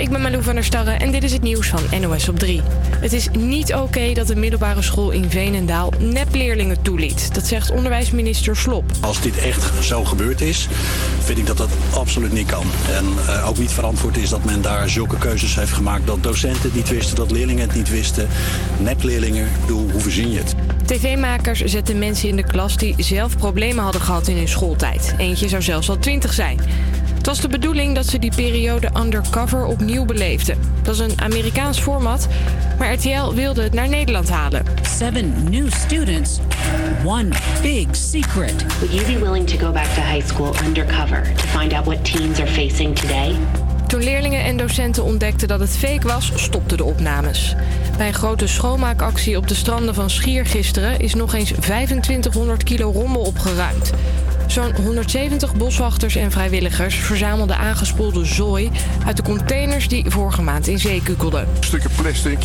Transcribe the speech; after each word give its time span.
ik 0.00 0.10
ben 0.10 0.20
Malou 0.20 0.42
van 0.42 0.54
der 0.54 0.64
Starre 0.64 0.90
en 0.90 1.10
dit 1.10 1.22
is 1.22 1.32
het 1.32 1.42
nieuws 1.42 1.68
van 1.68 2.00
NOS 2.00 2.28
op 2.28 2.38
3. 2.38 2.62
Het 2.96 3.12
is 3.12 3.28
niet 3.38 3.74
oké 3.74 4.12
dat 4.12 4.26
de 4.26 4.36
middelbare 4.36 4.82
school 4.82 5.10
in 5.10 5.30
Veenendaal 5.30 5.92
nepleerlingen 5.98 6.82
toeliet. 6.82 7.34
Dat 7.34 7.46
zegt 7.46 7.70
onderwijsminister 7.70 8.56
Slop. 8.56 8.84
Als 9.00 9.20
dit 9.20 9.38
echt 9.38 9.84
zo 9.84 10.04
gebeurd 10.04 10.40
is, 10.40 10.68
vind 11.18 11.38
ik 11.38 11.46
dat 11.46 11.56
dat 11.56 11.70
absoluut 11.94 12.32
niet 12.32 12.46
kan. 12.46 12.64
En 12.94 13.04
uh, 13.04 13.48
ook 13.48 13.58
niet 13.58 13.70
verantwoord 13.70 14.16
is 14.16 14.28
dat 14.28 14.44
men 14.44 14.62
daar 14.62 14.88
zulke 14.88 15.18
keuzes 15.18 15.54
heeft 15.54 15.72
gemaakt... 15.72 16.06
dat 16.06 16.22
docenten 16.22 16.62
het 16.62 16.74
niet 16.74 16.88
wisten, 16.88 17.16
dat 17.16 17.30
leerlingen 17.30 17.66
het 17.66 17.76
niet 17.76 17.90
wisten. 17.90 18.28
Nepleerlingen, 18.78 19.48
bedoel, 19.60 19.90
hoe 19.90 20.00
verzin 20.00 20.30
je 20.30 20.38
het? 20.38 20.54
TV-makers 20.84 21.60
zetten 21.64 21.98
mensen 21.98 22.28
in 22.28 22.36
de 22.36 22.44
klas 22.44 22.76
die 22.76 22.94
zelf 22.98 23.36
problemen 23.36 23.84
hadden 23.84 24.00
gehad 24.00 24.28
in 24.28 24.36
hun 24.36 24.48
schooltijd. 24.48 25.14
Eentje 25.18 25.48
zou 25.48 25.62
zelfs 25.62 25.88
al 25.88 25.98
20 25.98 26.32
zijn. 26.32 26.60
Het 27.20 27.28
was 27.28 27.40
de 27.40 27.48
bedoeling 27.48 27.94
dat 27.94 28.06
ze 28.06 28.18
die 28.18 28.34
periode 28.34 28.90
undercover 28.96 29.64
opnieuw 29.64 30.04
beleefden. 30.04 30.58
Dat 30.82 30.94
is 30.94 31.00
een 31.00 31.20
Amerikaans 31.20 31.80
format, 31.80 32.28
maar 32.78 32.92
RTL 32.92 33.34
wilde 33.34 33.62
het 33.62 33.72
naar 33.72 33.88
Nederland 33.88 34.28
halen. 34.28 34.64
Seven 34.82 35.50
new 35.50 35.70
students, 35.72 36.38
one 37.04 37.28
big 37.62 37.86
secret. 37.90 38.64
Would 38.78 38.92
you 38.92 39.12
be 39.12 39.18
willing 39.18 39.46
to 39.46 39.58
go 39.58 39.72
back 39.72 39.84
to 39.84 40.00
high 40.00 40.26
school 40.26 40.54
undercover 40.64 41.22
to 41.22 41.58
find 41.58 41.72
out 41.72 41.84
what 41.84 42.04
teens 42.04 42.40
are 42.40 42.50
facing 42.50 42.98
today? 42.98 43.36
Toen 43.86 44.02
leerlingen 44.02 44.44
en 44.44 44.56
docenten 44.56 45.04
ontdekten 45.04 45.48
dat 45.48 45.60
het 45.60 45.76
fake 45.76 46.06
was, 46.06 46.32
stopten 46.34 46.76
de 46.76 46.84
opnames. 46.84 47.54
Bij 47.96 48.06
een 48.06 48.14
grote 48.14 48.46
schoonmaakactie 48.46 49.36
op 49.36 49.48
de 49.48 49.54
stranden 49.54 49.94
van 49.94 50.10
Schier 50.10 50.46
gisteren 50.46 51.00
is 51.00 51.14
nog 51.14 51.34
eens 51.34 51.52
2500 51.60 52.62
kilo 52.62 52.90
rommel 52.90 53.22
opgeruimd. 53.22 53.92
Zo'n 54.50 54.74
170 54.82 55.54
boswachters 55.54 56.16
en 56.16 56.30
vrijwilligers 56.30 56.94
verzamelden 56.94 57.56
aangespoelde 57.56 58.24
zooi 58.24 58.70
uit 59.06 59.16
de 59.16 59.22
containers 59.22 59.88
die 59.88 60.10
vorige 60.10 60.42
maand 60.42 60.66
in 60.66 60.78
zee 60.78 61.02
kukkelden. 61.02 61.48
Stukken 61.60 61.90
plastic, 61.96 62.38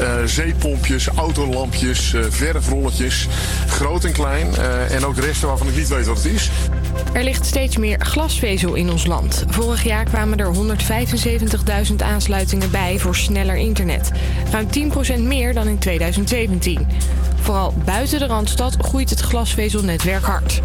uh, 0.00 0.24
zeepompjes, 0.24 1.06
autolampjes, 1.06 2.12
uh, 2.12 2.24
verfrolletjes, 2.28 3.26
groot 3.66 4.04
en 4.04 4.12
klein. 4.12 4.46
Uh, 4.58 4.94
en 4.94 5.04
ook 5.04 5.16
resten 5.16 5.48
waarvan 5.48 5.68
ik 5.68 5.76
niet 5.76 5.88
weet 5.88 6.06
wat 6.06 6.16
het 6.16 6.32
is. 6.32 6.50
Er 7.12 7.24
ligt 7.24 7.46
steeds 7.46 7.76
meer 7.76 8.00
glasvezel 8.00 8.74
in 8.74 8.90
ons 8.90 9.06
land. 9.06 9.44
Vorig 9.48 9.84
jaar 9.84 10.04
kwamen 10.04 10.38
er 10.38 10.54
175.000 11.90 11.94
aansluitingen 11.96 12.70
bij 12.70 12.98
voor 12.98 13.16
sneller 13.16 13.56
internet. 13.56 14.10
Ruim 14.50 14.68
10% 15.18 15.20
meer 15.20 15.54
dan 15.54 15.68
in 15.68 15.78
2017. 15.78 16.86
Vooral 17.40 17.74
buiten 17.84 18.18
de 18.18 18.26
Randstad 18.26 18.76
groeit 18.78 19.10
het 19.10 19.20
glasvezelnetwerk 19.20 20.24
hard. 20.24 20.62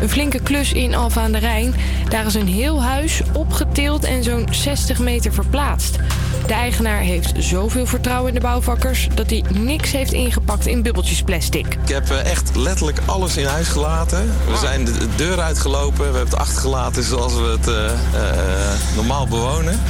Een 0.00 0.08
flinke 0.08 0.40
klus 0.42 0.72
in 0.72 0.94
Alfa 0.94 1.22
aan 1.22 1.32
de 1.32 1.38
Rijn. 1.38 1.74
Daar 2.08 2.26
is 2.26 2.34
een 2.34 2.48
heel 2.48 2.82
huis 2.82 3.20
opgetild 3.32 4.04
en 4.04 4.22
zo'n 4.22 4.48
60 4.50 4.98
meter 4.98 5.32
verplaatst. 5.32 5.98
De 6.46 6.52
eigenaar 6.52 7.00
heeft 7.00 7.32
zoveel 7.36 7.86
vertrouwen 7.86 8.28
in 8.28 8.34
de 8.34 8.40
bouwvakkers 8.40 9.08
dat 9.14 9.30
hij 9.30 9.44
niks 9.52 9.92
heeft 9.92 10.12
ingepakt 10.12 10.66
in 10.66 10.82
bubbeltjes 10.82 11.22
plastic. 11.22 11.66
Ik 11.82 11.88
heb 11.88 12.10
eh, 12.10 12.30
echt 12.30 12.56
letterlijk 12.56 12.98
alles 13.06 13.36
in 13.36 13.46
huis 13.46 13.68
gelaten. 13.68 14.32
We 14.46 14.56
zijn 14.56 14.84
de 14.84 15.06
deur 15.16 15.40
uitgelopen, 15.40 15.98
we 15.98 16.04
hebben 16.04 16.24
het 16.24 16.34
achtergelaten 16.34 17.02
zoals 17.02 17.34
we 17.34 17.56
het 17.60 17.68
uh, 17.68 17.74
uh, 17.74 18.96
normaal 18.96 19.26
bewonen. 19.26 19.80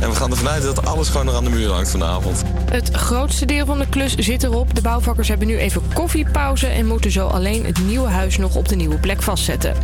En 0.00 0.08
we 0.10 0.14
gaan 0.14 0.30
ervan 0.30 0.48
uit 0.48 0.62
dat 0.62 0.86
alles 0.86 1.08
gewoon 1.08 1.26
nog 1.26 1.34
aan 1.34 1.44
de 1.44 1.50
muur 1.50 1.70
hangt 1.70 1.90
vanavond. 1.90 2.42
Het 2.70 2.90
grootste 2.90 3.46
deel 3.46 3.66
van 3.66 3.78
de 3.78 3.88
klus 3.88 4.14
zit 4.14 4.42
erop. 4.42 4.74
De 4.74 4.80
bouwvakkers 4.80 5.28
hebben 5.28 5.46
nu 5.46 5.58
even 5.58 5.82
koffiepauze 5.94 6.66
en 6.66 6.86
moeten 6.86 7.10
zo 7.10 7.26
alleen 7.26 7.64
het 7.64 7.78
nieuwe 7.84 8.08
huis 8.08 8.38
nog 8.38 8.56
op 8.56 8.68
de 8.68 8.76
nieuwe 8.76 8.98
plek 8.98 9.22
vastzetten. 9.22 9.74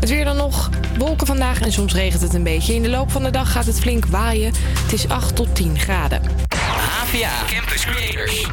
Het 0.00 0.08
weer 0.08 0.24
dan 0.24 0.36
nog. 0.36 0.70
Wolken 0.98 1.26
vandaag 1.26 1.60
en 1.60 1.72
soms 1.72 1.94
regent 1.94 2.22
het 2.22 2.34
een 2.34 2.42
beetje. 2.42 2.74
In 2.74 2.82
de 2.82 2.88
loop 2.88 3.10
van 3.10 3.22
de 3.22 3.30
dag 3.30 3.52
gaat 3.52 3.66
het 3.66 3.80
flink 3.80 4.06
waaien. 4.06 4.52
Het 4.82 4.92
is 4.92 5.08
8 5.08 5.36
tot 5.36 5.54
10 5.54 5.78
graden. 5.78 6.22
APA 7.02 7.46
Campus 7.46 7.84
Creators. 7.84 8.46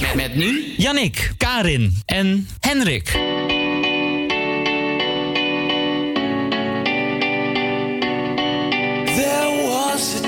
Met, 0.00 0.14
met 0.14 0.34
nu 0.34 0.74
Jannik, 0.76 1.32
Karin 1.36 2.02
en 2.06 2.48
Henrik. 2.60 3.18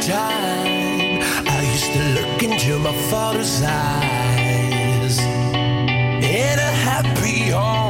Time. 0.08 1.20
I 1.54 1.60
used 1.70 1.92
to 1.92 2.02
look 2.16 2.42
into 2.42 2.78
my 2.78 2.94
father's 3.10 3.62
eyes 3.62 5.18
In 5.18 6.58
a 6.58 6.72
happy 6.88 7.50
home 7.50 7.87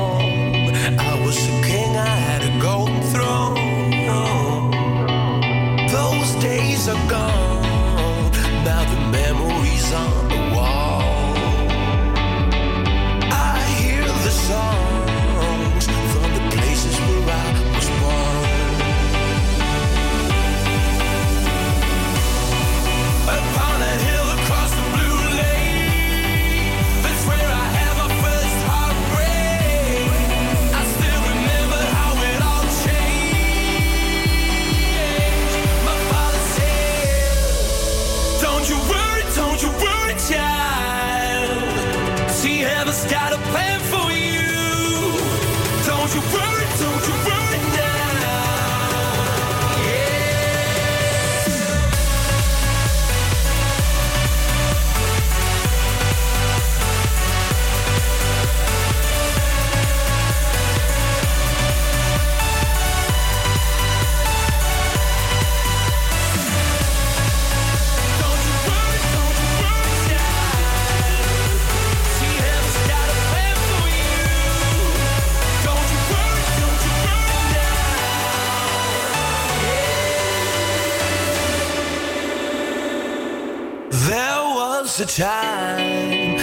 There 84.98 85.06
was 85.06 85.16
a 85.16 85.22
time 85.22 86.37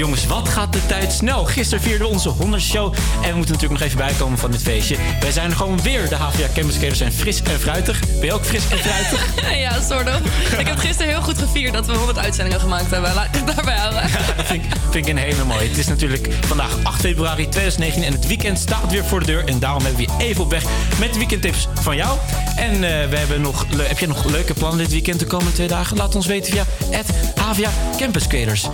jongens, 0.00 0.26
wat 0.26 0.48
gaat 0.48 0.72
de 0.72 0.86
tijd 0.86 1.12
snel. 1.12 1.44
Gisteren 1.44 1.84
vierden 1.84 2.06
we 2.06 2.12
onze 2.12 2.28
100 2.28 2.62
show. 2.62 2.94
En 3.22 3.30
we 3.30 3.36
moeten 3.36 3.54
natuurlijk 3.54 3.80
nog 3.80 3.80
even 3.80 3.98
bijkomen 3.98 4.38
van 4.38 4.50
dit 4.50 4.62
feestje. 4.62 4.96
Wij 5.20 5.32
zijn 5.32 5.56
gewoon 5.56 5.82
weer. 5.82 6.08
De 6.08 6.14
HVA 6.14 6.46
Campus 6.54 6.74
Skaters 6.74 6.98
zijn 6.98 7.12
fris 7.12 7.42
en 7.42 7.60
fruitig. 7.60 8.00
Ben 8.00 8.24
je 8.24 8.32
ook 8.32 8.44
fris 8.44 8.62
en 8.70 8.78
fruitig? 8.78 9.26
ja, 9.64 9.80
soort 9.80 10.08
of. 10.08 10.20
Ik 10.58 10.66
heb 10.66 10.78
gisteren 10.78 11.12
heel 11.12 11.22
goed 11.22 11.38
gevierd 11.38 11.72
dat 11.72 11.86
we 11.86 11.92
100 11.92 12.18
uitzendingen 12.18 12.60
gemaakt 12.60 12.90
hebben. 12.90 13.14
Laat 13.14 13.26
ik 13.26 13.34
het 13.34 13.56
daarbij 13.56 13.76
houden. 13.76 14.02
dat 14.36 14.46
vind 14.46 14.64
ik, 14.64 14.70
vind 14.90 15.06
ik 15.06 15.12
een 15.12 15.18
hele 15.18 15.44
mooie. 15.44 15.68
Het 15.68 15.78
is 15.78 15.86
natuurlijk 15.86 16.28
vandaag 16.46 16.76
8 16.82 17.00
februari 17.00 17.48
2019 17.48 18.04
en 18.04 18.12
het 18.12 18.26
weekend 18.26 18.58
staat 18.58 18.90
weer 18.90 19.04
voor 19.04 19.20
de 19.20 19.26
deur. 19.26 19.44
En 19.44 19.58
daarom 19.58 19.84
hebben 19.84 20.06
we 20.06 20.12
je 20.18 20.24
even 20.24 20.42
op 20.42 20.50
weg 20.50 20.64
met 20.98 21.12
de 21.12 21.18
weekendtips 21.18 21.68
van 21.80 21.96
jou. 21.96 22.18
En 22.56 22.72
eh, 22.72 23.08
we 23.08 23.16
hebben 23.16 23.40
nog, 23.40 23.66
heb 23.76 23.98
je 23.98 24.06
nog 24.06 24.24
leuke 24.24 24.54
plannen 24.54 24.78
dit 24.78 24.90
weekend 24.90 25.20
de 25.20 25.26
komende 25.26 25.52
twee 25.52 25.68
dagen? 25.68 25.96
Laat 25.96 26.14
ons 26.14 26.26
weten 26.26 26.52
via 26.52 26.64
het 26.90 27.06
HVA 27.36 27.70
Campus 27.96 28.26
Creators. 28.26 28.68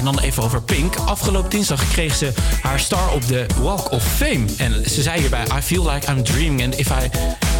En 0.00 0.06
dan 0.06 0.18
even 0.18 0.42
over 0.42 0.62
Pink. 0.62 0.96
Afgelopen 0.96 1.50
dinsdag 1.50 1.88
kreeg 1.88 2.14
ze 2.14 2.32
haar 2.62 2.80
star 2.80 3.12
op 3.12 3.26
de 3.26 3.46
Walk 3.62 3.90
of 3.90 4.04
Fame. 4.04 4.44
En 4.56 4.90
ze 4.90 5.02
zei 5.02 5.20
hierbij, 5.20 5.44
I 5.58 5.62
feel 5.62 5.90
like 5.90 6.12
I'm 6.12 6.22
dreaming. 6.22 6.62
And 6.62 6.78
if, 6.78 6.88
I, 6.88 7.10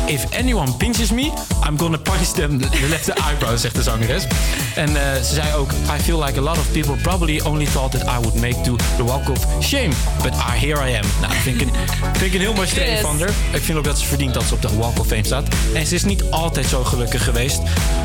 if 0.07 0.25
anyone 0.39 0.73
pinches 0.73 1.11
me, 1.11 1.33
I'm 1.69 1.79
gonna 1.79 1.99
punch 1.99 2.27
them 2.27 2.59
the 2.59 2.87
left 2.89 3.09
eyebrow, 3.09 3.59
zegt 3.59 3.75
de 3.75 3.83
zangeres. 3.83 4.27
En 4.75 4.89
eh, 4.89 5.23
ze 5.23 5.35
zei 5.35 5.55
ook, 5.55 5.73
I 5.73 6.03
feel 6.03 6.25
like 6.25 6.39
a 6.39 6.43
lot 6.43 6.59
of 6.59 6.73
people 6.73 6.95
probably 7.03 7.41
only 7.41 7.67
thought 7.67 7.93
that 7.93 8.03
I 8.03 8.21
would 8.21 8.35
make 8.35 8.61
to 8.61 8.77
the 8.97 9.05
Walk 9.05 9.29
of 9.29 9.47
Shame. 9.63 9.91
But 10.23 10.33
ah, 10.33 10.53
here 10.53 10.91
I 10.91 10.97
am. 10.97 11.07
Nou, 11.21 11.30
vind 11.41 11.61
ik 11.61 11.69
een, 11.69 11.75
vind 12.13 12.23
ik 12.23 12.35
een 12.35 12.41
heel 12.41 12.55
mooi 12.55 12.69
streven 12.69 12.99
van 12.99 13.19
haar. 13.19 13.31
Ik 13.53 13.63
vind 13.63 13.79
ook 13.79 13.85
dat 13.85 13.99
ze 13.99 14.07
verdient 14.07 14.35
dat 14.35 14.43
ze 14.43 14.55
op 14.55 14.63
de 14.63 14.77
Walk 14.77 14.99
of 14.99 15.07
Fame 15.07 15.25
staat. 15.25 15.49
En 15.75 15.87
ze 15.87 15.95
is 15.95 16.05
niet 16.05 16.31
altijd 16.31 16.67
zo 16.67 16.85
gelukkig 16.85 17.25
geweest. 17.25 17.61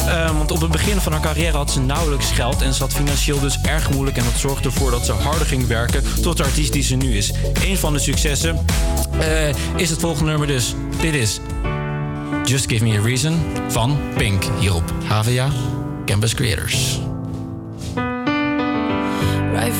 Eh, 0.07 0.37
want 0.37 0.51
op 0.51 0.61
het 0.61 0.71
begin 0.71 0.99
van 0.99 1.11
haar 1.11 1.21
carrière 1.21 1.57
had 1.57 1.71
ze 1.71 1.79
nauwelijks 1.79 2.31
geld. 2.31 2.61
En 2.61 2.73
ze 2.73 2.81
had 2.81 2.93
financieel 2.93 3.39
dus 3.39 3.61
erg 3.61 3.91
moeilijk. 3.91 4.17
En 4.17 4.23
dat 4.23 4.33
zorgde 4.37 4.69
ervoor 4.69 4.91
dat 4.91 5.05
ze 5.05 5.11
harder 5.11 5.47
ging 5.47 5.67
werken 5.67 6.03
tot 6.21 6.37
de 6.37 6.43
artiest 6.43 6.73
die 6.73 6.83
ze 6.83 6.95
nu 6.95 7.17
is. 7.17 7.31
Een 7.65 7.77
van 7.77 7.93
de 7.93 7.99
successen 7.99 8.65
eh, 9.19 9.49
is 9.75 9.89
het 9.89 9.99
volgende 9.99 10.29
nummer 10.29 10.47
dus. 10.47 10.75
Dit 11.01 11.13
is 11.13 11.39
Just 12.43 12.69
Give 12.69 12.83
Me 12.83 12.97
a 12.97 13.01
Reason 13.01 13.39
van 13.67 13.99
Pink 14.17 14.43
hier 14.59 14.75
op 14.75 14.93
HVA 15.07 15.49
Campus 16.05 16.33
Creators. 16.33 17.04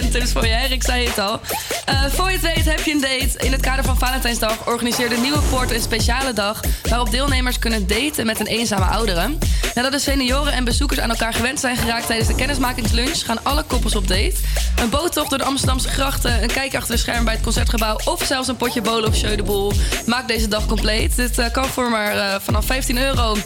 weekendtips 0.00 0.32
voor 0.32 0.46
je. 0.46 0.56
Erik 0.64 0.82
zei 0.82 1.06
het 1.06 1.18
al. 1.18 1.40
Eh, 1.84 2.04
voor 2.04 2.30
je 2.30 2.38
het 2.38 2.54
weet 2.54 2.64
heb 2.64 2.80
je 2.80 2.92
een 2.92 3.00
date. 3.00 3.46
In 3.46 3.52
het 3.52 3.60
kader 3.60 3.84
van 3.84 3.98
Valentijnsdag 3.98 4.66
organiseerde 4.66 5.16
Nieuwe 5.16 5.40
Poort 5.40 5.70
een 5.70 5.80
speciale 5.80 6.32
dag... 6.32 6.60
waarop 6.88 7.10
deelnemers 7.10 7.58
kunnen 7.58 7.86
daten 7.86 8.26
met 8.26 8.40
een 8.40 8.46
eenzame 8.46 8.84
oudere. 8.84 9.36
Nadat 9.74 9.92
de 9.92 9.98
senioren 9.98 10.52
en 10.52 10.64
bezoekers 10.64 11.00
aan 11.00 11.10
elkaar 11.10 11.34
gewend 11.34 11.60
zijn 11.60 11.76
geraakt... 11.76 12.06
tijdens 12.06 12.28
de 12.28 12.34
kennismakingslunch 12.34 13.24
gaan 13.24 13.44
alle 13.44 13.62
koppels 13.62 13.96
op 13.96 14.08
date. 14.08 14.34
Een 14.76 14.90
boottocht 14.90 15.30
door 15.30 15.38
de 15.38 15.44
Amsterdamse 15.44 15.88
grachten... 15.88 16.42
een 16.42 16.52
kijkje 16.52 16.78
achter 16.78 16.94
de 16.94 17.00
scherm 17.00 17.24
bij 17.24 17.34
het 17.34 17.42
Concertgebouw... 17.42 17.98
of 18.04 18.24
zelfs 18.24 18.48
een 18.48 18.56
potje 18.56 18.80
bolen 18.80 19.08
of 19.08 19.16
jeu 19.16 19.36
de 19.36 19.42
boel. 19.42 19.72
Maak 20.06 20.28
deze 20.28 20.48
dag 20.48 20.66
compleet. 20.66 21.16
Dit 21.16 21.38
eh, 21.38 21.50
kan 21.52 21.66
voor 21.66 21.90
maar 21.90 22.16
eh, 22.16 22.40
vanaf 22.40 22.64
15 22.64 22.98
euro 22.98 23.36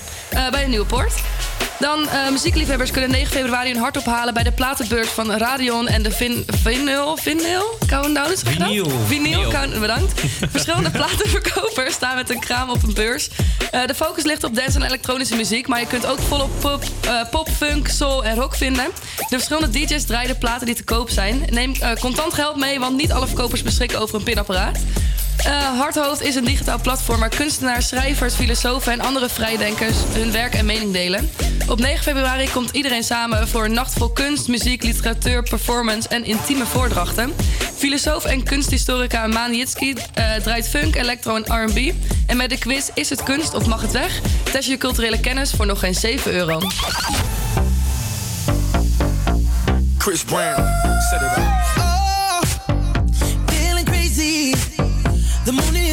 bij 0.51 0.63
de 0.63 0.69
Nieuwe 0.69 0.87
Poort. 0.87 1.13
Dan 1.83 2.09
eh, 2.09 2.31
muziekliefhebbers 2.31 2.91
kunnen 2.91 3.11
9 3.11 3.33
februari 3.33 3.73
hun 3.73 3.81
hart 3.81 3.97
ophalen 3.97 4.35
bij 4.35 4.43
de 4.43 4.53
platenbeurs 4.53 5.09
van 5.09 5.33
Radion 5.33 5.89
en 5.89 6.03
de 6.03 6.11
Vin, 6.11 6.45
Vinyl, 6.47 7.17
Vinyl 7.17 7.79
Countdown. 7.87 8.35
Vinyl. 8.37 8.91
Vinyl. 9.07 9.51
Count- 9.51 9.81
bedankt. 9.81 10.21
Verschillende 10.51 10.91
platenverkopers 10.91 11.95
staan 11.95 12.17
met 12.17 12.31
een 12.31 12.41
kraam 12.41 12.71
op 12.71 12.83
een 12.83 12.95
beurs. 12.95 13.29
Eh, 13.71 13.87
de 13.87 13.95
focus 13.95 14.25
ligt 14.25 14.45
op 14.45 14.55
dance 14.55 14.79
en 14.79 14.85
elektronische 14.85 15.37
muziek, 15.37 15.67
maar 15.69 15.81
je 15.81 15.87
kunt 15.87 16.07
ook 16.07 16.19
volop 16.21 16.51
pop, 16.61 16.83
eh, 17.01 17.21
pop, 17.31 17.49
funk, 17.57 17.89
soul 17.89 18.25
en 18.25 18.35
rock 18.35 18.55
vinden. 18.55 18.87
De 19.17 19.25
verschillende 19.29 19.71
DJ's 19.79 20.05
draaien 20.05 20.29
de 20.29 20.39
platen 20.39 20.67
die 20.67 20.75
te 20.75 20.85
koop 20.85 21.11
zijn. 21.11 21.43
Neem 21.51 21.75
contant 22.01 22.35
geld 22.35 22.57
mee, 22.57 22.79
want 22.81 22.97
niet 22.97 23.13
alle 23.13 23.27
verkopers 23.27 23.63
beschikken 23.63 24.01
over 24.01 24.15
een 24.15 24.23
pinapparaat. 24.23 24.79
Eh 25.37 25.79
Hardhoofd 25.79 26.23
is 26.23 26.35
een 26.35 26.45
digitaal 26.45 26.81
platform 26.81 27.21
waar 27.21 27.29
kunstenaars, 27.29 27.89
schrijvers, 27.89 28.35
filosofen 28.35 28.93
en 28.93 29.01
andere 29.01 29.29
vrijdenkers 29.29 29.97
hun 30.13 30.33
werk 30.33 30.55
en 30.55 30.67
mening 30.67 30.93
delen. 30.93 31.31
Op 31.69 31.79
9 31.79 32.03
februari 32.03 32.51
komt 32.51 32.71
iedereen 32.71 33.05
samen 33.05 33.49
voor 33.49 33.65
een 33.65 33.73
nacht 33.73 33.93
vol 33.93 34.09
kunst, 34.11 34.49
muziek, 34.49 34.83
literatuur, 34.83 35.43
performance 35.43 36.09
en 36.09 36.25
intieme 36.25 36.67
voordrachten. 36.67 37.33
Filosoof 37.77 38.25
en 38.25 38.43
kunsthistorica 38.43 39.27
Maan 39.27 39.57
Jitski 39.57 39.95
eh, 40.15 40.35
draait 40.35 40.69
funk, 40.69 40.97
electro 40.97 41.37
en 41.37 41.65
R&B. 41.65 41.93
En 42.27 42.37
met 42.37 42.51
de 42.51 42.59
quiz 42.59 42.89
Is 42.95 43.11
het 43.11 43.23
kunst 43.23 43.55
of 43.55 43.67
mag 43.67 43.83
het 43.83 43.93
weg? 43.93 44.21
Test 44.53 44.69
je 44.69 44.77
culturele 44.77 45.21
kennis 45.21 45.51
voor 45.51 45.67
nog 45.67 45.79
geen 45.79 45.95
7 45.95 46.33
euro. 46.33 46.61
Chris 49.99 50.25
Brown, 50.25 50.63
set 51.11 51.23
it 51.23 51.37
up. 51.37 51.52
The 55.45 55.51
morning 55.51 55.92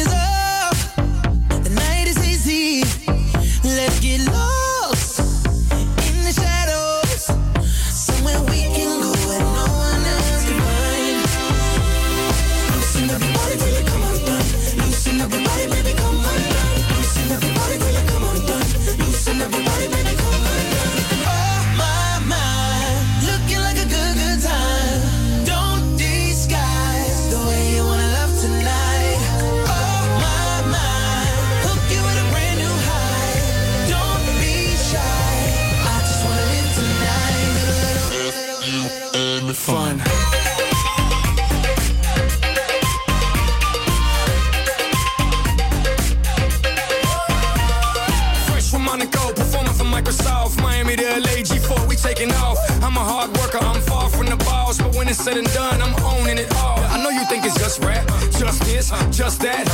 it's 55.10 55.24
said 55.24 55.36
and 55.36 55.52
done, 55.52 55.82
I'm 55.82 55.94
owning 56.04 56.38
it 56.38 56.54
all. 56.54 56.78
I 56.78 57.02
know 57.02 57.10
you 57.10 57.24
think 57.26 57.44
it's 57.44 57.58
just 57.58 57.82
rap, 57.82 58.06
just 58.38 58.62
this, 58.62 58.90
just 59.10 59.40
that. 59.40 59.66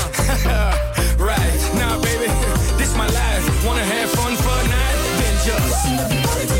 right, 1.18 1.74
now 1.74 2.00
baby, 2.00 2.32
this 2.78 2.96
my 2.96 3.06
life. 3.06 3.66
Wanna 3.66 3.84
have 3.84 4.10
fun 4.12 4.34
for 4.36 4.48
a 4.48 4.68
night? 4.68 4.96
Then 5.20 5.46
just. 5.46 6.55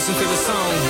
Listen 0.00 0.14
to 0.14 0.24
the 0.24 0.36
song 0.36 0.89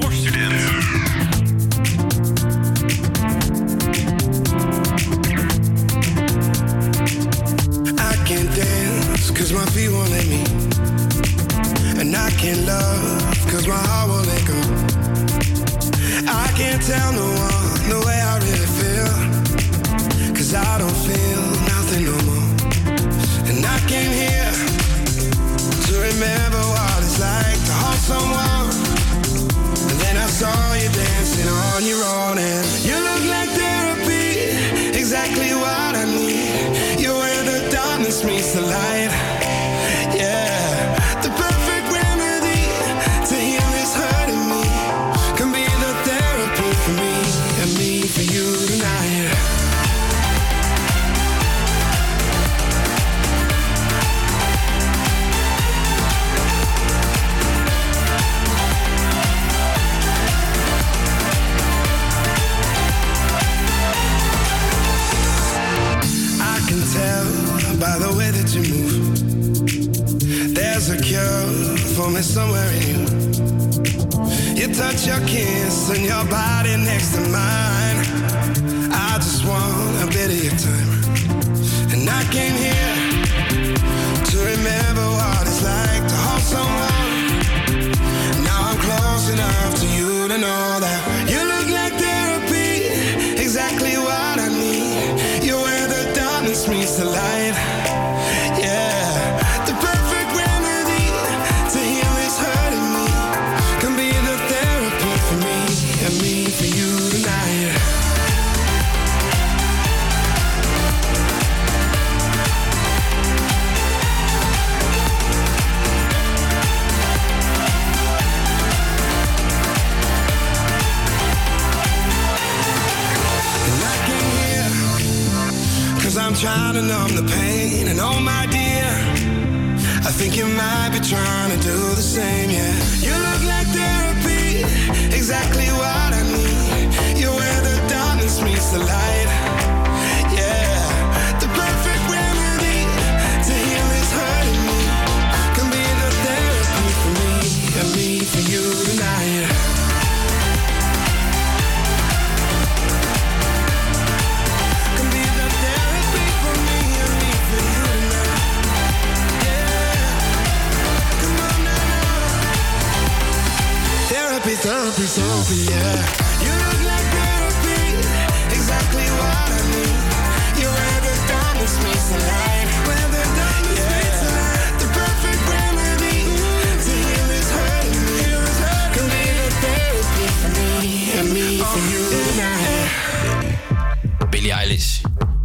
Billie 184.29 184.51
Eilish. 184.51 185.01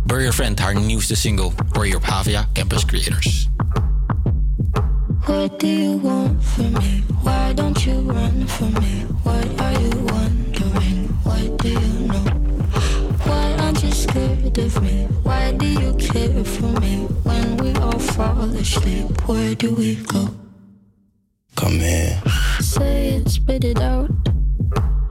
Bury 0.07 0.23
Your 0.23 0.33
Friend, 0.33 0.59
haar 0.59 0.81
nieuwste 0.81 1.15
single. 1.15 1.51
Hoor 1.73 1.87
je 1.87 1.97
op 1.97 2.05
Havia 2.05 2.49
Campus 2.53 2.85
Creators. 2.85 3.49
What 5.27 5.61
do 5.61 5.67
you 5.67 6.01
want 6.03 6.45
from 6.45 6.73
me? 6.73 7.03
Why 7.23 7.55
don't 7.55 7.85
you 7.85 8.13
run 8.13 8.49
from 8.49 8.73
me? 8.73 9.07
What 9.23 9.61
are 9.61 9.81
you 9.81 9.91
wondering? 10.05 11.09
What 11.23 11.59
do 11.63 11.69
you 11.69 12.07
know? 12.07 12.25
Why 13.25 13.55
aren't 13.59 13.83
you 13.83 13.93
scared 13.93 14.59
of 14.59 14.81
me? 14.83 15.07
Why 15.23 15.53
do 15.57 15.67
you 15.67 15.95
care 15.95 16.45
for 16.45 16.81
me? 16.81 17.07
When 17.23 17.57
we 17.57 17.73
all 17.81 17.99
fall 17.99 18.51
asleep, 18.57 19.29
where 19.29 19.55
do 19.55 19.75
we 19.75 19.95
go? 19.95 20.29
Come 21.55 21.79
here. 21.79 22.23
Say 22.61 23.17
it, 23.17 23.29
spit 23.29 23.65
it 23.65 23.81
out. 23.81 24.26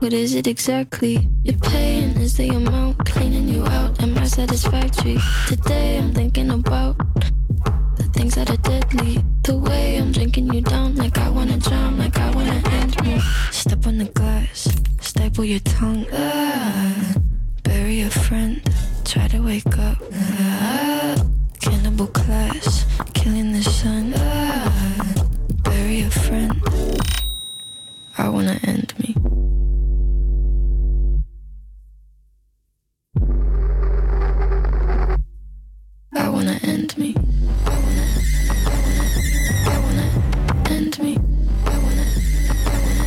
What 0.06 0.12
is 0.12 0.36
it 0.36 0.46
exactly? 0.46 1.28
Your 1.42 1.58
pain 1.58 2.16
is 2.16 2.36
the 2.36 2.50
amount 2.50 3.04
cleaning 3.06 3.48
you 3.48 3.66
out. 3.66 4.00
Am 4.00 4.16
I 4.16 4.26
satisfactory? 4.26 5.18
Today 5.48 5.98
I'm 5.98 6.14
thinking 6.14 6.48
about 6.48 6.96
the 7.96 8.08
things 8.14 8.36
that 8.36 8.48
are 8.48 8.56
deadly. 8.58 9.18
The 9.42 9.56
way 9.56 9.96
I'm 9.96 10.12
drinking 10.12 10.54
you 10.54 10.60
down, 10.60 10.94
like 10.94 11.18
I 11.18 11.28
wanna 11.28 11.58
drown, 11.58 11.98
like 11.98 12.16
I 12.20 12.30
wanna 12.30 12.62
end 12.70 13.02
me. 13.02 13.20
Step 13.50 13.84
on 13.88 13.98
the 13.98 14.04
glass, 14.04 14.68
staple 15.00 15.44
your 15.44 15.58
tongue. 15.64 16.06
Ah, 16.12 17.14
bury 17.64 18.02
a 18.02 18.10
friend, 18.10 18.62
try 19.04 19.26
to 19.26 19.40
wake 19.40 19.76
up. 19.76 19.98
Ah, 20.14 21.16
cannibal 21.60 22.06
class, 22.06 22.86
killing 23.12 23.50
the 23.50 23.64
sun. 23.64 24.14
Ah, 24.14 25.24
bury 25.64 26.02
a 26.02 26.10
friend. 26.10 26.62
I 28.16 28.28
wanna 28.28 28.60
end 28.62 28.94
me. 29.00 29.25
Wanna 36.36 36.58
end 36.64 36.98
me. 36.98 37.14
I 37.64 37.70
wanna, 37.82 38.06
I 38.68 38.76
wanna, 38.84 39.04
I 39.72 39.78
wanna 39.84 40.06
end 40.68 40.98
me. 41.00 41.16
I 41.64 41.78
wanna, 41.84 42.06
I 42.60 42.78
wanna, 42.84 43.06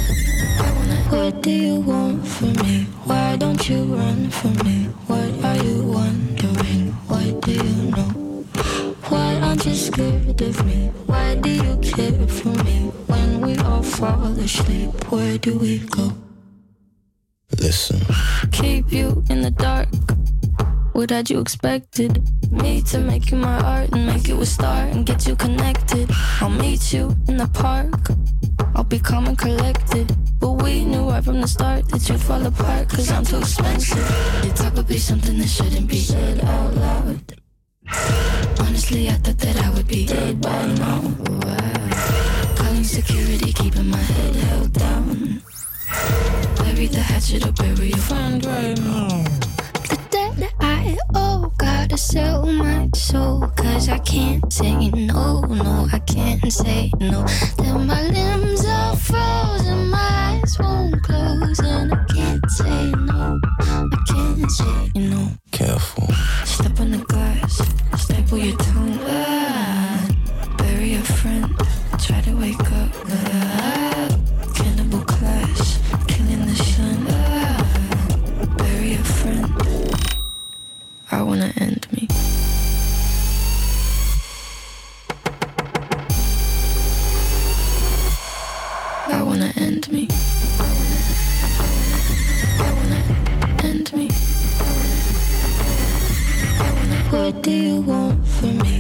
I 0.58 0.72
wanna. 0.76 0.96
What 1.14 1.44
do 1.44 1.52
you 1.52 1.76
want 1.82 2.28
from 2.28 2.54
me? 2.54 2.86
Why 3.06 3.36
don't 3.38 3.70
you 3.70 3.84
run 3.84 4.32
from 4.32 4.56
me? 4.66 4.86
What 5.06 5.30
are 5.46 5.64
you 5.64 5.84
wondering? 5.84 6.88
What 7.08 7.42
do 7.42 7.52
you 7.52 7.92
know? 7.92 8.12
Why 9.10 9.40
aren't 9.42 9.64
you 9.64 9.76
scared 9.76 10.42
of 10.42 10.66
me? 10.66 10.88
Why 11.06 11.36
do 11.36 11.52
you 11.52 11.78
care 11.84 12.28
for 12.28 12.56
me? 12.64 12.90
When 13.06 13.42
we 13.42 13.58
all 13.60 13.84
fall 13.84 14.34
asleep, 14.40 14.90
where 15.12 15.38
do 15.38 15.56
we 15.60 15.78
go? 15.78 16.14
Listen. 17.60 18.02
Keep 18.52 18.92
you 18.92 19.24
in 19.30 19.44
the 19.44 19.52
dark. 19.52 19.90
What 20.94 21.10
had 21.12 21.30
you 21.30 21.40
expected? 21.40 22.22
Me 22.52 22.82
to 22.82 23.00
make 23.00 23.32
you 23.32 23.38
my 23.38 23.60
art 23.62 23.90
and 23.94 24.06
make 24.06 24.28
you 24.28 24.40
a 24.42 24.46
star 24.46 24.86
and 24.88 25.06
get 25.06 25.28
you 25.28 25.36
connected. 25.36 26.10
I'll 26.42 26.50
meet 26.50 26.92
you 26.94 27.16
in 27.28 27.38
the 27.38 27.48
park. 27.48 28.10
I'll 28.76 28.84
be 28.84 29.00
calm 29.00 29.28
and 29.28 29.38
collected. 29.38 30.12
But 30.40 30.64
we 30.64 30.86
knew 30.86 31.10
right 31.10 31.24
from 31.24 31.42
the 31.42 31.48
start 31.48 31.88
that 31.90 32.08
you'd 32.10 32.22
fall 32.22 32.46
apart 32.46 32.90
cause 32.90 33.12
I'm 33.12 33.26
too 33.26 33.38
expensive. 33.38 34.30
Would 34.76 34.88
be 34.88 34.98
something 34.98 35.38
that 35.40 35.50
shouldn't 35.50 35.90
be 35.90 35.98
said 36.00 36.40
out 36.42 36.74
loud. 36.76 37.42
Honestly, 38.60 39.10
I 39.10 39.14
thought 39.14 39.38
that 39.40 39.58
I 39.58 39.70
would 39.72 39.88
be 39.88 40.06
dead 40.06 40.40
by 40.40 40.68
now. 40.76 41.02
Calling 42.56 42.84
security, 42.84 43.52
keeping 43.52 43.90
my 43.90 43.98
head 43.98 44.36
held 44.36 44.74
down. 44.74 45.42
Bury 46.60 46.88
the 46.88 47.02
hatchet 47.02 47.46
or 47.46 47.52
bury 47.52 47.90
your 47.90 47.98
friend 47.98 48.46
right 48.46 48.80
now. 48.80 49.49
I 50.80 50.98
owe, 51.14 51.52
gotta 51.58 51.98
sell 51.98 52.46
my 52.46 52.90
soul. 52.96 53.42
Cause 53.58 53.90
I 53.90 53.98
can't 54.00 54.52
say 54.52 54.90
no, 54.92 55.42
no, 55.42 55.88
I 55.92 56.00
can't 56.00 56.52
say 56.52 56.90
no. 57.02 57.26
Then 57.58 57.86
my 57.86 58.02
limbs 58.04 58.66
are 58.66 58.96
frozen, 58.96 59.90
my 59.90 60.40
eyes 60.42 60.58
won't 60.58 61.04
close, 61.04 61.60
and 61.60 61.94
I 61.94 62.06
can't 62.06 62.50
say 62.52 62.92
no, 62.92 63.40
I 63.60 64.04
can't 64.08 64.50
say 64.50 64.92
no. 64.96 65.28
Careful. 65.52 66.08
Step 66.46 66.80
on 66.80 66.92
the 66.92 67.00
glass, 67.00 67.62
staple 67.98 68.38
your 68.38 68.56
tongue. 68.58 69.00
Ah, 69.02 70.10
bury 70.58 70.94
a 70.94 71.02
friend, 71.02 71.46
try 72.00 72.22
to 72.22 72.38
wake 72.38 72.72
up. 72.72 72.99
I 81.12 81.24
want 81.24 81.42
to 81.42 81.64
end 81.64 81.88
me. 81.92 82.08
I 89.08 89.24
want 89.24 89.42
to 89.42 89.60
end 89.60 89.92
me. 89.92 90.08
I 92.60 92.74
want 92.76 92.90
to 93.60 93.66
end 93.66 93.94
me. 93.94 94.10
What 97.10 97.42
do 97.42 97.52
you 97.52 97.82
want 97.82 98.28
from 98.28 98.58
me? 98.60 98.79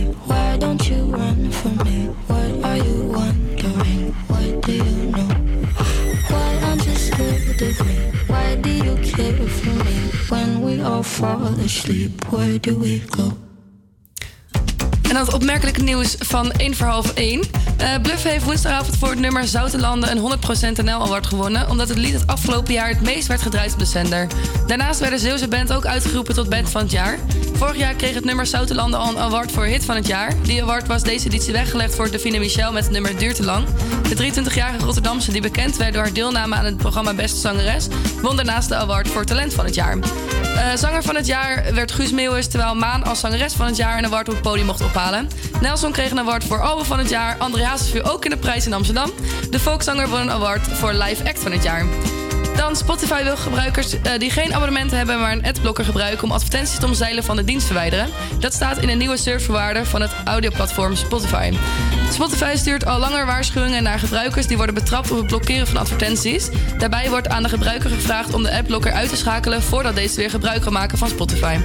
All 10.99 11.03
fall 11.03 11.47
asleep, 11.63 12.25
where 12.29 12.59
do 12.59 12.77
we 12.77 12.99
go? 12.99 13.48
En 15.09 15.15
dan 15.15 15.25
het 15.25 15.33
opmerkelijke 15.33 15.81
nieuws 15.81 16.15
van 16.19 16.51
1 16.51 16.75
voor 16.75 16.87
half 16.87 17.11
1. 17.13 17.41
Eh, 17.77 17.87
Bluff 18.01 18.23
heeft 18.23 18.43
woensdagavond 18.43 18.97
voor 18.97 19.09
het 19.09 19.19
nummer 19.19 19.47
Zoutenlanden 19.47 20.11
een 20.11 20.17
100% 20.17 20.83
NL 20.83 21.01
Award 21.01 21.27
gewonnen... 21.27 21.69
omdat 21.69 21.89
het 21.89 21.97
lied 21.97 22.13
het 22.13 22.27
afgelopen 22.27 22.73
jaar 22.73 22.89
het 22.89 23.01
meest 23.01 23.27
werd 23.27 23.41
gedraaid 23.41 23.73
op 23.73 23.79
de 23.79 23.85
zender. 23.85 24.27
Daarnaast 24.67 24.99
werd 24.99 25.11
de 25.11 25.19
Zeeuwse 25.19 25.47
band 25.47 25.73
ook 25.73 25.85
uitgeroepen 25.85 26.33
tot 26.33 26.49
band 26.49 26.69
van 26.69 26.81
het 26.81 26.91
jaar. 26.91 27.17
Vorig 27.53 27.77
jaar 27.77 27.93
kreeg 27.93 28.13
het 28.13 28.25
nummer 28.25 28.45
Zoutenlanden 28.45 28.99
al 28.99 29.09
een 29.09 29.19
award 29.19 29.51
voor 29.51 29.65
hit 29.65 29.85
van 29.85 29.95
het 29.95 30.07
jaar. 30.07 30.33
Die 30.43 30.61
award 30.61 30.87
was 30.87 31.03
deze 31.03 31.25
editie 31.25 31.53
weggelegd 31.53 31.95
voor 31.95 32.11
Davine 32.11 32.39
Michel 32.39 32.71
met 32.71 32.83
het 32.83 32.93
nummer 32.93 33.17
Duurt 33.17 33.35
te 33.35 33.43
lang. 33.43 33.65
De 34.09 34.31
23-jarige 34.31 34.85
Rotterdamse 34.85 35.31
die 35.31 35.41
bekend 35.41 35.77
werd 35.77 35.93
door 35.93 36.03
haar 36.03 36.13
deelname 36.13 36.55
aan 36.55 36.65
het 36.65 36.77
programma 36.77 37.13
Beste 37.13 37.39
Zangeres... 37.39 37.87
won 38.21 38.35
daarnaast 38.35 38.69
de 38.69 38.75
award 38.75 39.07
voor 39.07 39.25
talent 39.25 39.53
van 39.53 39.65
het 39.65 39.75
jaar. 39.75 39.97
Eh, 40.59 40.75
zanger 40.75 41.03
van 41.03 41.15
het 41.15 41.25
jaar 41.25 41.73
werd 41.73 41.91
Guus 41.91 42.11
Meeuwis, 42.11 42.47
terwijl 42.47 42.75
Maan 42.75 43.03
als 43.03 43.19
zangeres 43.19 43.53
van 43.53 43.65
het 43.65 43.77
jaar 43.77 43.97
een 43.97 44.05
award 44.05 44.27
op 44.27 44.33
het 44.33 44.43
podium 44.43 44.65
mocht 44.65 44.81
ophalen. 44.81 44.98
Nelson 45.61 45.91
kreeg 45.91 46.11
een 46.11 46.19
award 46.19 46.43
voor 46.43 46.61
album 46.61 46.85
van 46.85 46.99
het 46.99 47.09
jaar. 47.09 47.37
André 47.37 47.63
Hazes 47.63 47.89
viel 47.89 48.03
ook 48.03 48.23
in 48.23 48.29
de 48.29 48.37
prijs 48.37 48.65
in 48.65 48.73
Amsterdam. 48.73 49.11
De 49.49 49.59
folkzanger 49.59 50.09
won 50.09 50.19
een 50.19 50.31
award 50.31 50.67
voor 50.67 50.93
live 50.93 51.27
act 51.27 51.39
van 51.39 51.51
het 51.51 51.63
jaar. 51.63 51.85
Dan 52.59 52.75
Spotify 52.75 53.23
wil 53.23 53.37
gebruikers 53.37 54.01
eh, 54.01 54.17
die 54.17 54.29
geen 54.29 54.53
abonnement 54.53 54.91
hebben, 54.91 55.19
maar 55.19 55.31
een 55.31 55.45
adblocker 55.45 55.85
gebruiken 55.85 56.23
om 56.23 56.31
advertenties 56.31 56.79
te 56.79 56.85
omzeilen 56.85 57.23
van 57.23 57.35
de 57.35 57.43
dienst 57.43 57.65
verwijderen. 57.65 58.09
Dat 58.39 58.53
staat 58.53 58.77
in 58.77 58.89
een 58.89 58.97
nieuwe 58.97 59.17
serverwaarde 59.17 59.85
van 59.85 60.01
het 60.01 60.11
audioplatform 60.25 60.95
Spotify. 60.95 61.53
Spotify 62.11 62.53
stuurt 62.55 62.85
al 62.85 62.99
langer 62.99 63.25
waarschuwingen 63.25 63.83
naar 63.83 63.99
gebruikers 63.99 64.47
die 64.47 64.57
worden 64.57 64.75
betrapt 64.75 65.11
op 65.11 65.17
het 65.17 65.27
blokkeren 65.27 65.67
van 65.67 65.77
advertenties. 65.77 66.49
Daarbij 66.77 67.09
wordt 67.09 67.29
aan 67.29 67.43
de 67.43 67.49
gebruiker 67.49 67.89
gevraagd 67.89 68.33
om 68.33 68.43
de 68.43 68.57
adblocker 68.57 68.91
uit 68.91 69.09
te 69.09 69.15
schakelen 69.15 69.61
voordat 69.61 69.95
deze 69.95 70.15
weer 70.15 70.29
gebruik 70.29 70.61
kan 70.61 70.73
maken 70.73 70.97
van 70.97 71.09
Spotify. 71.09 71.57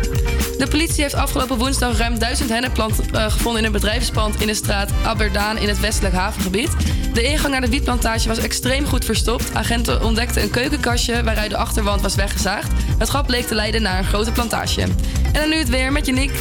De 0.58 0.66
politie 0.68 1.02
heeft 1.02 1.14
afgelopen 1.14 1.58
woensdag 1.58 1.98
ruim 1.98 2.18
1000 2.18 2.48
hennepplanten 2.48 3.04
eh, 3.12 3.30
gevonden 3.30 3.60
in 3.60 3.66
een 3.66 3.72
bedrijfspand 3.72 4.40
in 4.40 4.46
de 4.46 4.54
straat 4.54 4.90
Aberdaan 5.04 5.58
in 5.58 5.68
het 5.68 5.80
westelijk 5.80 6.14
havengebied. 6.14 6.70
De 7.12 7.22
ingang 7.22 7.52
naar 7.52 7.60
de 7.60 7.68
wietplantage 7.68 8.28
was 8.28 8.38
extreem 8.38 8.86
goed 8.86 9.04
verstopt. 9.04 9.54
Agenten 9.54 10.02
ontdekten 10.02 10.42
een 10.42 10.50
keukenkastje 10.84 11.24
waaruit 11.24 11.50
de 11.50 11.56
achterwand 11.56 12.00
was 12.00 12.14
weggezaagd. 12.14 12.72
Het 12.98 13.10
gat 13.10 13.26
bleek 13.26 13.46
te 13.46 13.54
leiden 13.54 13.82
naar 13.82 13.98
een 13.98 14.04
grote 14.04 14.32
plantage. 14.32 14.82
En 14.82 14.92
dan 15.32 15.48
nu 15.48 15.56
het 15.56 15.68
weer 15.68 15.92
met 15.92 16.06
Janiek. 16.06 16.32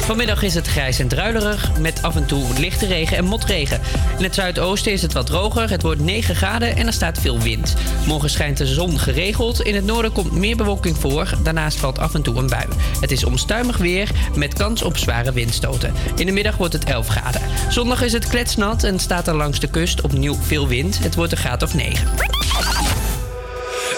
Vanmiddag 0.00 0.42
is 0.42 0.54
het 0.54 0.66
grijs 0.66 0.98
en 0.98 1.08
druilerig 1.08 1.78
met 1.78 2.02
af 2.02 2.16
en 2.16 2.26
toe 2.26 2.44
lichte 2.58 2.86
regen 2.86 3.16
en 3.16 3.24
motregen. 3.24 3.80
In 4.18 4.24
het 4.24 4.34
zuidoosten 4.34 4.92
is 4.92 5.02
het 5.02 5.12
wat 5.12 5.26
droger, 5.26 5.70
het 5.70 5.82
wordt 5.82 6.00
9 6.00 6.34
graden 6.36 6.76
en 6.76 6.86
er 6.86 6.92
staat 6.92 7.18
veel 7.18 7.38
wind. 7.38 7.74
Morgen 8.06 8.30
schijnt 8.30 8.56
de 8.56 8.66
zon 8.66 8.98
geregeld, 8.98 9.60
in 9.60 9.74
het 9.74 9.84
noorden 9.84 10.12
komt 10.12 10.32
meer 10.32 10.56
bewolking 10.56 10.96
voor, 10.96 11.30
daarnaast 11.42 11.78
valt 11.78 11.98
af 11.98 12.14
en 12.14 12.22
toe 12.22 12.38
een 12.38 12.48
bui. 12.48 12.66
Het 13.00 13.10
is 13.10 13.24
onstuimig 13.24 13.76
weer 13.76 14.10
met 14.34 14.54
kans 14.54 14.82
op 14.82 14.96
zware 14.96 15.32
windstoten. 15.32 15.94
In 16.16 16.26
de 16.26 16.32
middag 16.32 16.56
wordt 16.56 16.72
het 16.72 16.84
11 16.84 17.06
graden. 17.06 17.40
Zondag 17.68 18.02
is 18.02 18.12
het 18.12 18.28
kletsnat 18.28 18.82
en 18.84 18.98
staat 18.98 19.28
er 19.28 19.34
langs 19.34 19.60
de 19.60 19.70
kust 19.70 20.00
opnieuw 20.00 20.34
veel 20.34 20.68
wind. 20.68 20.98
Het 20.98 21.14
wordt 21.14 21.32
een 21.32 21.38
graad 21.38 21.62
of 21.62 21.74
9. 21.74 22.37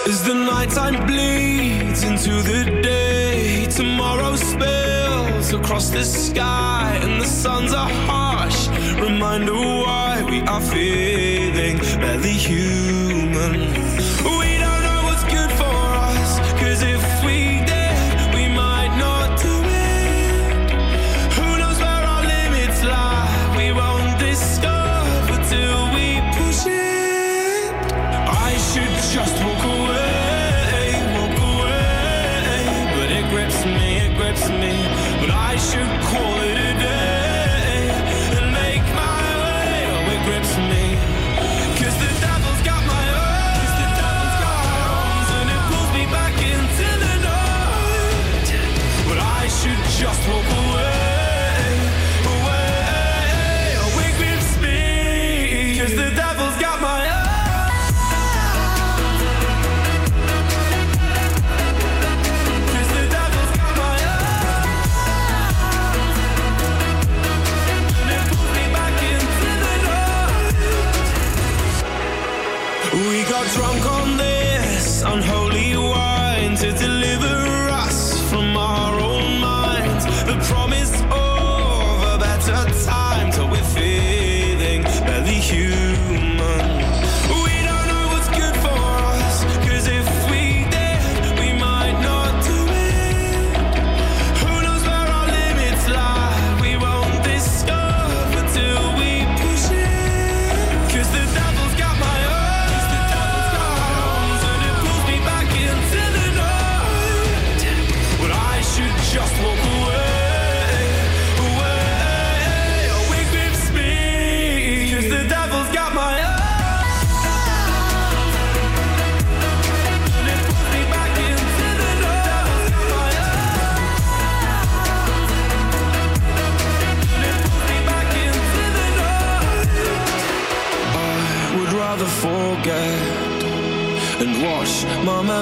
As 0.07 0.23
the 0.23 0.33
nighttime 0.33 1.05
bleeds 1.05 2.03
into 2.03 2.41
the 2.41 2.81
day, 2.81 3.67
tomorrow 3.67 4.35
spills 4.35 5.53
across 5.53 5.91
the 5.91 6.03
sky, 6.03 6.99
and 7.03 7.21
the 7.21 7.25
suns 7.25 7.71
are 7.71 7.89
harsh. 8.07 8.67
Reminder 8.99 9.53
why 9.53 10.23
we 10.27 10.41
are 10.41 10.59
feeling 10.59 11.77
barely 12.01 12.33
human. 12.33 13.53
We 14.39 14.57
don't 14.57 14.70
drunk 73.49 73.85
on 73.85 74.00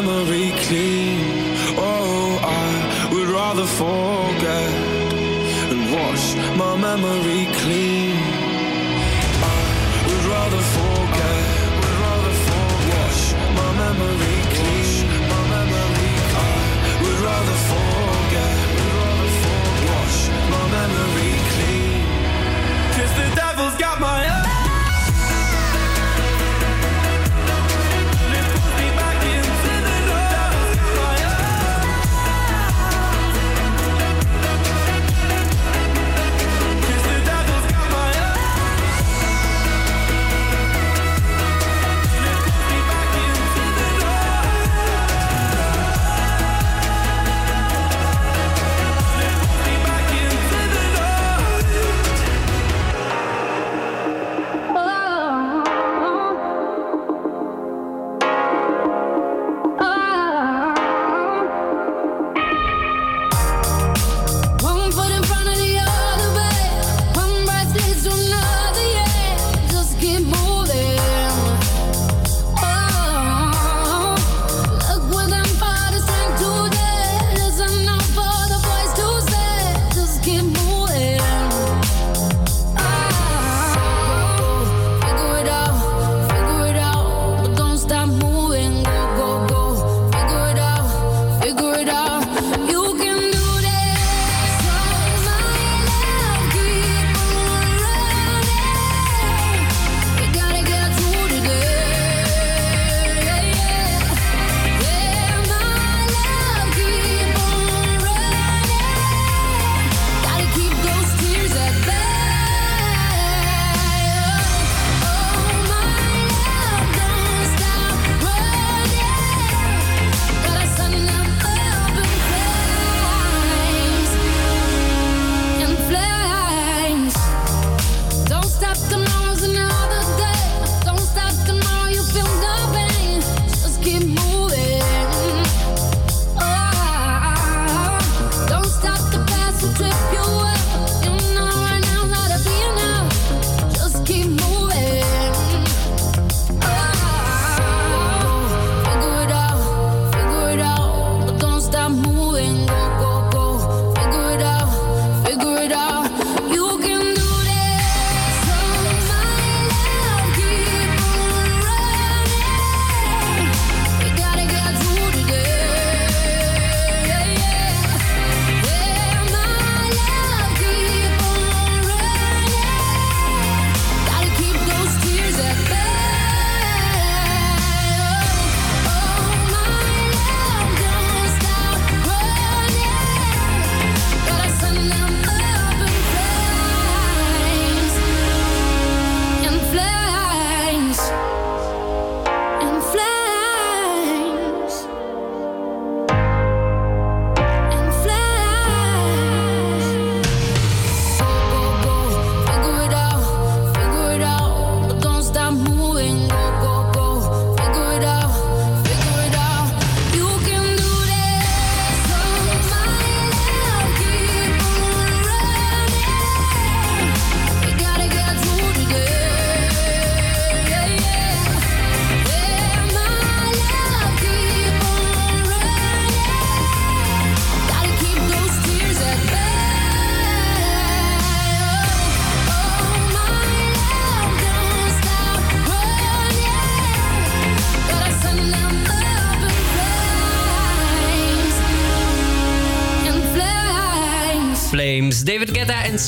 memory 0.01 0.51
clean. 0.65 1.19
Oh, 1.77 2.39
I 2.41 3.09
would 3.11 3.27
rather 3.27 3.65
forget 3.65 4.71
and 5.71 5.91
wash 5.91 6.35
my 6.57 6.75
memory 6.77 7.47
clean. 7.59 8.08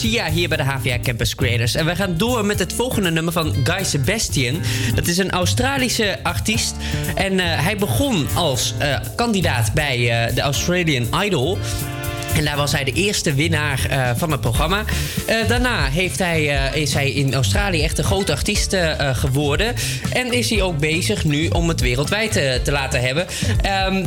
Sia 0.01 0.29
hier 0.29 0.47
bij 0.47 0.57
de 0.57 0.63
HVA 0.63 0.99
Campus 1.03 1.35
Creators. 1.35 1.75
En 1.75 1.85
we 1.85 1.95
gaan 1.95 2.17
door 2.17 2.45
met 2.45 2.59
het 2.59 2.73
volgende 2.73 3.11
nummer 3.11 3.33
van 3.33 3.55
Guy 3.63 3.83
Sebastian. 3.83 4.61
Dat 4.95 5.07
is 5.07 5.17
een 5.17 5.31
Australische 5.31 6.19
artiest. 6.23 6.75
En 7.15 7.39
eh, 7.39 7.45
hij 7.45 7.77
begon 7.77 8.27
als 8.33 8.73
eh, 8.77 8.99
kandidaat 9.15 9.73
bij 9.73 10.09
eh, 10.09 10.35
de 10.35 10.41
Australian 10.41 11.23
Idol. 11.23 11.57
En 12.35 12.45
daar 12.45 12.55
was 12.55 12.71
hij 12.71 12.83
de 12.83 12.91
eerste 12.91 13.33
winnaar 13.33 14.13
van 14.17 14.31
het 14.31 14.41
programma. 14.41 14.83
Daarna 15.47 15.85
heeft 15.85 16.19
hij, 16.19 16.71
is 16.73 16.93
hij 16.93 17.11
in 17.11 17.33
Australië 17.33 17.83
echt 17.83 17.97
een 17.97 18.03
grote 18.03 18.31
artiest 18.31 18.75
geworden. 19.13 19.75
En 20.13 20.31
is 20.31 20.49
hij 20.49 20.61
ook 20.61 20.77
bezig 20.77 21.23
nu 21.23 21.47
om 21.47 21.67
het 21.67 21.81
wereldwijd 21.81 22.31
te 22.63 22.71
laten 22.71 23.01
hebben. 23.01 23.27
Ehm, 23.61 24.05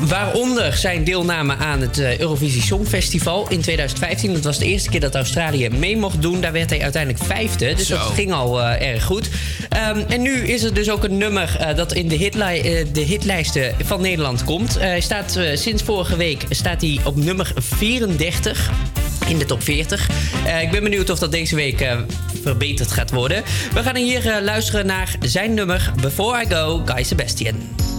waaronder 0.00 0.76
zijn 0.76 1.04
deelname 1.04 1.56
aan 1.56 1.80
het 1.80 1.98
eh, 1.98 2.18
Eurovisie 2.18 2.62
Songfestival 2.62 3.48
in 3.48 3.60
2015. 3.60 4.32
Dat 4.32 4.44
was 4.44 4.58
de 4.58 4.66
eerste 4.66 4.90
keer 4.90 5.00
dat 5.00 5.14
Australië 5.14 5.68
mee 5.68 5.96
mocht 5.96 6.22
doen. 6.22 6.40
Daar 6.40 6.52
werd 6.52 6.70
hij 6.70 6.82
uiteindelijk 6.82 7.24
vijfde. 7.24 7.74
Dus 7.74 7.88
dat 7.88 8.00
ging 8.00 8.32
al 8.32 8.60
eh, 8.62 8.92
erg 8.92 9.04
goed. 9.04 9.28
Ehm, 9.68 10.02
en 10.08 10.22
nu 10.22 10.30
is 10.30 10.62
er 10.62 10.74
dus 10.74 10.90
ook 10.90 11.04
een 11.04 11.16
nummer 11.16 11.56
eh, 11.58 11.76
dat 11.76 11.92
in 11.92 12.08
de, 12.08 12.30
eh, 12.30 12.86
de 12.92 13.00
hitlijsten 13.00 13.74
van 13.84 14.00
Nederland 14.00 14.44
komt. 14.44 14.78
Hij 14.78 15.00
staat 15.00 15.38
sinds 15.54 15.82
vorige 15.82 16.16
week 16.16 16.44
staat 16.50 16.80
hij 16.80 17.00
op 17.04 17.16
nummer 17.16 17.52
34 17.56 18.70
in 19.28 19.38
de 19.38 19.44
top 19.44 19.62
40. 19.62 20.08
Eh, 20.46 20.62
ik 20.62 20.70
ben 20.70 20.82
benieuwd 20.82 21.10
of 21.10 21.18
dat 21.18 21.30
deze 21.30 21.54
week 21.54 21.86
verbeterd 22.42 22.92
gaat 22.92 23.10
worden. 23.10 23.42
We 23.74 23.82
gaan 23.82 23.96
hier 23.96 24.40
luisteren 24.42 24.86
naar 24.86 25.16
zijn 25.20 25.54
nummer 25.54 25.92
Before 26.00 26.42
I 26.42 26.46
Go, 26.48 26.82
Guy 26.84 27.02
Sebastian. 27.02 27.97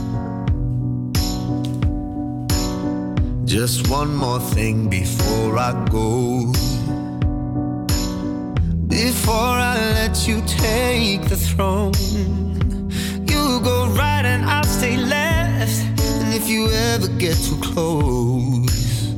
Just 3.49 3.89
one 3.89 4.15
more 4.15 4.39
thing 4.39 4.89
before 4.89 5.57
I 5.57 5.71
go. 5.89 6.53
Before 8.87 9.55
I 9.71 9.75
let 9.97 10.27
you 10.27 10.43
take 10.45 11.27
the 11.27 11.35
throne, 11.35 11.93
you 13.25 13.59
go 13.61 13.87
right 13.97 14.23
and 14.23 14.45
I'll 14.45 14.63
stay 14.63 14.97
left. 14.97 15.81
And 16.21 16.31
if 16.31 16.47
you 16.47 16.69
ever 16.69 17.07
get 17.17 17.37
too 17.37 17.59
close, 17.59 19.15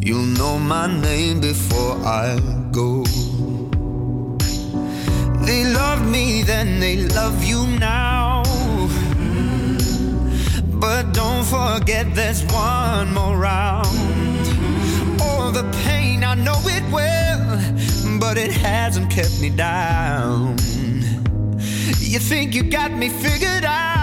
you'll 0.00 0.30
know 0.38 0.60
my 0.60 0.86
name 0.86 1.40
before 1.40 1.96
I 2.06 2.38
go. 2.70 3.02
They 5.44 5.64
loved 5.64 6.06
me 6.06 6.44
then, 6.44 6.78
they 6.78 6.98
love 6.98 7.42
you 7.42 7.66
now. 7.80 8.41
But 10.82 11.12
don't 11.12 11.44
forget 11.44 12.12
there's 12.12 12.42
one 12.46 13.14
more 13.14 13.36
round. 13.36 13.86
All 15.22 15.52
the 15.52 15.62
pain, 15.84 16.24
I 16.24 16.34
know 16.34 16.60
it 16.64 16.82
well, 16.90 18.18
but 18.18 18.36
it 18.36 18.50
hasn't 18.50 19.08
kept 19.08 19.40
me 19.40 19.50
down. 19.50 20.56
You 22.00 22.18
think 22.18 22.56
you 22.56 22.64
got 22.64 22.90
me 22.90 23.10
figured 23.10 23.64
out? 23.64 24.01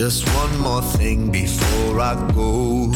Just 0.00 0.26
one 0.34 0.58
more 0.60 0.80
thing 0.80 1.30
before 1.30 2.00
I 2.00 2.14
go. 2.34 2.86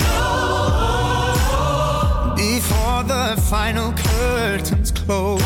Before 2.34 3.02
the 3.02 3.38
final 3.42 3.92
curtains 3.92 4.90
close. 4.90 5.42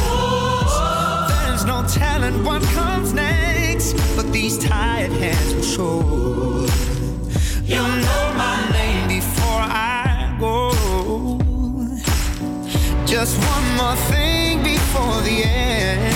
There's 1.28 1.64
no 1.64 1.84
telling 1.88 2.44
what 2.44 2.62
comes 2.78 3.12
next, 3.12 3.94
but 4.14 4.32
these 4.32 4.56
tired 4.58 5.10
hands 5.10 5.52
will 5.52 5.62
show. 5.62 6.00
You'll 7.64 7.96
know 8.06 8.24
my 8.36 8.68
name 8.70 9.08
before 9.08 9.62
I 9.66 10.36
go. 10.38 10.70
Just 13.04 13.36
one 13.36 13.68
more 13.76 13.96
thing 14.12 14.62
before 14.62 15.20
the 15.22 15.42
end. 15.42 16.14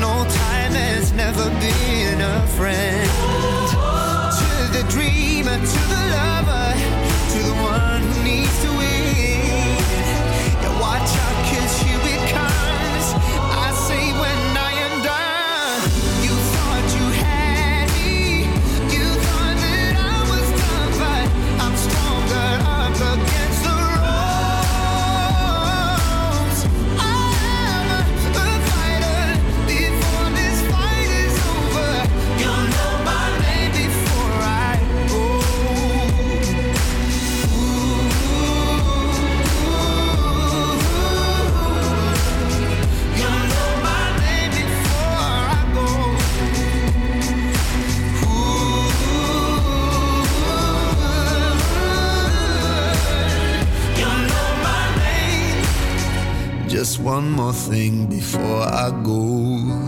No 0.00 0.24
time 0.24 0.72
has 0.72 1.12
never 1.12 1.50
been 1.60 2.01
friend. 2.56 3.08
To 4.38 4.50
the 4.76 4.84
dreamer, 4.90 5.56
to 5.56 5.80
the 5.88 6.02
lover, 6.12 6.41
one 57.02 57.32
more 57.32 57.52
thing 57.52 58.06
before 58.06 58.62
I 58.62 58.90
go. 59.02 59.81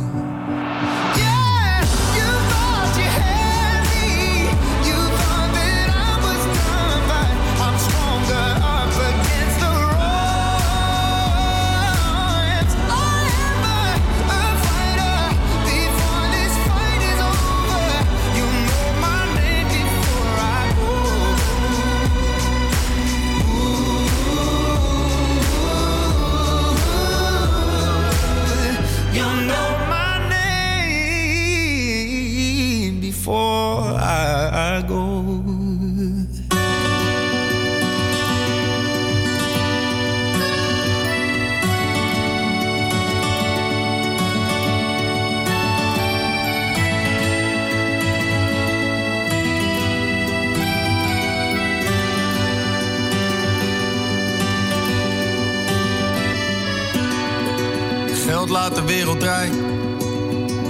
Wereld 58.94 59.20
draaien. 59.20 59.54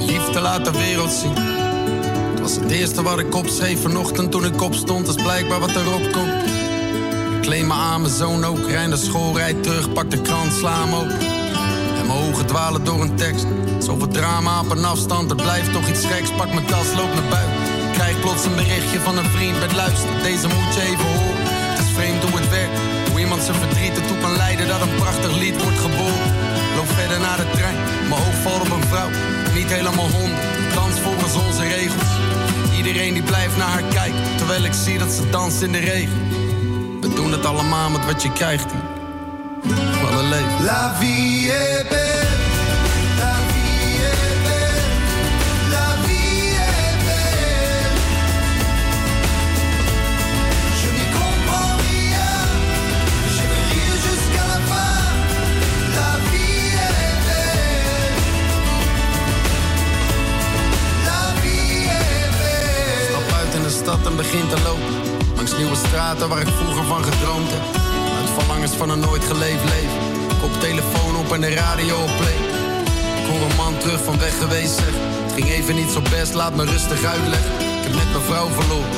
Liefde 0.06 0.40
laat 0.40 0.64
de 0.64 0.72
wereld 0.72 1.10
zien. 1.10 1.34
Het 2.30 2.40
was 2.40 2.54
het 2.54 2.70
eerste 2.70 3.02
wat 3.02 3.18
ik 3.18 3.34
opschreef 3.34 3.82
vanochtend 3.82 4.30
toen 4.30 4.44
ik 4.44 4.62
opstond. 4.62 5.06
Dat 5.06 5.16
is 5.16 5.22
blijkbaar 5.22 5.60
wat 5.60 5.76
erop 5.76 6.12
komt. 6.12 6.42
Ik 7.34 7.40
kleed 7.40 7.66
me 7.66 7.72
aan, 7.72 8.00
mijn 8.00 8.12
zoon 8.12 8.44
ook. 8.44 8.68
Rij 8.68 8.86
naar 8.86 8.98
school, 8.98 9.36
rijd 9.36 9.62
terug, 9.62 9.92
pak 9.92 10.10
de 10.10 10.20
krant, 10.20 10.52
sla 10.52 10.84
hem 10.84 10.94
open. 10.94 11.18
En 11.98 12.06
mijn 12.06 12.18
ogen 12.18 12.46
dwalen 12.46 12.84
door 12.84 13.00
een 13.00 13.14
tekst. 13.14 13.46
Zoveel 13.78 14.08
drama 14.08 14.60
op 14.60 14.70
een 14.70 14.84
afstand, 14.84 15.30
er 15.30 15.36
blijft 15.36 15.72
toch 15.72 15.88
iets 15.88 16.04
geks. 16.04 16.30
Pak 16.30 16.52
mijn 16.52 16.66
tas, 16.66 16.88
loop 16.96 17.14
naar 17.14 17.30
buiten. 17.30 17.56
krijg 17.92 18.20
plots 18.20 18.44
een 18.44 18.54
berichtje 18.54 19.00
van 19.00 19.18
een 19.18 19.30
vriend 19.36 19.60
met 19.60 19.72
luister. 19.72 20.10
Deze 20.22 20.46
moet 20.46 20.74
je 20.74 20.80
even 20.80 21.06
horen. 21.16 21.44
Het 21.70 21.78
is 21.84 21.92
vreemd 21.92 22.22
hoe 22.24 22.40
het 22.40 22.50
werkt. 22.50 22.78
Hoe 23.10 23.20
iemand 23.20 23.42
zijn 23.42 23.56
verdriet 23.56 23.96
ertoe 24.00 24.18
kan 24.18 24.36
leiden 24.36 24.68
dat 24.68 24.80
een 24.80 24.94
prachtig 24.94 25.32
lied 25.42 25.62
wordt 25.62 25.78
geboren. 25.78 26.30
Loop 26.76 26.90
verder 27.00 27.20
naar 27.20 27.36
de 27.36 27.43
Mijn 28.08 28.20
oog 28.20 28.34
valt 28.42 28.60
op 28.60 28.70
een 28.70 28.88
vrouw. 28.88 29.08
Niet 29.54 29.72
helemaal 29.72 30.08
honderd. 30.08 30.74
Dans 30.74 30.98
volgens 31.00 31.34
onze 31.34 31.62
regels. 31.62 32.10
Iedereen 32.76 33.12
die 33.12 33.22
blijft 33.22 33.56
naar 33.56 33.68
haar 33.68 33.82
kijken. 33.82 34.36
Terwijl 34.36 34.64
ik 34.64 34.72
zie 34.72 34.98
dat 34.98 35.12
ze 35.12 35.30
danst 35.30 35.62
in 35.62 35.72
de 35.72 35.78
regen. 35.78 36.18
We 37.00 37.14
doen 37.14 37.32
het 37.32 37.46
allemaal 37.46 37.90
met 37.90 38.04
wat 38.06 38.22
je 38.22 38.32
krijgt. 38.32 38.72
Wat 40.02 40.20
een 40.20 40.28
leven. 40.28 40.64
La 40.64 40.94
vie 40.98 41.52
est 41.52 42.13
en 64.06 64.16
begin 64.16 64.48
te 64.48 64.58
lopen. 64.68 64.94
Langs 65.36 65.56
nieuwe 65.56 65.76
straten 65.86 66.28
waar 66.28 66.40
ik 66.40 66.56
vroeger 66.60 66.84
van 66.84 67.04
gedroomd 67.04 67.50
heb. 67.54 67.64
Uit 68.18 68.30
verlangens 68.38 68.74
van 68.80 68.90
een 68.90 68.98
nooit 69.08 69.24
geleefd 69.24 69.64
leven. 69.74 70.00
Kop 70.40 70.52
telefoon 70.60 71.16
op 71.16 71.32
en 71.32 71.40
de 71.40 71.52
radio 71.62 71.94
op 72.06 72.12
play. 72.20 72.38
Ik 73.20 73.26
hoor 73.28 73.42
een 73.48 73.56
man 73.56 73.74
terug 73.78 74.02
van 74.04 74.18
weg 74.18 74.38
geweest 74.38 74.74
zeg. 74.80 74.94
Het 75.24 75.32
ging 75.36 75.48
even 75.48 75.74
niet 75.74 75.90
zo 75.90 76.00
best, 76.16 76.34
laat 76.34 76.54
me 76.54 76.64
rustig 76.64 77.04
uitleggen. 77.04 77.54
Ik 77.78 77.84
heb 77.86 77.94
net 77.94 78.10
mijn 78.14 78.28
vrouw 78.30 78.48
verloren. 78.58 78.96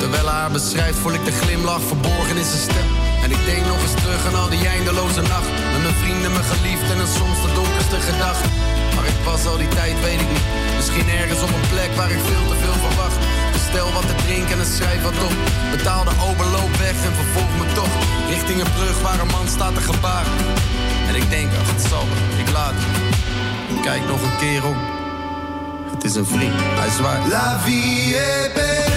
Terwijl 0.00 0.26
haar 0.26 0.50
beschrijft, 0.50 0.98
voel 0.98 1.16
ik 1.18 1.24
de 1.24 1.36
glimlach 1.40 1.82
verborgen 1.92 2.36
in 2.36 2.48
zijn 2.52 2.64
stem. 2.68 2.88
En 3.24 3.30
ik 3.30 3.42
denk 3.50 3.62
nog 3.66 3.80
eens 3.82 4.00
terug 4.02 4.26
aan 4.26 4.40
al 4.42 4.48
die 4.48 4.66
eindeloze 4.66 5.22
nacht. 5.34 5.50
Met 5.72 5.82
mijn 5.86 5.98
vrienden, 6.02 6.32
mijn 6.32 6.48
geliefden 6.54 6.96
en 7.04 7.10
soms 7.18 7.38
de 7.44 7.50
donkerste 7.58 7.98
gedachten. 8.08 8.50
Maar 8.94 9.06
ik 9.12 9.18
was 9.24 9.46
al 9.46 9.58
die 9.62 9.72
tijd, 9.78 9.96
weet 10.06 10.20
ik 10.24 10.30
niet. 10.34 10.48
Misschien 10.78 11.08
ergens 11.20 11.42
op 11.46 11.52
een 11.56 11.68
plek 11.74 11.92
waar 11.98 12.10
ik 12.16 12.22
veel 12.30 12.46
te 12.50 12.56
veel 12.62 12.78
verwacht. 12.86 13.18
Bestel 13.72 13.92
wat 13.92 14.06
te 14.06 14.14
drinken 14.14 14.58
en 14.58 14.66
schrijf 14.66 15.02
wat 15.02 15.24
op. 15.24 15.34
Betaal 15.70 16.04
de 16.04 16.10
overloop 16.10 16.76
weg 16.76 17.04
en 17.04 17.14
vervolg 17.14 17.58
me 17.58 17.72
toch. 17.74 17.88
Richting 18.28 18.60
een 18.60 18.72
brug 18.72 19.00
waar 19.02 19.20
een 19.20 19.26
man 19.26 19.48
staat 19.48 19.74
te 19.74 19.80
gebaren. 19.80 20.32
En 21.08 21.14
ik 21.14 21.30
denk, 21.30 21.50
ach, 21.60 21.72
het 21.72 21.82
zal 21.88 22.04
ik 22.38 22.50
laat 22.52 22.74
Kijk 23.82 24.06
nog 24.06 24.22
een 24.22 24.36
keer 24.38 24.66
om. 24.66 24.76
Het 25.90 26.04
is 26.04 26.14
een 26.14 26.26
vriend, 26.26 26.54
hij 26.56 26.90
zwaait. 26.90 27.26
La 27.28 27.58
vie 27.58 28.16
est 28.16 28.54
belle, 28.54 28.89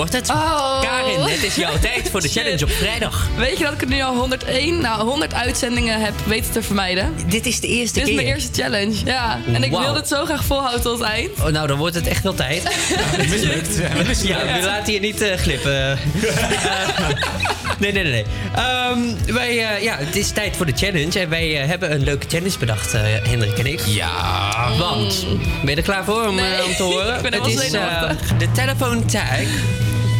hoort 0.00 0.12
het. 0.12 0.30
Oh. 0.30 0.80
Karin, 0.80 1.20
het 1.20 1.42
is 1.42 1.54
jouw 1.54 1.78
tijd 1.78 2.10
voor 2.10 2.20
de 2.20 2.28
challenge 2.28 2.64
op 2.64 2.70
vrijdag. 2.70 3.28
Weet 3.36 3.58
je 3.58 3.64
dat 3.64 3.72
ik 3.72 3.80
het 3.80 3.88
nu 3.88 4.02
al 4.02 4.14
101, 4.14 4.80
nou 4.80 5.02
100 5.02 5.34
uitzendingen 5.34 6.00
heb 6.00 6.12
weten 6.26 6.52
te 6.52 6.62
vermijden? 6.62 7.14
Dit 7.26 7.46
is 7.46 7.60
de 7.60 7.66
eerste 7.66 7.98
Dit 7.98 8.08
is 8.08 8.14
keer. 8.14 8.22
mijn 8.22 8.34
eerste 8.34 8.62
challenge, 8.62 9.04
ja. 9.04 9.38
En 9.52 9.62
ik 9.62 9.70
wil 9.70 9.94
het 9.94 10.08
zo 10.08 10.24
graag 10.24 10.44
volhouden 10.44 10.82
tot 10.82 10.98
het 10.98 11.08
eind. 11.08 11.30
Oh, 11.40 11.46
nou, 11.46 11.66
dan 11.66 11.78
wordt 11.78 11.94
het 11.94 12.06
echt 12.06 12.22
wel 12.22 12.34
tijd. 12.34 12.62
Mislukt. 13.28 13.76
Ja, 14.22 14.38
we 14.44 14.60
laten 14.64 14.92
je 14.92 15.00
niet 15.00 15.20
eh, 15.20 15.36
glippen. 15.36 15.98
Nee, 17.80 17.92
nee, 17.92 18.02
nee. 18.02 18.12
nee. 18.12 18.24
Ehm, 18.54 18.98
wij, 19.34 19.48
eh, 19.48 19.82
ja, 19.82 19.96
het 19.96 20.16
is 20.16 20.30
tijd 20.30 20.56
voor 20.56 20.66
de 20.66 20.72
challenge. 20.76 21.20
En 21.20 21.28
wij 21.28 21.60
eh, 21.60 21.68
hebben 21.68 21.92
een 21.92 22.04
leuke 22.04 22.26
challenge 22.28 22.58
bedacht, 22.58 22.94
eh, 22.94 23.00
Hendrik 23.02 23.58
en 23.58 23.66
ik. 23.66 23.80
Ja. 23.86 24.76
Want, 24.78 25.26
ben 25.62 25.70
je 25.70 25.76
er 25.76 25.82
klaar 25.82 26.04
voor 26.04 26.26
om, 26.26 26.34
Nee, 26.34 26.64
om 26.64 26.74
te 26.74 26.82
horen? 26.82 27.16
ik 27.16 27.22
ben 27.22 27.34
het 27.34 27.46
is 27.46 27.72
eh, 27.72 28.10
de 28.38 28.52
telephone 28.52 29.04
tag. 29.04 29.38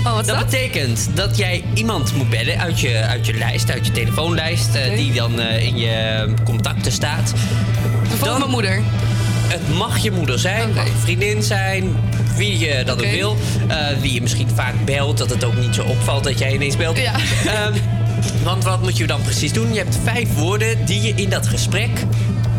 Oh, 0.04 0.14
wat 0.14 0.26
dat, 0.26 0.36
dat? 0.36 0.44
betekent 0.44 1.08
dat 1.14 1.36
jij 1.36 1.64
iemand 1.74 2.14
moet 2.14 2.30
bellen 2.30 2.58
uit 2.58 2.80
je, 2.80 3.00
uit 3.00 3.26
je 3.26 3.34
lijst, 3.34 3.70
uit 3.70 3.86
je 3.86 3.92
telefoonlijst, 3.92 4.74
eh, 4.74 4.96
die 4.96 5.12
dan 5.12 5.40
eh, 5.40 5.66
in 5.66 5.78
je 5.78 6.28
contacten 6.44 6.92
staat. 6.92 7.32
Bijvoorbeeld 8.08 8.38
mijn 8.38 8.50
moeder. 8.50 8.82
Het 9.48 9.76
mag 9.76 9.98
je 9.98 10.10
moeder 10.10 10.38
zijn, 10.38 10.72
mag 10.74 10.86
een 10.86 10.92
vriendin 10.98 11.42
zijn, 11.42 11.96
wie 12.36 12.58
je 12.58 12.82
dat 12.84 13.04
ook 13.04 13.10
wil. 13.10 13.36
Eh, 13.68 13.76
wie 14.00 14.12
je 14.12 14.22
misschien 14.22 14.48
vaak 14.54 14.74
belt, 14.84 15.18
dat 15.18 15.30
het 15.30 15.44
ook 15.44 15.56
niet 15.56 15.74
zo 15.74 15.82
opvalt 15.82 16.24
dat 16.24 16.38
jij 16.38 16.52
ineens 16.52 16.76
belt. 16.76 16.98
Ja. 16.98 17.12
Ehm, 17.46 17.74
want 18.42 18.64
wat 18.64 18.82
moet 18.82 18.96
je 18.96 19.06
dan 19.06 19.22
precies 19.22 19.52
doen? 19.52 19.72
Je 19.72 19.78
hebt 19.78 19.98
vijf 20.04 20.34
woorden 20.34 20.84
die 20.84 21.02
je 21.02 21.12
in 21.14 21.30
dat 21.30 21.46
gesprek 21.46 21.90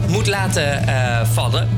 moet 0.07 0.27
laten 0.27 0.83
vallen. 1.33 1.69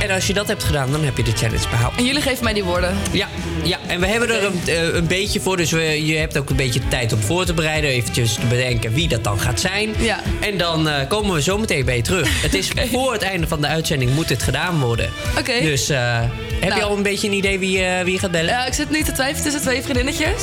En 0.00 0.10
als 0.10 0.26
je 0.26 0.32
dat 0.32 0.48
hebt 0.48 0.64
gedaan, 0.64 0.92
dan 0.92 1.04
heb 1.04 1.16
je 1.16 1.22
de 1.22 1.32
challenge 1.32 1.68
behaald. 1.70 1.92
En 1.96 2.04
jullie 2.04 2.22
geven 2.22 2.44
mij 2.44 2.52
die 2.52 2.64
woorden. 2.64 2.96
Ja, 3.12 3.28
ja, 3.62 3.78
en 3.86 4.00
we 4.00 4.06
hebben 4.06 4.28
er 4.28 4.44
een, 4.44 4.60
eh, 4.66 4.94
een 4.94 5.06
beetje 5.06 5.40
voor. 5.40 5.56
Dus 5.56 5.70
we, 5.70 6.06
je 6.06 6.16
hebt 6.16 6.38
ook 6.38 6.50
een 6.50 6.56
beetje 6.56 6.88
tijd 6.88 7.12
om 7.12 7.20
voor 7.20 7.44
te 7.44 7.54
bereiden. 7.54 7.90
Eventjes 7.90 8.34
te 8.34 8.46
bedenken 8.48 8.92
wie 8.92 9.08
dat 9.08 9.24
dan 9.24 9.40
gaat 9.40 9.60
zijn. 9.60 9.94
Ja. 9.98 10.20
En 10.40 10.58
dan 10.58 10.88
eh, 10.88 11.08
komen 11.08 11.34
we 11.34 11.42
zo 11.42 11.58
meteen 11.58 11.84
bij 11.84 11.96
je 11.96 12.02
terug. 12.02 12.28
Het 12.42 12.54
is 12.54 12.68
voor 12.92 13.12
het 13.12 13.22
einde 13.22 13.48
van 13.48 13.60
de 13.60 13.66
uitzending 13.66 14.14
moet 14.14 14.28
dit 14.28 14.42
gedaan 14.42 14.80
worden. 14.80 15.10
Oké. 15.38 15.60
Dus 15.62 15.88
eh, 15.88 16.20
heb 16.60 16.68
Nou. 16.68 16.74
je 16.80 16.82
al 16.86 16.96
een 16.96 17.02
beetje 17.02 17.26
een 17.28 17.34
idee 17.34 17.58
wie, 17.58 17.78
wie 18.04 18.12
je 18.12 18.18
gaat 18.18 18.30
bellen? 18.30 18.50
Ja, 18.50 18.66
ik 18.66 18.72
zit 18.74 18.90
nu 18.90 19.02
te 19.02 19.12
twijfelen 19.12 19.42
tussen 19.42 19.60
twee 19.60 19.82
vriendinnetjes. 19.82 20.42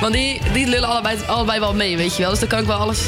Want 0.00 0.14
die, 0.14 0.40
die 0.52 0.66
lullen 0.66 0.88
allebei, 0.88 1.16
allebei 1.26 1.60
wel 1.60 1.74
mee, 1.74 1.96
weet 1.96 2.16
je 2.16 2.22
wel. 2.22 2.30
Dus 2.30 2.38
dan 2.40 2.48
kan 2.48 2.58
ik 2.58 2.66
wel 2.66 2.76
alles 2.78 3.00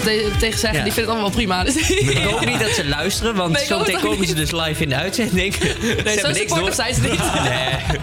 te- 0.00 0.30
tegen 0.38 0.58
zeggen. 0.58 0.78
Ja. 0.78 0.84
Die 0.84 0.92
vinden 0.92 1.14
het 1.14 1.22
allemaal 1.22 1.22
wel 1.22 1.30
prima. 1.30 1.64
Dus 1.64 1.76
Ik 2.10 2.18
hoop 2.18 2.44
niet 2.46 2.60
dat 2.60 2.70
ze 2.70 2.86
luisteren, 2.88 3.34
want 3.34 3.52
Nee, 3.52 3.74
ook 3.94 4.00
komen 4.00 4.26
ze 4.26 4.34
dus 4.34 4.50
live 4.50 4.82
in 4.82 4.88
de 4.88 4.94
uitzending. 4.94 5.54
ze 5.54 6.02
hebben 6.04 6.32
niks 6.32 6.54
door. 6.54 6.72
zijn 6.72 6.94
ze 6.94 7.00
niet. 7.00 7.10
Nee, 7.48 7.98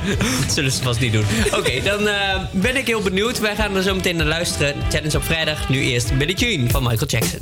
dat 0.46 0.54
zullen 0.54 0.72
ze 0.72 0.84
vast 0.84 1.00
niet 1.00 1.14
doen. 1.14 1.26
Oké, 1.52 1.82
dan 1.84 2.08
eh, 2.08 2.40
ben 2.52 2.76
ik 2.76 2.88
heel 2.88 3.02
benieuwd. 3.02 3.40
Wij 3.40 3.56
gaan 3.56 3.76
er 3.76 3.84
zo 3.84 3.96
meteen 3.96 4.16
naar 4.16 4.26
luisteren. 4.26 4.76
Challenge 4.90 5.18
op 5.18 5.24
vrijdag. 5.24 5.70
Nu 5.70 5.82
eerst 5.82 6.18
Billie 6.18 6.36
Jean 6.36 6.70
van 6.70 6.84
Michael 6.84 7.08
Jackson. 7.08 7.40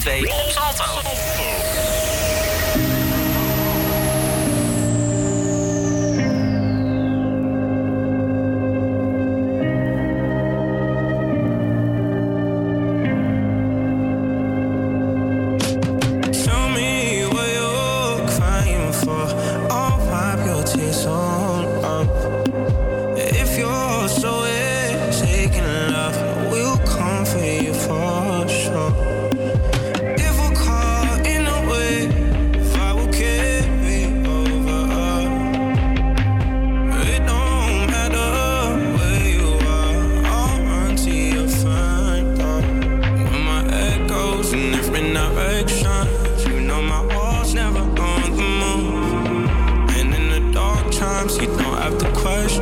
2 0.00 0.39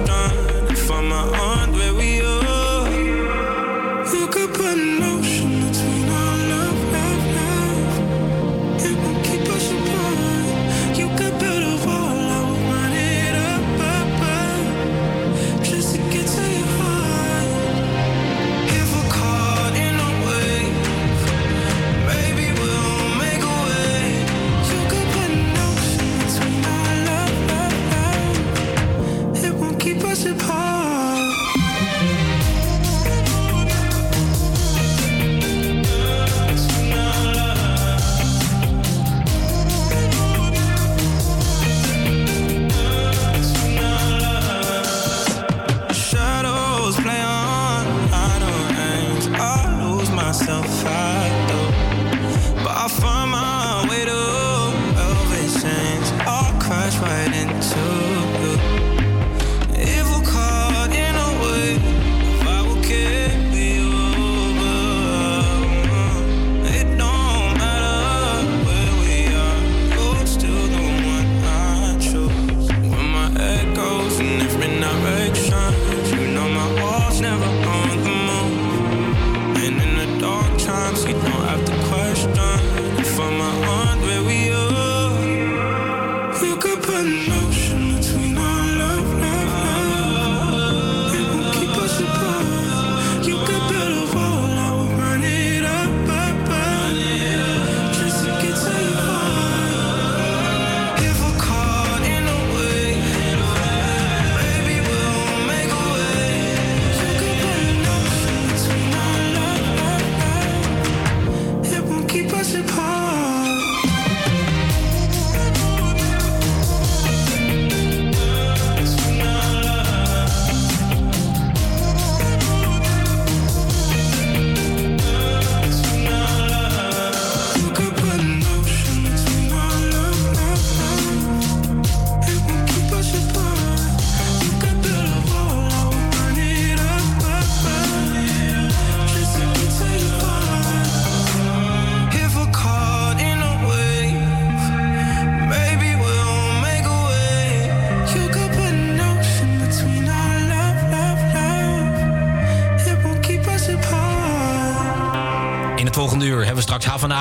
done. 0.05 0.47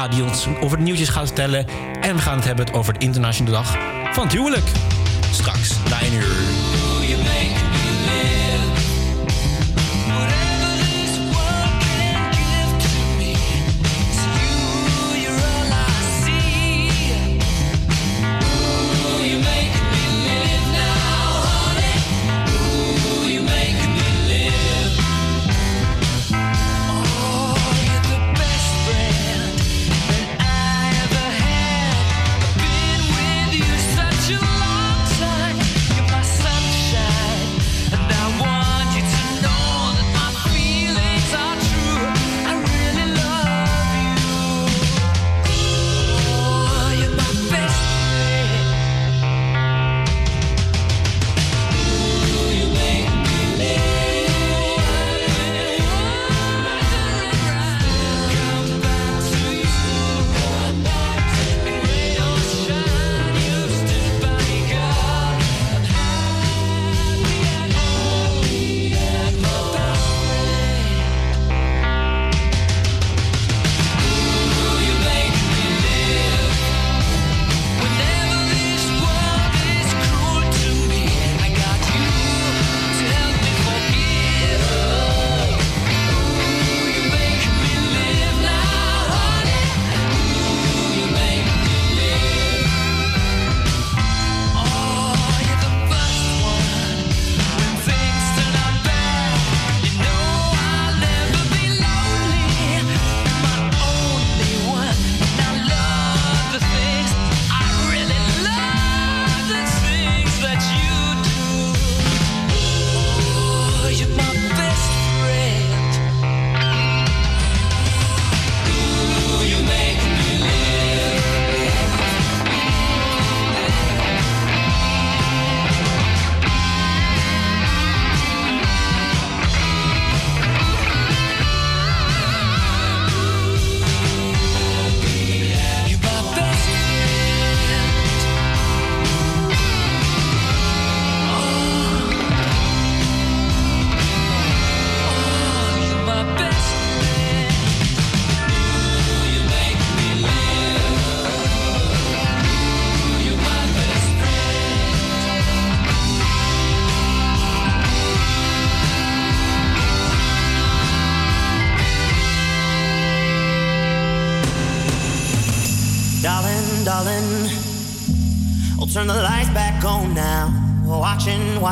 die 0.09 0.23
ons 0.23 0.47
over 0.61 0.77
de 0.77 0.83
nieuwtjes 0.83 1.09
gaan 1.09 1.25
vertellen. 1.25 1.65
En 2.01 2.15
we 2.15 2.21
gaan 2.21 2.35
het 2.35 2.45
hebben 2.45 2.73
over 2.73 2.93
de 2.93 2.99
internationale 2.99 3.51
dag 3.51 3.77
van 4.13 4.23
het 4.23 4.33
huwelijk. 4.33 4.86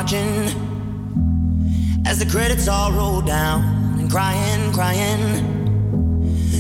watching 0.05 0.45
as 2.05 2.19
the 2.19 2.25
credits 2.29 2.67
all 2.67 2.91
roll 2.91 3.21
down 3.21 3.63
and 3.99 4.07
crying, 4.11 4.71
crying. 4.71 5.19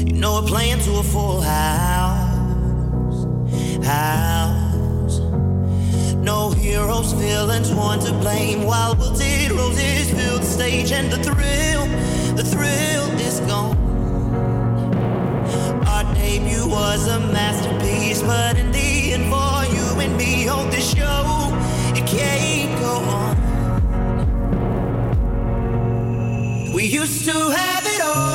You 0.07 0.13
know 0.13 0.41
we're 0.41 0.47
playing 0.47 0.79
to 0.79 0.97
a 0.97 1.03
full 1.03 1.41
house, 1.41 3.25
house. 3.85 5.19
No 6.29 6.49
heroes, 6.57 7.11
villains, 7.13 7.71
one 7.71 7.99
to 7.99 8.13
blame. 8.13 8.63
While 8.63 8.95
wilted 8.95 9.51
roses 9.51 10.09
fill 10.09 10.39
the 10.39 10.45
stage, 10.45 10.91
and 10.91 11.11
the 11.11 11.21
thrill, 11.23 11.85
the 12.35 12.43
thrill 12.43 13.05
is 13.19 13.41
gone. 13.41 13.77
Our 15.85 16.15
debut 16.15 16.67
was 16.67 17.07
a 17.07 17.19
masterpiece, 17.19 18.23
but 18.23 18.57
in 18.57 18.71
the 18.71 19.13
end, 19.13 19.25
for 19.25 19.65
you 19.71 19.99
and 19.99 20.17
me, 20.17 20.47
on 20.47 20.71
this 20.71 20.95
show, 20.95 21.51
it 21.93 22.07
can't 22.07 22.81
go 22.81 22.95
on. 22.95 23.34
used 26.87 27.25
to 27.25 27.31
have 27.31 27.85
it 27.85 28.01
all. 28.01 28.34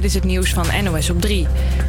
dit 0.00 0.08
is 0.08 0.14
het 0.14 0.24
nieuws 0.24 0.52
van 0.52 0.66
NOS 0.84 1.10
op 1.10 1.20
3. 1.20 1.46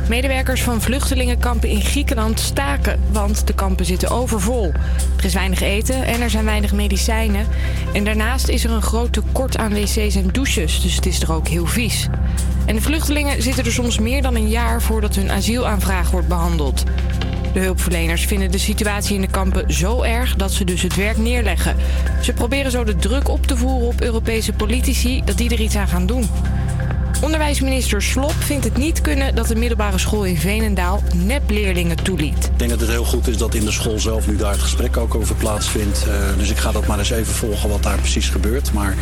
Medewerkers 0.10 0.64
van 0.64 0.82
vluchtelingenkampen 0.82 1.70
in 1.70 1.82
Griekenland 1.82 2.40
staken, 2.40 3.00
want 3.12 3.48
de 3.48 3.54
kampen 3.54 3.86
zitten 3.86 4.10
overvol. 4.10 4.72
Er 5.18 5.26
is 5.26 5.34
weinig 5.34 5.62
eten 5.62 6.04
en 6.04 6.22
er 6.22 6.30
zijn 6.30 6.46
weinig 6.46 6.74
medicijnen. 6.74 7.48
En 7.94 8.04
daarnaast 8.04 8.48
is 8.48 8.64
er 8.64 8.72
een 8.72 8.82
groot 8.82 9.14
tekort 9.14 9.58
aan 9.58 9.74
wc's 9.74 10.16
en 10.16 10.28
douches, 10.32 10.82
dus 10.82 10.96
het 10.96 11.06
is 11.06 11.22
er 11.22 11.34
ook 11.34 11.48
heel 11.48 11.66
vies. 11.66 12.08
En 12.66 12.76
de 12.76 12.82
vluchtelingen 12.82 13.42
zitten 13.42 13.66
er 13.66 13.72
soms 13.72 14.00
meer 14.00 14.22
dan 14.22 14.36
een 14.36 14.50
jaar 14.50 14.82
voordat 14.82 15.16
hun 15.16 15.32
asielaanvraag 15.32 16.12
wordt 16.12 16.28
behandeld. 16.28 16.84
De 17.54 17.60
hulpverleners 17.60 18.26
vinden 18.26 18.52
de 18.52 18.58
situatie 18.58 19.16
in 19.16 19.22
de 19.22 19.28
kampen 19.28 19.74
zo 19.74 20.02
erg 20.02 20.36
dat 20.36 20.52
ze 20.52 20.64
dus 20.64 20.82
het 20.82 20.96
werk 20.96 21.18
neerleggen. 21.18 21.76
Ze 22.22 22.34
proberen 22.34 22.72
zo 22.72 22.84
de 22.84 22.96
druk 22.96 23.30
op 23.30 23.48
te 23.48 23.58
voeren 23.58 23.88
op 23.88 24.02
Europese 24.02 24.54
politici 24.54 25.22
dat 25.26 25.38
die 25.38 25.50
er 25.50 25.62
iets 25.62 25.76
aan 25.76 25.88
gaan 25.88 26.06
doen. 26.06 26.30
Onderwijsminister 27.22 28.02
Slop 28.02 28.34
vindt 28.34 28.66
het 28.66 28.78
niet 28.78 29.02
kunnen 29.02 29.36
dat 29.36 29.48
de 29.48 29.56
middelbare 29.56 29.98
school 29.98 30.26
in 30.26 30.38
Veenendaal 30.38 31.04
nepleerlingen 31.16 32.04
toeliet. 32.04 32.46
Ik 32.46 32.60
denk 32.60 32.70
dat 32.70 32.80
het 32.80 32.90
heel 32.90 33.04
goed 33.04 33.28
is 33.28 33.38
dat 33.38 33.56
in 33.56 33.66
de 33.66 33.72
school 33.72 34.00
zelf 34.00 34.28
nu 34.28 34.36
daar 34.36 34.52
het 34.52 34.62
gesprek 34.62 34.98
ook 34.98 35.16
over 35.16 35.36
plaatsvindt. 35.36 36.06
Eh, 36.08 36.38
dus 36.38 36.50
ik 36.50 36.58
ga 36.58 36.72
dat 36.72 36.88
maar 36.88 37.00
eens 37.00 37.10
even 37.10 37.34
volgen 37.34 37.70
wat 37.70 37.84
daar 37.84 37.98
precies 37.98 38.30
gebeurt. 38.30 38.74
Maar 38.74 38.96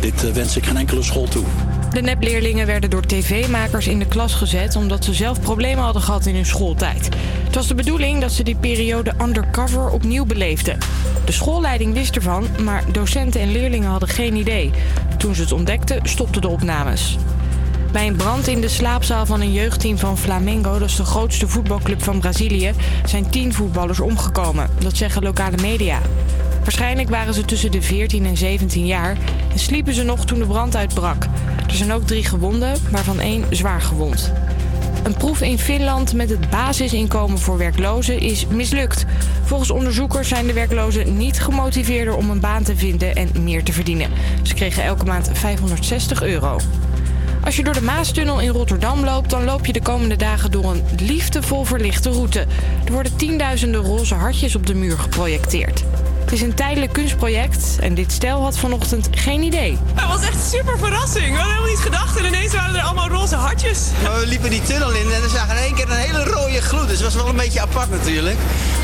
dit 0.00 0.24
eh, 0.24 0.30
wens 0.30 0.56
ik 0.56 0.66
geen 0.66 0.76
enkele 0.76 1.02
school 1.02 1.28
toe. 1.28 1.44
De 1.92 2.00
nepleerlingen 2.00 2.66
werden 2.66 2.90
door 2.90 3.06
tv-makers 3.06 3.86
in 3.86 3.98
de 3.98 4.06
klas 4.06 4.34
gezet 4.34 4.76
omdat 4.76 5.04
ze 5.04 5.14
zelf 5.14 5.40
problemen 5.40 5.84
hadden 5.84 6.02
gehad 6.02 6.26
in 6.26 6.34
hun 6.34 6.46
schooltijd. 6.46 7.08
Het 7.44 7.54
was 7.54 7.66
de 7.66 7.74
bedoeling 7.74 8.20
dat 8.20 8.32
ze 8.32 8.42
die 8.42 8.56
periode 8.56 9.12
undercover 9.22 9.90
opnieuw 9.90 10.24
beleefden. 10.24 10.78
De 11.24 11.32
schoolleiding 11.32 11.94
wist 11.94 12.16
ervan, 12.16 12.46
maar 12.62 12.84
docenten 12.92 13.40
en 13.40 13.52
leerlingen 13.52 13.90
hadden 13.90 14.08
geen 14.08 14.36
idee. 14.36 14.70
Toen 15.16 15.34
ze 15.34 15.42
het 15.42 15.52
ontdekten, 15.52 16.00
stopten 16.02 16.40
de 16.40 16.48
opnames. 16.48 17.18
Bij 17.92 18.06
een 18.06 18.16
brand 18.16 18.46
in 18.46 18.60
de 18.60 18.68
slaapzaal 18.68 19.26
van 19.26 19.40
een 19.40 19.52
jeugdteam 19.52 19.98
van 19.98 20.18
Flamengo, 20.18 20.78
dat 20.78 20.88
is 20.88 20.96
de 20.96 21.04
grootste 21.04 21.48
voetbalclub 21.48 22.02
van 22.02 22.20
Brazilië, 22.20 22.72
zijn 23.04 23.30
tien 23.30 23.52
voetballers 23.52 24.00
omgekomen. 24.00 24.70
Dat 24.78 24.96
zeggen 24.96 25.22
lokale 25.22 25.56
media. 25.62 25.98
Waarschijnlijk 26.60 27.10
waren 27.10 27.34
ze 27.34 27.44
tussen 27.44 27.70
de 27.70 27.82
14 27.82 28.26
en 28.26 28.36
17 28.36 28.86
jaar 28.86 29.16
en 29.52 29.58
sliepen 29.58 29.94
ze 29.94 30.02
nog 30.02 30.24
toen 30.24 30.38
de 30.38 30.46
brand 30.46 30.76
uitbrak. 30.76 31.24
Er 31.66 31.74
zijn 31.74 31.92
ook 31.92 32.06
drie 32.06 32.24
gewonden, 32.24 32.76
waarvan 32.90 33.20
één 33.20 33.44
zwaar 33.50 33.80
gewond. 33.80 34.32
Een 35.02 35.16
proef 35.16 35.40
in 35.40 35.58
Finland 35.58 36.12
met 36.12 36.30
het 36.30 36.50
basisinkomen 36.50 37.38
voor 37.38 37.58
werklozen 37.58 38.20
is 38.20 38.46
mislukt. 38.46 39.04
Volgens 39.44 39.70
onderzoekers 39.70 40.28
zijn 40.28 40.46
de 40.46 40.52
werklozen 40.52 41.16
niet 41.16 41.40
gemotiveerder 41.40 42.16
om 42.16 42.30
een 42.30 42.40
baan 42.40 42.62
te 42.62 42.76
vinden 42.76 43.14
en 43.14 43.30
meer 43.42 43.64
te 43.64 43.72
verdienen. 43.72 44.10
Ze 44.42 44.54
kregen 44.54 44.82
elke 44.82 45.04
maand 45.04 45.30
560 45.32 46.22
euro. 46.22 46.58
Als 47.48 47.56
je 47.56 47.64
door 47.64 47.74
de 47.74 47.82
Maastunnel 47.82 48.40
in 48.40 48.48
Rotterdam 48.48 49.04
loopt, 49.04 49.30
dan 49.30 49.44
loop 49.44 49.66
je 49.66 49.72
de 49.72 49.82
komende 49.82 50.16
dagen 50.16 50.50
door 50.50 50.64
een 50.64 50.84
liefdevol 50.98 51.64
verlichte 51.64 52.10
route. 52.10 52.46
Er 52.84 52.92
worden 52.92 53.16
tienduizenden 53.16 53.80
roze 53.80 54.14
hartjes 54.14 54.54
op 54.54 54.66
de 54.66 54.74
muur 54.74 54.98
geprojecteerd. 54.98 55.84
Het 56.20 56.32
is 56.32 56.40
een 56.40 56.54
tijdelijk 56.54 56.92
kunstproject 56.92 57.78
en 57.80 57.94
dit 57.94 58.12
stel 58.12 58.42
had 58.42 58.58
vanochtend 58.58 59.08
geen 59.10 59.42
idee. 59.42 59.78
Het 59.94 60.08
was 60.08 60.22
echt 60.22 60.50
super 60.50 60.78
verrassing. 60.78 61.26
We 61.26 61.32
hadden 61.32 61.54
helemaal 61.54 61.70
niet 61.70 61.84
gedacht 61.84 62.18
en 62.18 62.24
ineens 62.24 62.52
waren 62.52 62.74
er 62.74 62.82
allemaal 62.82 63.08
roze 63.08 63.34
hartjes. 63.34 63.88
Maar 64.02 64.20
we 64.20 64.26
liepen 64.26 64.50
die 64.50 64.62
tunnel 64.62 64.90
in 64.90 65.12
en 65.12 65.22
we 65.22 65.28
zagen 65.28 65.56
in 65.56 65.62
één 65.62 65.74
keer 65.74 65.90
een 65.90 65.96
hele 65.96 66.24
rode 66.24 66.60
gloed. 66.60 66.88
Dus 66.88 67.00
het 67.00 67.12
was 67.12 67.14
wel 67.14 67.28
een 67.28 67.36
beetje 67.36 67.60
apart 67.60 67.90
natuurlijk. 67.90 68.36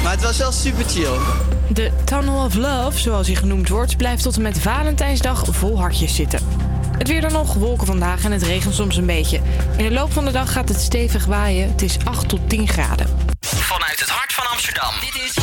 Maar 0.02 0.12
het 0.12 0.22
was 0.22 0.38
wel 0.38 0.52
super 0.52 0.84
chill. 0.88 1.18
De 1.68 1.90
Tunnel 2.04 2.44
of 2.44 2.54
Love, 2.54 2.98
zoals 2.98 3.26
hij 3.26 3.36
genoemd 3.36 3.68
wordt, 3.68 3.96
blijft 3.96 4.22
tot 4.22 4.36
en 4.36 4.42
met 4.42 4.60
Valentijnsdag 4.60 5.44
vol 5.50 5.78
hartjes 5.78 6.14
zitten. 6.14 6.63
Het 6.98 7.08
weer 7.08 7.20
dan 7.20 7.32
nog, 7.32 7.54
wolken 7.54 7.86
vandaag 7.86 8.24
en 8.24 8.32
het 8.32 8.42
regent 8.42 8.74
soms 8.74 8.96
een 8.96 9.06
beetje. 9.06 9.40
In 9.76 9.84
de 9.84 9.90
loop 9.90 10.12
van 10.12 10.24
de 10.24 10.30
dag 10.30 10.52
gaat 10.52 10.68
het 10.68 10.80
stevig 10.80 11.24
waaien. 11.24 11.70
Het 11.70 11.82
is 11.82 11.96
8 12.04 12.28
tot 12.28 12.48
10 12.48 12.68
graden. 12.68 13.06
Vanuit 13.40 14.00
het 14.00 14.08
hart 14.08 14.32
van 14.32 14.46
Amsterdam. 14.46 14.92
Dit 15.00 15.22
is 15.22 15.34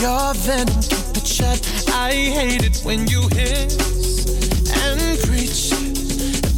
Your 0.00 0.32
venom 0.32 0.80
keep 0.80 1.14
it 1.14 1.26
shut. 1.26 1.60
I 1.92 2.12
hate 2.12 2.64
it 2.64 2.80
when 2.84 3.06
you 3.06 3.20
hiss 3.28 3.76
and 4.82 5.18
preach 5.28 5.72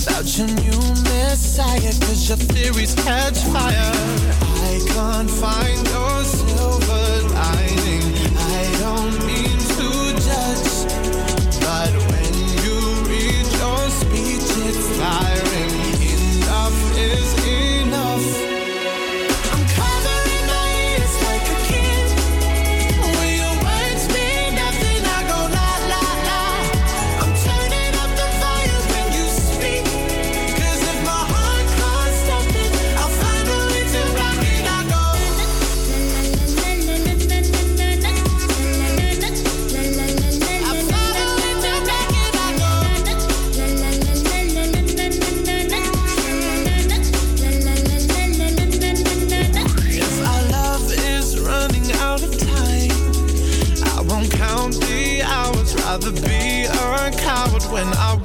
about 0.06 0.38
your 0.38 0.46
new 0.46 0.78
messiah. 1.02 1.92
Cause 2.06 2.28
your 2.28 2.38
theories 2.38 2.94
catch 2.94 3.38
fire. 3.38 3.92
I 4.70 4.80
can't 4.94 5.28
find 5.28 5.86
those. 5.88 6.81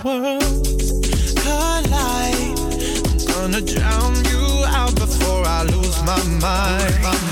collide. 0.07 1.83
I'm 3.09 3.25
gonna 3.27 3.61
drown 3.61 4.15
you 4.23 4.63
out 4.65 4.95
before 4.95 5.43
I 5.45 5.63
lose 5.63 6.01
my 6.03 6.23
mind. 6.39 7.26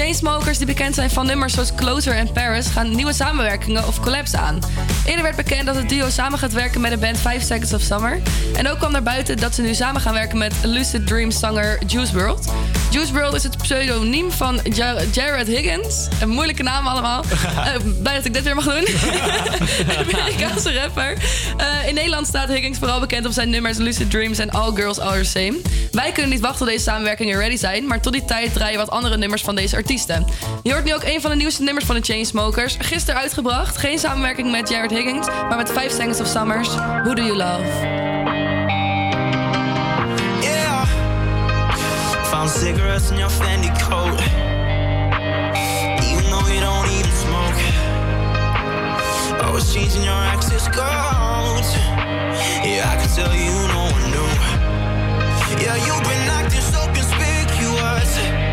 Chainsmokers, 0.00 0.58
die 0.58 0.66
bekend 0.66 0.94
zijn 0.94 1.10
van 1.10 1.26
nummers 1.26 1.52
zoals 1.52 1.74
Closer 1.74 2.14
en 2.14 2.32
Paris, 2.32 2.66
gaan 2.66 2.94
nieuwe 2.94 3.12
samenwerkingen 3.12 3.86
of 3.86 4.00
collabs 4.00 4.34
aan. 4.34 4.58
Eerder 5.04 5.22
werd 5.22 5.36
bekend 5.36 5.66
dat 5.66 5.74
het 5.76 5.88
duo 5.88 6.08
samen 6.08 6.38
gaat 6.38 6.52
werken 6.52 6.80
met 6.80 6.90
de 6.90 6.98
band 6.98 7.18
5 7.18 7.42
Seconds 7.42 7.72
of 7.72 7.80
Summer. 7.80 8.20
En 8.54 8.68
ook 8.68 8.78
kwam 8.78 8.92
naar 8.92 9.02
buiten 9.02 9.36
dat 9.36 9.54
ze 9.54 9.62
nu 9.62 9.74
samen 9.74 10.00
gaan 10.00 10.12
werken 10.12 10.38
met 10.38 10.54
Lucid 10.62 11.06
Dream 11.06 11.30
zanger 11.30 11.78
Juice 11.86 12.12
WRLD. 12.12 12.52
Juice 12.90 13.12
WRLD 13.12 13.34
is 13.34 13.42
het 13.42 13.59
pseudoniem 13.70 14.30
van 14.30 14.60
Ja- 14.72 14.96
Jared 15.12 15.46
Higgins. 15.46 16.08
Een 16.20 16.28
moeilijke 16.28 16.62
naam 16.62 16.86
allemaal. 16.86 17.24
Eh, 17.60 17.74
blij 18.02 18.14
dat 18.14 18.24
ik 18.24 18.34
dit 18.34 18.42
weer 18.42 18.54
mag 18.54 18.64
doen. 18.64 18.86
Amerikaanse 20.14 20.80
rapper. 20.80 21.16
Eh, 21.56 21.88
in 21.88 21.94
Nederland 21.94 22.26
staat 22.26 22.48
Higgins 22.48 22.78
vooral 22.78 23.00
bekend 23.00 23.26
op 23.26 23.32
zijn 23.32 23.50
nummers 23.50 23.78
Lucid 23.78 24.10
Dreams 24.10 24.38
en 24.38 24.50
All 24.50 24.74
Girls 24.74 25.00
Are 25.00 25.20
The 25.20 25.24
Same. 25.24 25.60
Wij 25.90 26.12
kunnen 26.12 26.30
niet 26.30 26.40
wachten 26.40 26.58
tot 26.58 26.68
deze 26.68 26.82
samenwerkingen 26.82 27.38
ready 27.38 27.56
zijn, 27.56 27.86
maar 27.86 28.00
tot 28.00 28.12
die 28.12 28.24
tijd 28.24 28.52
draaien 28.52 28.78
wat 28.78 28.90
andere 28.90 29.16
nummers 29.16 29.42
van 29.42 29.54
deze 29.54 29.76
artiesten. 29.76 30.26
Je 30.62 30.72
hoort 30.72 30.84
nu 30.84 30.94
ook 30.94 31.04
een 31.04 31.20
van 31.20 31.30
de 31.30 31.36
nieuwste 31.36 31.62
nummers 31.62 31.86
van 31.86 31.94
de 31.96 32.02
Chainsmokers. 32.02 32.76
Gisteren 32.78 33.20
uitgebracht. 33.20 33.76
Geen 33.78 33.98
samenwerking 33.98 34.50
met 34.50 34.68
Jared 34.68 34.90
Higgins, 34.90 35.26
maar 35.26 35.56
met 35.56 35.72
5 35.72 35.92
Seconds 35.92 36.20
of 36.20 36.26
Summers. 36.26 36.68
Who 36.68 37.14
Do 37.14 37.22
You 37.22 37.36
Love? 37.36 37.89
Found 42.40 42.52
cigarettes 42.52 43.10
in 43.10 43.18
your 43.18 43.28
Fendi 43.28 43.68
coat. 43.82 44.18
Even 46.08 46.24
though 46.30 46.48
you 46.48 46.60
don't 46.60 46.88
even 46.88 47.12
smoke. 47.12 47.60
Always 49.44 49.70
changing 49.74 50.04
your 50.04 50.14
access 50.14 50.66
codes. 50.68 51.70
Yeah, 52.64 52.88
I 52.88 52.96
can 52.96 53.10
tell 53.14 53.34
you 53.36 53.52
no 53.76 53.82
one 53.92 54.06
knew. 54.12 54.30
Yeah, 55.62 55.76
you've 55.84 56.02
been 56.02 56.30
acting 56.32 56.62
so 56.62 56.80
conspicuous. 56.96 58.49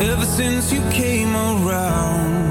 Ever 0.00 0.24
since 0.24 0.72
you 0.72 0.80
came 0.90 1.34
around. 1.36 2.48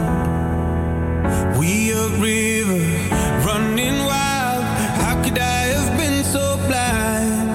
We 1.58 1.92
a 1.92 2.08
river 2.20 2.78
running 3.46 3.98
wild. 4.06 4.64
How 5.02 5.22
could 5.24 5.40
I 5.40 5.62
have 5.74 5.98
been 5.98 6.24
so 6.24 6.58
blind? 6.68 7.50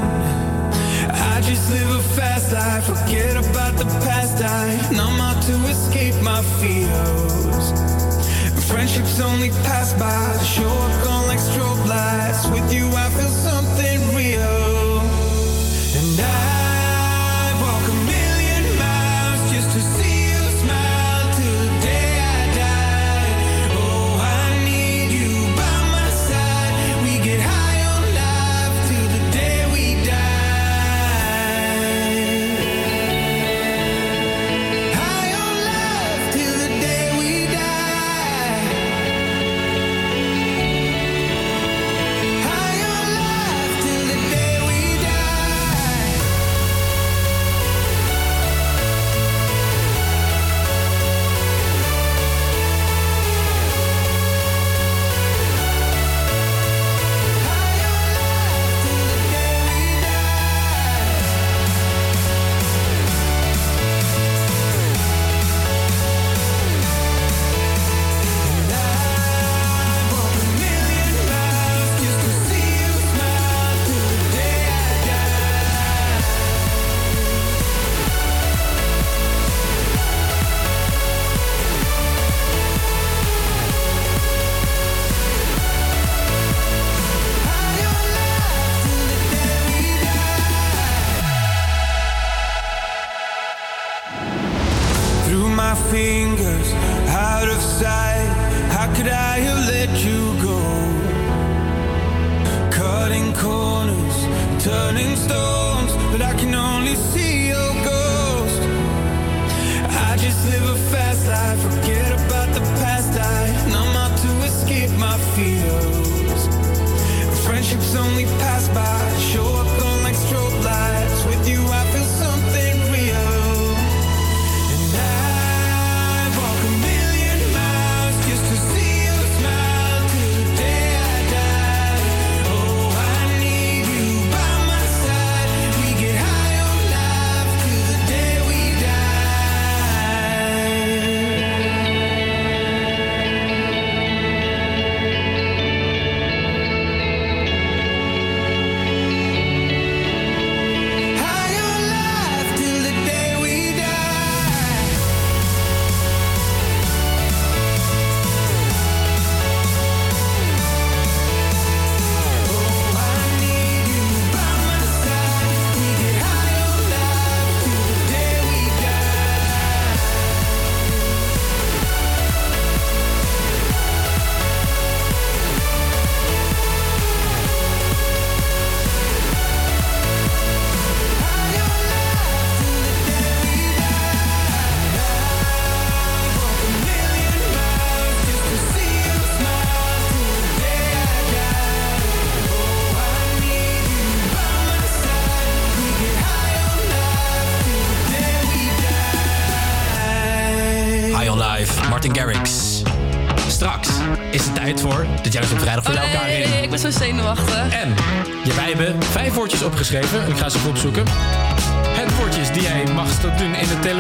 I 1.12 1.40
just 1.42 1.70
live 1.70 1.90
a 1.90 2.02
fast 2.16 2.52
life, 2.52 2.84
forget 2.86 3.36
about 3.36 3.76
the 3.78 3.84
past. 4.04 4.42
I 4.42 4.76
numb 4.90 5.20
out 5.20 5.40
to 5.44 5.54
escape 5.68 6.20
my 6.22 6.42
fears. 6.60 7.72
Friendships 8.68 9.20
only 9.20 9.50
pass 9.68 9.92
by, 9.94 10.36
show 10.42 10.68
up 10.68 11.04
gone 11.04 11.28
like 11.28 11.38
strobe 11.38 11.86
lights. 11.86 12.48
With 12.48 12.72
you, 12.72 12.93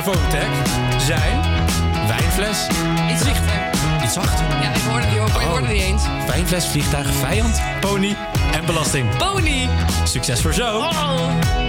telefoontek 0.04 0.48
zijn 0.98 1.40
wijnfles. 2.06 2.66
Iets 3.10 3.24
zachter. 3.24 3.70
Iets 4.02 4.12
zachter? 4.12 4.46
Ja, 4.62 4.74
ik 4.74 4.82
hoorde 4.82 5.08
die 5.08 5.20
ook, 5.20 5.68
die 5.68 5.78
oh. 5.78 5.86
eens. 5.86 6.02
Wijnfles, 6.26 6.66
vliegtuig, 6.66 7.14
vijand, 7.14 7.62
pony 7.80 8.16
en 8.52 8.66
belasting. 8.66 9.16
Pony! 9.16 9.68
Succes 10.04 10.40
voor 10.40 10.54
zo! 10.54 10.78
Oh. 10.78 11.63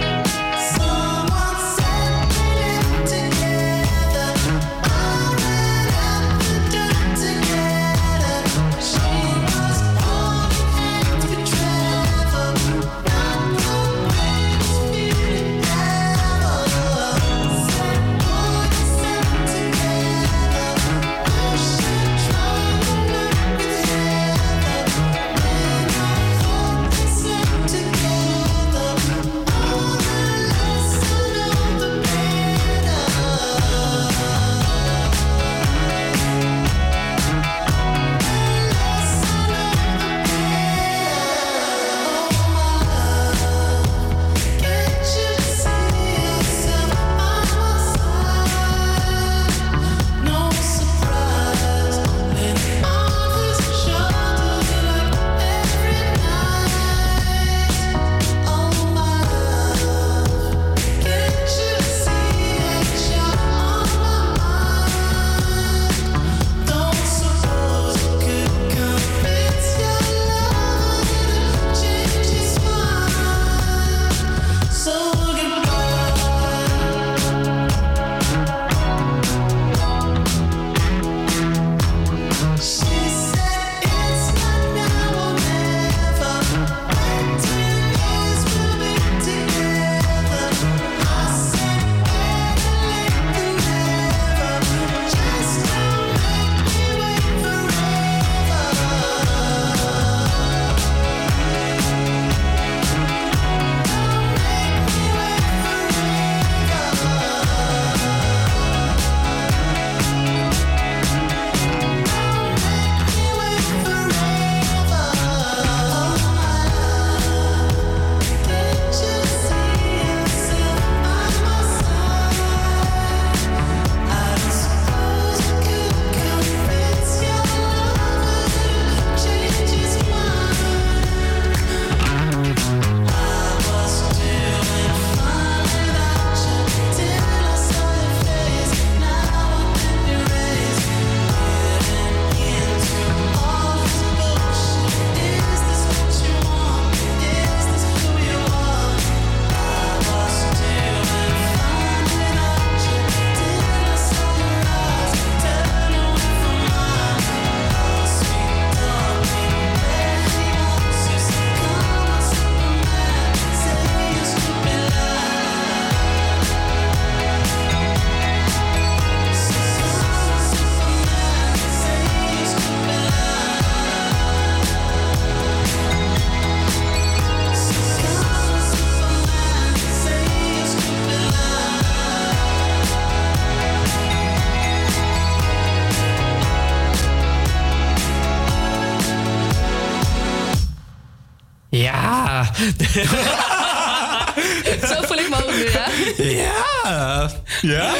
Zo 194.89 194.95
voel 195.01 195.17
ik 195.17 195.29
me 195.29 195.35
ook 195.35 195.51
nu, 195.55 195.65
hè? 195.67 195.91
Ja. 196.23 197.29
Ja? 197.61 197.93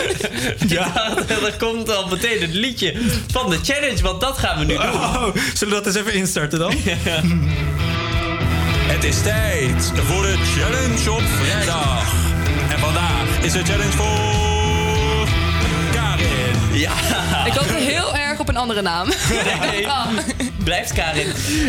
Ja, 0.68 1.18
er 1.46 1.54
komt 1.58 1.96
al 1.96 2.08
meteen 2.08 2.42
het 2.42 2.54
liedje 2.54 2.94
van 3.32 3.50
de 3.50 3.60
challenge, 3.64 4.02
want 4.02 4.22
dat 4.22 4.38
gaan 4.38 4.60
we 4.60 4.66
nu 4.66 4.74
doen. 4.74 4.84
Oh, 4.84 5.24
zullen 5.54 5.76
we 5.76 5.84
dat 5.84 5.86
eens 5.86 5.96
even 5.96 6.14
instarten 6.14 6.60
dan? 6.60 6.74
Het 8.88 9.04
is 9.04 9.22
tijd 9.22 9.92
voor 10.06 10.22
de 10.22 10.36
challenge 10.58 11.12
op 11.12 11.22
vrijdag. 11.42 12.04
En 12.70 12.80
vandaag 12.80 13.24
is 13.42 13.52
de 13.52 13.64
challenge 13.64 13.92
voor 13.92 15.28
Karin. 15.92 16.80
Ja. 16.80 16.92
Ik 17.46 17.54
hoop 17.54 17.70
heel 17.70 18.16
erg 18.16 18.40
op 18.40 18.50
een 18.50 18.58
andere 18.58 18.82
naam. 18.82 19.08
Nee, 19.68 19.88
blijft 20.66 20.94
Karin. 20.94 21.28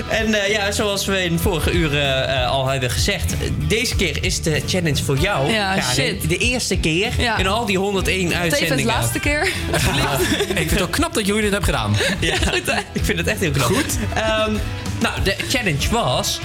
En 0.09 0.35
eh, 0.43 0.51
ja, 0.51 0.71
zoals 0.73 1.07
we 1.07 1.25
in 1.25 1.39
vorige 1.39 1.71
uren 1.73 2.29
eh, 2.29 2.51
al 2.51 2.67
hebben 2.69 2.91
gezegd, 2.91 3.35
deze 3.69 3.97
keer 3.97 4.19
is 4.25 4.43
de 4.43 4.63
challenge 4.67 5.05
voor 5.05 5.19
jou, 5.19 5.53
Ja, 5.53 5.75
Karin. 5.75 5.83
shit. 5.95 6.29
De 6.29 6.37
eerste 6.37 6.77
keer 6.79 7.13
Ja. 7.19 7.39
in 7.39 7.47
al 7.47 7.67
die 7.67 7.79
101 7.79 8.35
uitzendingen. 8.35 8.77
Tevens 8.77 8.83
laatste 8.97 9.19
keer. 9.19 9.43
Ik 10.49 10.57
vind 10.57 10.71
het 10.71 10.83
ook 10.83 10.91
knap 10.91 11.15
dat 11.15 11.27
jullie 11.27 11.43
dit 11.43 11.51
hebben 11.51 11.69
gedaan. 11.69 11.97
Ja, 12.21 12.35
ik 12.93 13.05
vind 13.05 13.19
het 13.19 13.27
echt 13.27 13.41
heel 13.41 13.51
knap. 13.51 13.67
Goed. 13.67 13.99
nou, 15.01 15.15
de 15.23 15.37
challenge 15.49 15.91
was 15.91 16.41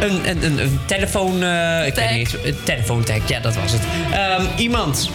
een, 0.00 0.28
een, 0.28 0.44
een, 0.44 0.58
een 0.58 0.80
telefoon... 0.86 1.42
eh, 1.42 1.86
ik 1.86 1.94
weet 1.94 2.10
niet 2.10 2.18
eens, 2.18 2.34
een 2.44 2.56
telefoontag, 2.64 3.28
ja, 3.28 3.40
dat 3.40 3.54
was 3.54 3.72
het. 3.72 3.80
Ehm, 4.12 4.42
iemand 4.56 5.10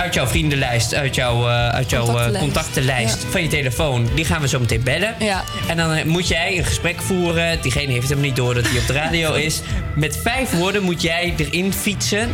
uit 0.00 0.14
jouw 0.14 0.26
vriendenlijst, 0.26 0.94
uit 0.94 1.14
jouw, 1.14 1.48
eh, 1.48 1.68
uit 1.68 1.90
jouw 1.90 2.00
eh, 2.00 2.12
Contactenlijst. 2.12 2.40
contactenlijst 2.40 3.24
van 3.30 3.42
je 3.42 3.48
telefoon... 3.48 4.08
die 4.14 4.24
gaan 4.24 4.40
we 4.40 4.48
zo 4.48 4.58
meteen 4.58 4.82
bellen. 4.82 5.14
Ja. 5.18 5.44
En 5.68 5.76
dan 5.76 5.92
eh, 5.92 6.04
moet 6.04 6.28
jij 6.28 6.58
een 6.58 6.64
gesprek 6.64 7.00
voeren. 7.00 7.60
Diegene 7.62 7.92
heeft 7.92 8.08
hem 8.08 8.20
niet 8.20 8.36
door 8.36 8.54
dat 8.54 8.68
hij 8.68 8.78
op 8.78 8.86
de 8.86 8.92
radio 8.92 9.34
is. 9.48 9.60
Met 9.94 10.18
vijf 10.22 10.50
woorden 10.50 10.82
moet 10.82 11.02
jij 11.02 11.34
erin 11.36 11.72
fietsen. 11.72 12.28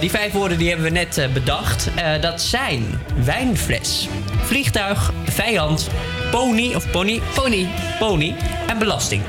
Die 0.00 0.10
vijf 0.10 0.32
woorden 0.32 0.58
die 0.58 0.68
hebben 0.68 0.86
we 0.86 0.92
net 0.92 1.28
bedacht. 1.32 1.90
Dat 2.20 2.42
zijn 2.42 3.00
wijnfles, 3.24 4.08
vliegtuig, 4.44 5.12
vijand, 5.24 5.88
pony 6.30 6.74
of 6.74 6.90
pony. 6.90 7.20
Pony. 7.34 7.66
Pony 7.98 8.34
en 8.66 8.78
belasting. 8.78 9.22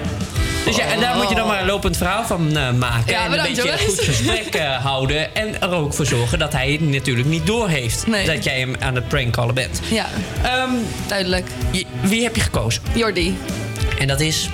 Dus 0.65 0.75
ja, 0.75 0.85
en 0.85 0.99
daar 0.99 1.15
moet 1.15 1.29
je 1.29 1.35
dan 1.35 1.47
maar 1.47 1.59
een 1.61 1.65
lopend 1.67 1.97
verhaal 1.97 2.25
van 2.25 2.57
eh, 2.57 2.71
maken. 2.73 3.11
Ja, 3.11 3.25
en 3.25 3.31
een 3.31 3.41
beetje 3.41 3.71
een 3.71 3.79
goed 3.79 3.99
gesprek 3.99 4.55
eh, 4.55 4.83
houden. 4.85 5.35
En 5.35 5.61
er 5.61 5.71
ook 5.71 5.93
voor 5.93 6.05
zorgen 6.05 6.39
dat 6.39 6.53
hij 6.53 6.71
het 6.71 6.81
natuurlijk 6.81 7.27
niet 7.27 7.45
doorheeft. 7.45 8.07
Nee. 8.07 8.25
Dat 8.25 8.43
jij 8.43 8.59
hem 8.59 8.75
aan 8.79 8.95
het 8.95 9.07
prankcallen 9.07 9.55
bent. 9.55 9.79
Ja, 9.89 10.05
duidelijk. 11.07 11.47
Je- 11.71 11.85
wie 12.01 12.23
heb 12.23 12.35
je 12.35 12.41
gekozen? 12.41 12.81
Jordi. 12.93 13.37
En 13.99 14.07
dat 14.07 14.19
is? 14.19 14.49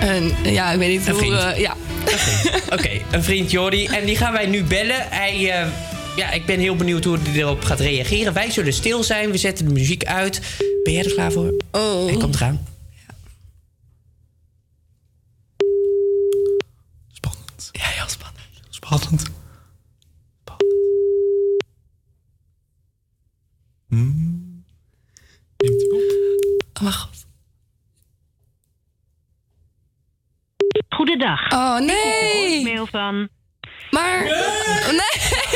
Een, 0.00 0.34
ja, 0.42 0.70
ik 0.72 0.78
weet 0.78 0.90
niet 0.98 1.06
Een 1.06 1.12
hoe... 1.12 1.20
vriend. 1.20 1.34
eh, 1.42 1.58
ja. 1.58 1.74
Oké, 2.72 2.90
een 3.16 3.22
vriend 3.24 3.50
Jordi. 3.50 3.86
En 3.86 4.04
die 4.06 4.16
gaan 4.16 4.32
wij 4.32 4.46
nu 4.46 4.62
bellen. 4.64 5.06
Hij, 5.08 5.40
ja, 6.16 6.30
ik 6.30 6.46
ben 6.46 6.58
heel 6.58 6.76
benieuwd 6.76 7.04
hoe 7.04 7.18
hij 7.22 7.32
erop 7.34 7.64
gaat 7.64 7.80
reageren. 7.80 8.32
Wij 8.32 8.50
zullen 8.50 8.72
stil 8.72 9.02
zijn. 9.02 9.30
We 9.30 9.38
zetten 9.38 9.64
de 9.66 9.72
muziek 9.72 10.04
uit. 10.04 10.40
Ben 10.84 10.92
jij 10.92 11.04
er 11.04 11.14
klaar 11.14 11.32
voor? 11.32 11.52
Oh. 11.72 12.06
Hij 12.06 12.16
komt 12.16 12.34
eraan. 12.34 12.66
Spannend. 17.12 17.68
Ja, 17.72 17.84
heel 17.84 18.06
spannend. 18.88 19.30
Spannend. 20.40 20.74
Hmm. 23.88 24.64
Neemt 25.56 25.80
hij 25.80 25.90
op? 25.90 26.02
Oh, 26.72 26.82
mijn 26.82 26.94
god. 26.94 27.26
Goedendag. 30.88 31.52
Oh, 31.52 31.78
nee. 31.78 32.50
voicemail 32.50 32.86
van... 32.86 33.28
Maar... 33.90 34.22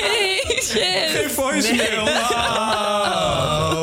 Nee, 0.01 0.41
shit. 0.63 1.11
Geen 1.11 1.31
voicemail. 1.31 2.03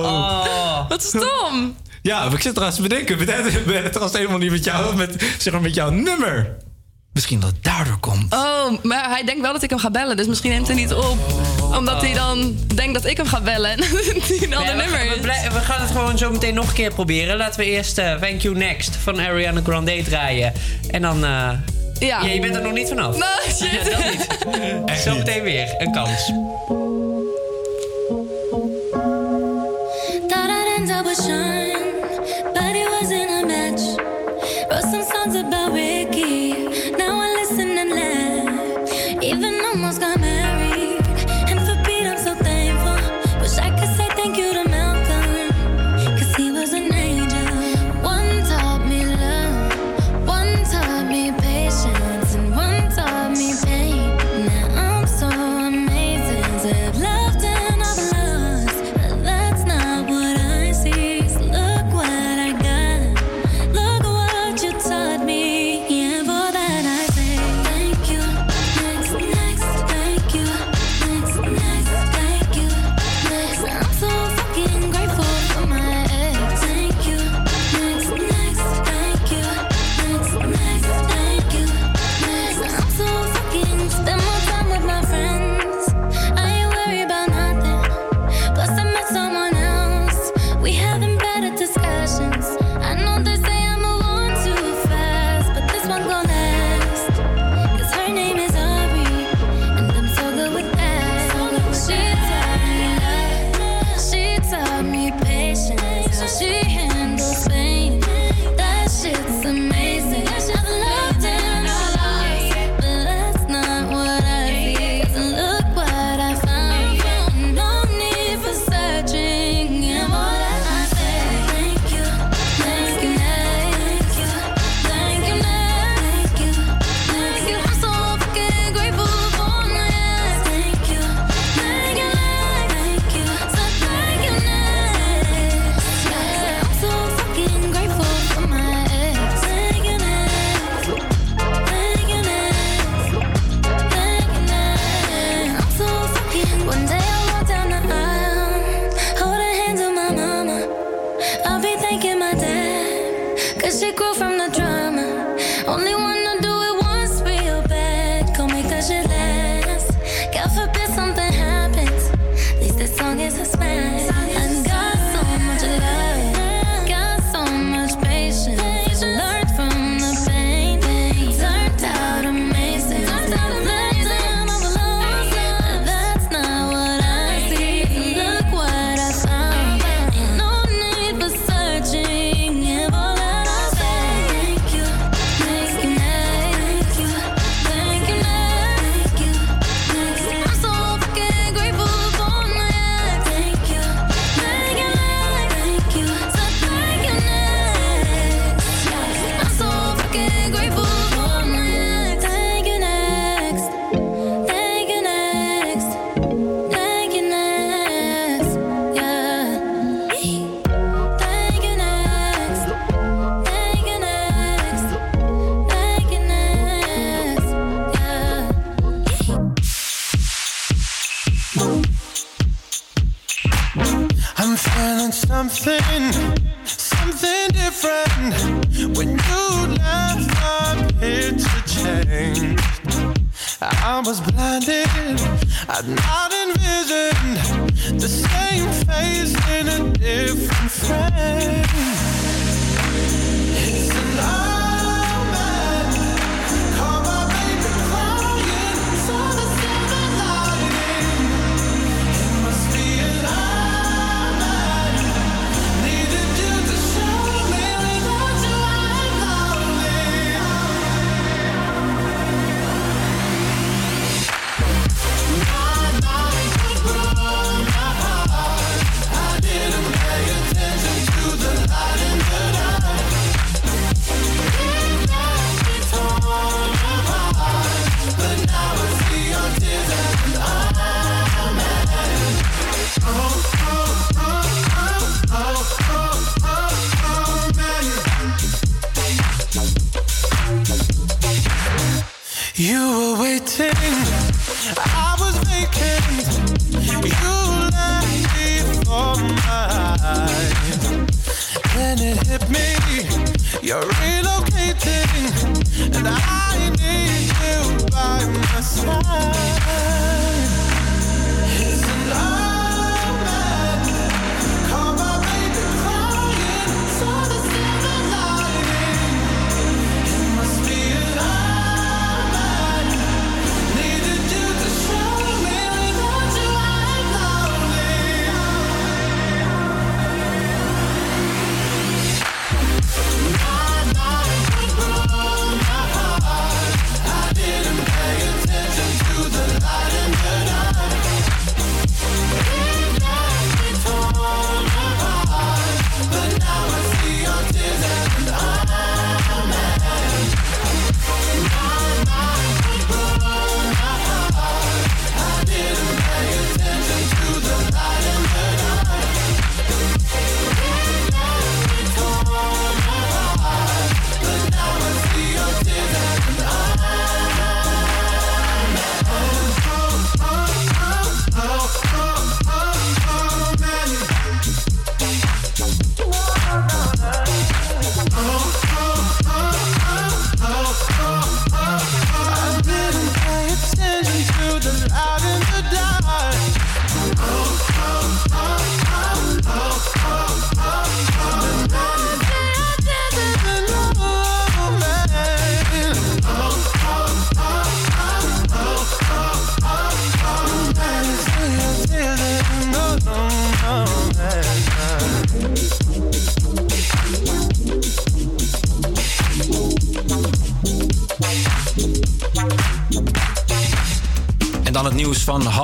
Oh. 0.03 0.89
Wat 0.89 1.03
stom. 1.03 1.75
Ja, 2.01 2.23
maar 2.23 2.33
ik 2.33 2.41
zit 2.41 2.53
trouwens 2.53 2.81
te 2.81 2.87
bedenken. 2.87 3.17
We 3.17 3.31
hebben 3.31 3.83
het 3.83 3.91
trouwens 3.91 4.17
helemaal 4.17 4.37
niet 4.37 4.51
met 4.51 4.63
jou, 4.63 4.95
met, 4.95 5.35
zeg 5.37 5.53
maar 5.53 5.61
met 5.61 5.73
jouw 5.73 5.89
nummer. 5.89 6.57
Misschien 7.13 7.39
dat 7.39 7.49
het 7.49 7.63
daardoor 7.63 7.97
komt. 7.99 8.33
Oh, 8.33 8.83
maar 8.83 9.09
hij 9.09 9.23
denkt 9.23 9.41
wel 9.41 9.53
dat 9.53 9.63
ik 9.63 9.69
hem 9.69 9.79
ga 9.79 9.89
bellen, 9.91 10.17
dus 10.17 10.27
misschien 10.27 10.51
neemt 10.51 10.67
hij 10.67 10.75
niet 10.75 10.93
op. 10.93 11.17
Omdat 11.77 12.01
hij 12.01 12.13
dan 12.13 12.57
denkt 12.75 12.93
dat 12.93 13.05
ik 13.05 13.17
hem 13.17 13.25
ga 13.25 13.41
bellen 13.41 13.69
en 13.71 13.77
dat 13.79 13.89
hij 13.89 14.37
een 14.41 14.53
ander 14.55 14.75
nummer 14.75 14.99
we, 14.99 15.15
is. 15.15 15.47
we 15.53 15.59
gaan 15.59 15.81
het 15.81 15.91
gewoon 15.91 16.17
zo 16.17 16.31
meteen 16.31 16.53
nog 16.53 16.67
een 16.67 16.73
keer 16.73 16.93
proberen. 16.93 17.37
Laten 17.37 17.59
we 17.59 17.65
eerst 17.65 17.97
eh, 17.97 18.13
Thank 18.15 18.41
You 18.41 18.55
Next 18.55 18.95
van 18.95 19.19
Ariana 19.19 19.61
Grande 19.63 20.03
draaien. 20.03 20.53
En 20.91 21.01
dan... 21.01 21.23
eh, 21.25 21.49
Ja. 21.99 22.21
Je 22.23 22.39
bent 22.39 22.55
er 22.55 22.61
nog 22.61 22.73
niet 22.73 22.87
vanaf. 22.87 23.17
No, 23.25 23.25
shit. 23.55 23.69
Ja, 23.71 23.83
dat 23.83 24.05
niet. 24.85 24.99
Zo 24.99 25.15
meteen 25.17 25.43
weer 25.43 25.75
een 25.77 25.91
kans. 25.91 26.31
Thought 30.27 30.49
I'd 30.49 30.77
end 30.77 30.91
up 30.91 31.05
with 31.05 31.17
Sean, 31.17 31.68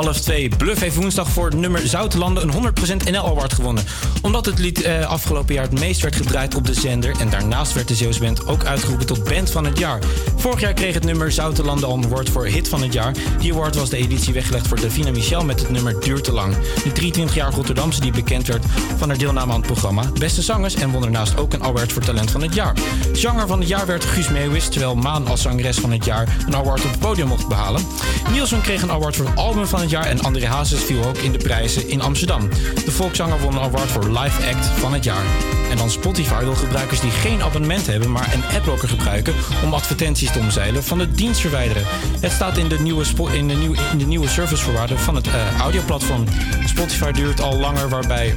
half. 0.05 0.57
Bluff 0.57 0.79
heeft 0.79 0.95
woensdag 0.95 1.29
voor 1.29 1.45
het 1.45 1.59
nummer 1.59 1.87
Zoutelanden 1.87 2.49
een 2.53 2.73
100% 3.03 3.11
NL 3.11 3.25
Award 3.25 3.53
gewonnen. 3.53 3.83
Omdat 4.25 4.45
het 4.45 4.59
lied 4.59 4.81
eh, 4.81 5.05
afgelopen 5.05 5.53
jaar 5.53 5.63
het 5.63 5.79
meest 5.79 6.01
werd 6.01 6.15
gedraaid 6.15 6.55
op 6.55 6.65
de 6.65 6.73
zender. 6.73 7.15
En 7.19 7.29
daarnaast 7.29 7.73
werd 7.73 7.87
de 7.87 7.95
Zeeuws 7.95 8.17
Band 8.17 8.47
ook 8.47 8.65
uitgeroepen 8.65 9.05
tot 9.05 9.23
Band 9.23 9.51
van 9.51 9.65
het 9.65 9.79
Jaar. 9.79 9.99
Vorig 10.35 10.59
jaar 10.59 10.73
kreeg 10.73 10.93
het 10.93 11.03
nummer 11.03 11.31
Zoutelanden 11.31 11.87
al 11.87 11.97
een 11.97 12.05
award 12.05 12.29
voor 12.29 12.45
Hit 12.45 12.67
van 12.67 12.81
het 12.81 12.93
Jaar. 12.93 13.13
Die 13.39 13.53
award 13.53 13.75
was 13.75 13.89
de 13.89 13.97
editie 13.97 14.33
weggelegd 14.33 14.67
voor 14.67 14.81
Davina 14.81 15.11
Michel 15.11 15.45
met 15.45 15.59
het 15.59 15.69
nummer 15.69 15.99
Duurt 15.99 16.23
te 16.23 16.31
lang. 16.31 16.55
De 16.83 17.01
23-jarige 17.01 17.55
Rotterdamse 17.55 18.01
die 18.01 18.11
bekend 18.11 18.47
werd 18.47 18.65
van 18.97 19.09
haar 19.09 19.17
deelname 19.17 19.51
aan 19.53 19.57
het 19.57 19.67
programma. 19.67 20.03
Beste 20.19 20.41
zangers 20.41 20.75
en 20.75 20.91
won 20.91 21.01
daarnaast 21.01 21.37
ook 21.37 21.53
een 21.53 21.63
award 21.63 21.93
voor 21.93 22.01
Talent 22.01 22.31
van 22.31 22.41
het 22.41 22.53
Jaar. 22.53 22.73
Zanger 23.13 23.47
van 23.47 23.59
het 23.59 23.67
jaar 23.67 23.85
werd 23.85 24.03
Guus 24.03 24.29
Meeuwis, 24.29 24.67
terwijl 24.69 24.95
Maan 24.95 25.27
als 25.27 25.41
zangeres 25.41 25.77
van 25.77 25.91
het 25.91 26.05
jaar 26.05 26.37
een 26.47 26.55
award 26.55 26.83
op 26.83 26.91
het 26.91 26.99
podium 26.99 27.27
mocht 27.27 27.47
behalen. 27.47 27.81
Nielsen 28.31 28.61
kreeg 28.61 28.81
een 28.81 28.91
award 28.91 29.15
voor 29.15 29.31
album 29.35 29.65
van 29.65 29.79
het 29.79 29.89
jaar 29.89 30.05
en 30.05 30.21
André 30.21 30.45
Hazes 30.45 30.83
viel 30.83 31.03
ook 31.03 31.17
in 31.17 31.31
de 31.31 31.37
prijzen 31.37 31.89
in 31.89 32.01
Amsterdam. 32.01 32.49
De 32.85 32.91
volkszanger 32.91 33.39
won 33.39 33.53
een 33.53 33.61
award 33.61 33.91
voor 33.91 34.13
Live 34.19 34.55
Act 34.55 34.65
van 34.65 34.93
het 34.93 35.03
jaar. 35.03 35.25
En 35.69 35.77
dan 35.77 35.89
Spotify 35.89 36.43
wil 36.43 36.55
gebruikers 36.55 36.99
die 36.99 37.11
geen 37.11 37.43
abonnement 37.43 37.87
hebben, 37.87 38.11
maar 38.11 38.33
een 38.33 38.57
adblocker 38.57 38.89
gebruiken 38.89 39.33
om 39.63 39.73
advertenties 39.73 40.31
te 40.31 40.39
omzeilen 40.39 40.83
van 40.83 40.97
de 40.97 41.11
dienst 41.11 41.41
verwijderen. 41.41 41.83
Het 42.19 42.31
staat 42.31 42.57
in 42.57 42.67
de 42.67 42.79
nieuwe, 42.79 43.05
in 43.33 43.47
de 43.47 43.53
nieuwe, 43.53 43.77
in 43.91 43.97
de 43.97 44.05
nieuwe 44.05 44.27
servicevoorwaarden 44.27 44.99
van 44.99 45.15
het 45.15 45.27
eh, 45.27 45.59
audioplatform. 45.59 46.23
Spotify 46.65 47.11
duurt 47.11 47.41
al 47.41 47.57
langer 47.57 47.89
waarbij 47.89 48.35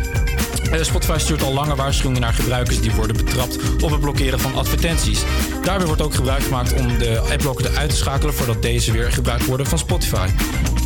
Spotify 0.80 1.18
stuurt 1.18 1.42
al 1.42 1.52
lange 1.52 1.74
waarschuwingen 1.74 2.20
naar 2.20 2.32
gebruikers 2.32 2.80
die 2.80 2.92
worden 2.92 3.16
betrapt 3.16 3.58
op 3.82 3.90
het 3.90 4.00
blokkeren 4.00 4.40
van 4.40 4.54
advertenties. 4.54 5.22
Daarbij 5.62 5.86
wordt 5.86 6.02
ook 6.02 6.14
gebruik 6.14 6.42
gemaakt 6.42 6.72
om 6.72 6.98
de 6.98 7.20
adblocker 7.20 7.66
eruit 7.66 7.90
te 7.90 7.96
schakelen 7.96 8.34
voordat 8.34 8.62
deze 8.62 8.92
weer 8.92 9.12
gebruikt 9.12 9.46
worden 9.46 9.66
van 9.66 9.78
Spotify. 9.78 10.28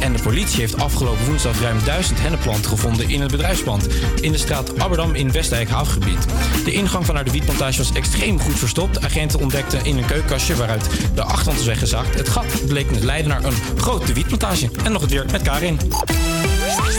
En 0.00 0.12
de 0.12 0.22
politie 0.22 0.60
heeft 0.60 0.80
afgelopen 0.80 1.26
woensdag 1.26 1.60
ruim 1.60 1.84
1000 1.84 2.20
hennenplanten 2.20 2.70
gevonden 2.70 3.08
in 3.08 3.20
het 3.20 3.30
bedrijfspand 3.30 3.88
in 4.20 4.32
de 4.32 4.38
straat 4.38 4.78
Abberdam 4.78 5.14
in 5.14 5.32
Westdijk 5.32 5.68
havengebied. 5.68 6.26
De 6.64 6.72
ingang 6.72 7.06
van 7.06 7.14
naar 7.14 7.24
de 7.24 7.30
wietplantage 7.30 7.78
was 7.78 7.92
extreem 7.92 8.40
goed 8.40 8.58
verstopt. 8.58 9.04
Agenten 9.04 9.40
ontdekten 9.40 9.84
in 9.84 9.98
een 9.98 10.06
keukenkastje 10.06 10.54
waaruit 10.54 10.88
de 11.14 11.22
achterkant 11.22 11.56
was 11.56 11.66
weggezakt. 11.66 12.14
Het 12.14 12.28
gat 12.28 12.66
bleek 12.66 12.92
te 12.92 13.04
leiden 13.04 13.30
naar 13.30 13.44
een 13.44 13.56
grote 13.76 14.12
wietplantage. 14.12 14.70
En 14.84 14.92
nog 14.92 15.02
het 15.02 15.10
weer 15.10 15.26
met 15.32 15.42
Karin. 15.42 15.78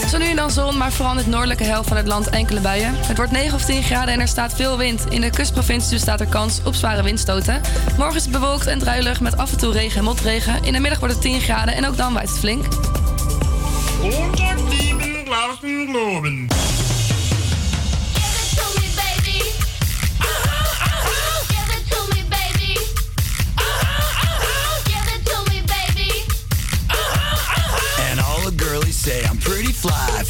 Zo 0.09 0.17
nu 0.17 0.25
en 0.25 0.35
dan 0.35 0.51
zon, 0.51 0.77
maar 0.77 0.91
vooral 0.91 1.11
in 1.11 1.17
het 1.17 1.27
noordelijke 1.27 1.63
helft 1.63 1.87
van 1.87 1.97
het 1.97 2.07
land 2.07 2.29
enkele 2.29 2.59
buien. 2.59 2.95
Het 2.95 3.17
wordt 3.17 3.31
9 3.31 3.53
of 3.53 3.65
10 3.65 3.83
graden 3.83 4.13
en 4.13 4.19
er 4.19 4.27
staat 4.27 4.53
veel 4.53 4.77
wind. 4.77 5.05
In 5.09 5.21
de 5.21 5.29
kustprovincies 5.29 5.91
bestaat 5.91 6.19
er 6.19 6.27
kans 6.27 6.59
op 6.63 6.75
zware 6.75 7.03
windstoten. 7.03 7.61
Morgen 7.97 8.15
is 8.15 8.23
het 8.23 8.31
bewolkt 8.31 8.67
en 8.67 8.79
druilig 8.79 9.21
met 9.21 9.37
af 9.37 9.51
en 9.51 9.57
toe 9.57 9.71
regen 9.71 9.97
en 9.97 10.03
motregen. 10.03 10.63
In 10.63 10.73
de 10.73 10.79
middag 10.79 10.99
wordt 10.99 11.13
het 11.13 11.23
10 11.23 11.41
graden 11.41 11.73
en 11.73 11.87
ook 11.87 11.97
dan 11.97 12.13
waait 12.13 12.29
het 12.29 12.39
flink. 12.39 12.65
Sieben 14.69 15.25
Glasen 15.25 15.87
Globen. 15.87 16.62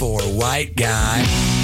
For 0.04 0.20
white 0.36 0.76
guy. 0.76 1.63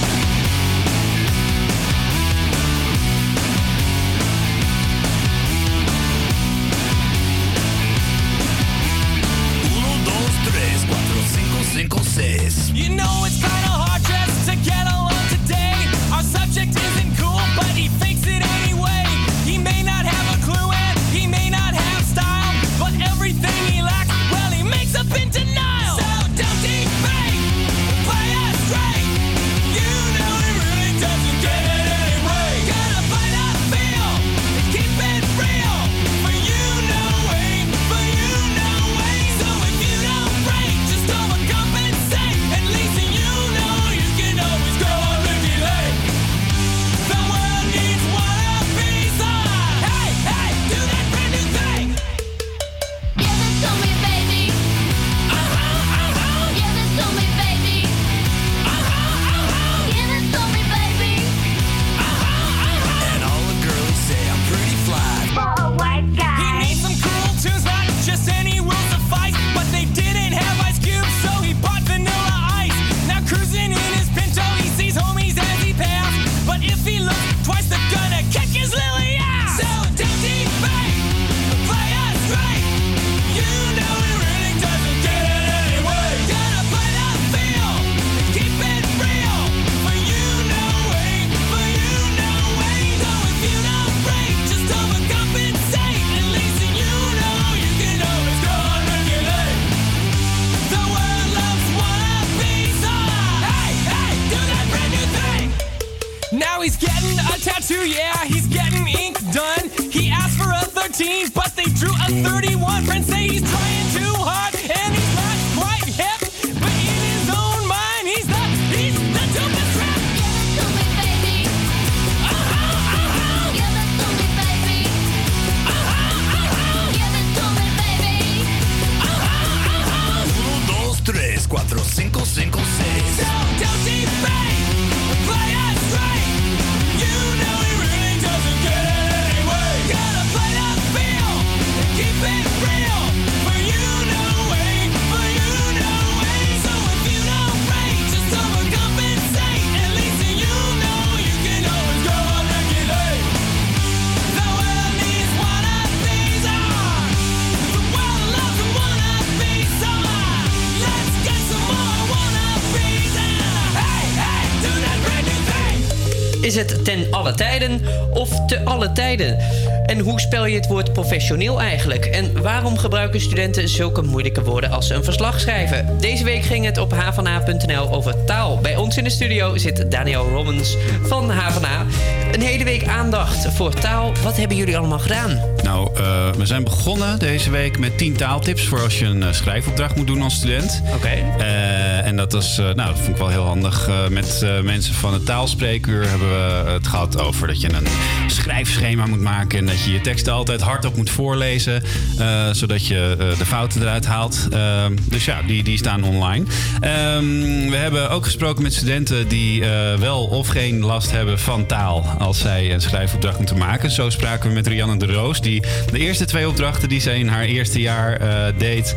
Tijden? 168.99 169.37
En 169.85 169.99
hoe 169.99 170.19
spel 170.19 170.45
je 170.45 170.55
het 170.55 170.67
woord 170.67 170.93
professioneel 170.93 171.61
eigenlijk? 171.61 172.05
En 172.05 172.41
waarom 172.41 172.77
gebruiken 172.77 173.21
studenten 173.21 173.69
zulke 173.69 174.01
moeilijke 174.01 174.43
woorden 174.43 174.71
als 174.71 174.87
ze 174.87 174.93
een 174.93 175.03
verslag 175.03 175.39
schrijven? 175.39 175.97
Deze 175.99 176.23
week 176.23 176.43
ging 176.43 176.65
het 176.65 176.77
op 176.77 176.91
havana.nl 176.91 177.91
over 177.91 178.23
taal. 178.25 178.59
Bij 178.61 178.75
ons 178.75 178.97
in 178.97 179.03
de 179.03 179.09
studio 179.09 179.57
zit 179.57 179.91
Daniel 179.91 180.29
Robbins 180.29 180.77
van 181.01 181.29
Havana. 181.29 181.85
Een 182.31 182.41
hele 182.41 182.63
week 182.63 182.87
aandacht 182.87 183.47
voor 183.55 183.73
taal. 183.73 184.11
Wat 184.23 184.37
hebben 184.37 184.57
jullie 184.57 184.77
allemaal 184.77 184.99
gedaan? 184.99 185.39
Nou, 185.63 185.89
eh, 185.95 186.31
we 186.31 186.45
zijn 186.45 186.63
begonnen 186.63 187.19
deze 187.19 187.49
week 187.49 187.79
met 187.79 187.97
10 187.97 188.15
taaltips 188.15 188.67
voor 188.67 188.81
als 188.81 188.99
je 188.99 189.05
een 189.05 189.23
eh, 189.23 189.31
schrijfopdracht 189.31 189.95
moet 189.95 190.07
doen 190.07 190.21
als 190.21 190.33
student. 190.33 190.81
Oké. 190.95 191.07
Eh, 191.07 192.05
en 192.05 192.15
dat, 192.15 192.33
is, 192.33 192.57
eh, 192.57 192.65
nou, 192.65 192.89
dat 192.89 192.97
vond 192.97 193.09
ik 193.09 193.17
wel 193.17 193.27
heel 193.27 193.45
handig. 193.45 193.89
Met 194.09 194.45
mensen 194.63 194.93
van 194.93 195.13
het 195.13 195.25
taalspreekuur 195.25 196.09
hebben 196.09 196.29
we 196.29 196.69
het 196.69 196.87
gehad 196.87 197.19
over 197.19 197.47
dat 197.47 197.61
je 197.61 197.73
een 197.73 197.87
schrijfschema 198.29 199.05
moet 199.05 199.21
maken. 199.21 199.59
En 199.59 199.65
dat 199.65 199.83
je 199.83 199.91
je 199.91 200.01
teksten 200.01 200.33
altijd 200.33 200.61
hardop 200.61 200.95
moet 200.95 201.09
voorlezen. 201.09 201.83
eh, 202.17 202.49
zodat 202.51 202.87
je 202.87 203.15
eh, 203.19 203.37
de 203.37 203.45
fouten 203.45 203.81
eruit 203.81 204.05
haalt. 204.05 204.47
Ehm, 204.51 204.95
dus 205.03 205.25
ja, 205.25 205.41
die, 205.41 205.63
die 205.63 205.77
staan 205.77 206.03
online. 206.03 206.45
Ehm, 206.79 207.69
we 207.69 207.75
hebben 207.75 208.09
ook 208.09 208.23
gesproken 208.23 208.63
met 208.63 208.73
studenten 208.73 209.27
die 209.27 209.65
eh, 209.65 209.99
wel 209.99 210.25
of 210.25 210.47
geen 210.47 210.79
last 210.79 211.11
hebben 211.11 211.39
van 211.39 211.65
taal. 211.65 212.05
Als 212.17 212.39
zij 212.39 212.73
een 212.73 212.81
schrijfopdracht 212.81 213.37
moeten 213.37 213.57
maken. 213.57 213.91
Zo 213.91 214.09
spraken 214.09 214.49
we 214.49 214.55
met 214.55 214.67
Rianne 214.67 214.97
de 214.97 215.05
Roos. 215.05 215.41
Die 215.41 215.63
de 215.91 215.99
eerste 215.99 216.25
twee 216.25 216.47
opdrachten 216.47 216.89
die 216.89 217.01
zij 217.01 217.19
in 217.19 217.27
haar 217.27 217.43
eerste 217.43 217.81
jaar 217.81 218.21
deed. 218.57 218.95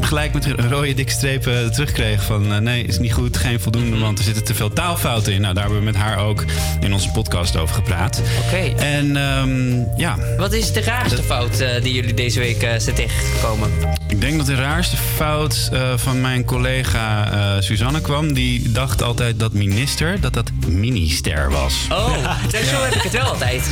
gelijk 0.00 0.32
met 0.32 0.46
rode 0.46 0.94
dikke 0.94 1.12
strepen 1.12 1.72
terugkreeg. 1.72 2.22
Van 2.22 2.62
nee, 2.62 2.84
is 2.84 2.98
niet 2.98 3.12
goed, 3.12 3.36
geen 3.36 3.60
voldoende. 3.60 3.98
Want 3.98 4.18
er 4.18 4.24
zitten 4.24 4.44
te 4.44 4.54
veel 4.54 4.72
taalfouten 4.72 5.32
in. 5.32 5.40
Nou, 5.40 5.54
daar 5.54 5.62
hebben 5.62 5.80
we 5.80 5.86
met 5.86 5.96
haar 5.96 6.18
ook 6.18 6.44
in 6.80 6.92
onze 6.92 7.10
podcast 7.10 7.56
over 7.56 7.74
gepraat. 7.74 8.21
Oké. 8.46 8.82
En 8.82 9.16
ehm, 9.16 9.82
ja. 9.96 10.18
Wat 10.36 10.52
is 10.52 10.72
de 10.72 10.80
raarste 10.80 11.22
fout 11.22 11.60
eh, 11.60 11.82
die 11.82 11.92
jullie 11.92 12.14
deze 12.14 12.38
week 12.38 12.62
eh, 12.62 12.78
zijn 12.78 12.96
tegengekomen? 12.96 13.70
Ik 14.08 14.20
denk 14.20 14.36
dat 14.36 14.46
de 14.46 14.54
raarste 14.54 14.96
fout 14.96 15.68
eh, 15.72 15.92
van 15.96 16.20
mijn 16.20 16.44
collega 16.44 17.30
Suzanne 17.60 18.00
kwam. 18.00 18.32
Die 18.32 18.72
dacht 18.72 19.02
altijd 19.02 19.38
dat 19.38 19.52
minister, 19.52 20.20
dat 20.20 20.32
dat 20.32 20.50
minister 20.66 21.50
was. 21.50 21.74
Oh, 21.90 22.22
nou, 22.22 22.64
zo 22.72 22.82
heb 22.82 22.94
ik 22.94 23.02
het 23.02 23.12
wel 23.12 23.26
altijd. 23.26 23.70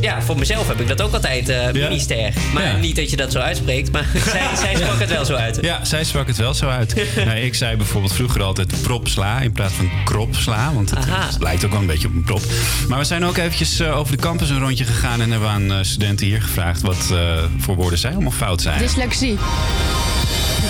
Ja, 0.00 0.22
voor 0.22 0.38
mezelf 0.38 0.68
heb 0.68 0.80
ik 0.80 0.88
dat 0.88 1.02
ook 1.02 1.12
altijd, 1.12 1.48
eh 1.48 1.72
minister. 1.72 2.32
Maar 2.54 2.62
Ja. 2.62 2.76
niet 2.76 2.96
dat 2.96 3.10
je 3.10 3.16
dat 3.16 3.32
zo 3.32 3.38
uitspreekt, 3.38 3.92
maar 3.92 4.06
zij, 4.32 4.48
zij 4.56 4.76
sprak 4.76 5.00
het 5.00 5.10
wel 5.10 5.24
zo 5.24 5.34
uit. 5.34 5.58
Ja, 5.60 5.84
zij 5.84 6.04
sprak 6.04 6.26
het 6.26 6.36
wel 6.36 6.54
zo 6.54 6.68
uit. 6.68 6.94
nee, 7.26 7.44
ik 7.44 7.54
zei 7.54 7.76
bijvoorbeeld 7.76 8.12
vroeger 8.12 8.42
altijd 8.42 8.82
propsla 8.82 9.40
in 9.40 9.52
plaats 9.52 9.74
van 9.74 9.90
kropsla. 10.04 10.72
Want 10.74 10.90
het, 10.90 11.06
lijkt 11.38 11.64
ook 11.64 11.70
wel 11.70 11.80
een 11.80 11.86
beetje 11.86 12.08
op 12.08 12.14
een 12.14 12.22
prop. 12.24 12.42
Maar 12.88 12.98
we 12.98 13.04
zijn 13.04 13.24
ook 13.24 13.36
eventjes 13.36 13.80
eh, 13.80 13.98
over 13.98 14.16
de 14.16 14.22
campus 14.22 14.48
een 14.50 14.58
rondje 14.60 14.84
gegaan... 14.84 15.20
en 15.20 15.30
hebben 15.30 15.48
aan 15.48 15.72
eh, 15.72 15.78
studenten 15.80 16.26
hier 16.26 16.42
gevraagd 16.42 16.80
wat 16.82 17.08
eh, 17.12 17.18
voor 17.58 17.74
woorden 17.74 17.98
zij 17.98 18.10
allemaal 18.12 18.30
fout 18.30 18.60
zijn. 18.62 18.78
Dyslexie. 18.78 19.38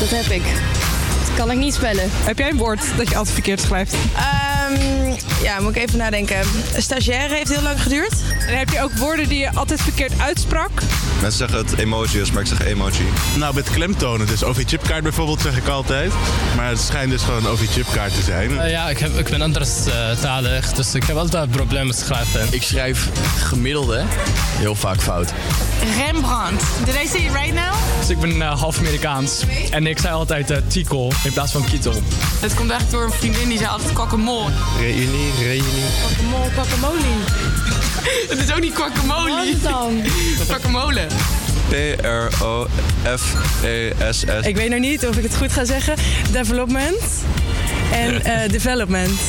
Dat 0.00 0.10
heb 0.10 0.26
ik. 0.26 0.42
Dat 1.26 1.34
kan 1.36 1.50
ik 1.50 1.58
niet 1.58 1.74
spellen. 1.74 2.04
Heb 2.10 2.38
jij 2.38 2.50
een 2.50 2.56
woord 2.56 2.80
dat 2.96 3.08
je 3.08 3.16
altijd 3.16 3.34
verkeerd 3.34 3.60
schrijft? 3.60 3.94
Ehm, 4.16 5.14
ja, 5.50 5.60
moet 5.60 5.76
ik 5.76 5.82
even 5.82 5.98
nadenken. 5.98 6.36
Stagiaire 6.76 7.34
heeft 7.34 7.48
heel 7.48 7.62
lang 7.62 7.82
geduurd. 7.82 8.12
En 8.46 8.58
heb 8.58 8.70
je 8.70 8.82
ook 8.82 8.92
woorden 8.92 9.28
die 9.28 9.38
je 9.38 9.50
altijd 9.54 9.80
verkeerd 9.80 10.12
uitsprak? 10.20 10.70
Mensen 11.20 11.38
zeggen 11.38 11.58
het 11.58 11.78
emoji 11.78 12.20
is, 12.20 12.30
maar 12.30 12.42
ik 12.42 12.48
zeg 12.48 12.64
emoji. 12.64 13.04
Nou, 13.36 13.54
met 13.54 13.70
klemtonen. 13.70 14.26
Dus 14.26 14.44
OV-chipkaart 14.44 15.02
bijvoorbeeld 15.02 15.40
zeg 15.40 15.56
ik 15.56 15.68
altijd. 15.68 16.12
Maar 16.56 16.68
het 16.68 16.80
schijnt 16.80 17.10
dus 17.10 17.22
gewoon 17.22 17.44
een 17.44 17.50
OV-chipkaart 17.50 18.14
te 18.14 18.22
zijn. 18.22 18.60
Eh, 18.60 18.70
ja, 18.70 18.88
ik, 18.88 18.98
heb, 18.98 19.18
ik 19.18 19.28
ben 19.28 19.42
anderstalig, 19.42 20.72
dus 20.72 20.94
ik 20.94 21.04
heb 21.04 21.16
altijd 21.16 21.50
problemen 21.50 21.86
met 21.86 21.98
schrijven. 21.98 22.46
Ik 22.50 22.62
schrijf 22.62 23.08
gemiddelde 23.38 24.04
heel 24.60 24.74
vaak 24.74 25.00
fout. 25.00 25.32
Rembrandt. 25.96 26.64
Did 26.84 26.94
I 26.94 27.06
say 27.06 27.20
it 27.20 27.32
right 27.32 27.54
now? 27.54 27.74
Dus 27.98 28.08
ik 28.08 28.18
ben 28.18 28.42
eh, 28.42 28.60
half 28.60 28.78
Amerikaans. 28.78 29.44
En 29.70 29.86
ik 29.86 29.98
zei 29.98 30.14
altijd 30.14 30.52
tikkel 30.66 31.12
in 31.24 31.32
plaats 31.32 31.52
van 31.52 31.64
kietel. 31.64 31.92
Het 32.40 32.54
komt 32.54 32.70
eigenlijk 32.70 32.90
door 32.90 33.04
een 33.04 33.12
vriendin 33.12 33.48
die 33.48 33.58
zei 33.58 33.70
altijd 33.70 33.92
kwakkemool. 33.92 34.48
Reunie, 34.78 35.32
reunie. 35.42 35.84
Kwakkemool, 36.00 36.48
kwakkemolie. 36.52 37.18
Het 38.28 38.38
is 38.38 38.52
ook 38.52 38.60
niet 38.60 38.72
kwakkemolie. 38.72 39.34
Wat 39.34 39.44
is 39.44 39.50
het 39.50 39.62
dan? 39.62 40.02
Kwakkemolen. 40.46 41.06
P-R-O-F-E-S-S. 41.68 42.86
Ik 44.46 44.56
weet 44.56 44.70
nog 44.70 44.78
niet 44.78 45.06
of 45.06 45.16
ik 45.16 45.22
het 45.22 45.36
goed 45.36 45.52
ga 45.52 45.64
zeggen. 45.64 45.96
Development 46.32 47.02
en 47.92 48.24
eh, 48.24 48.48
development. 48.48 49.20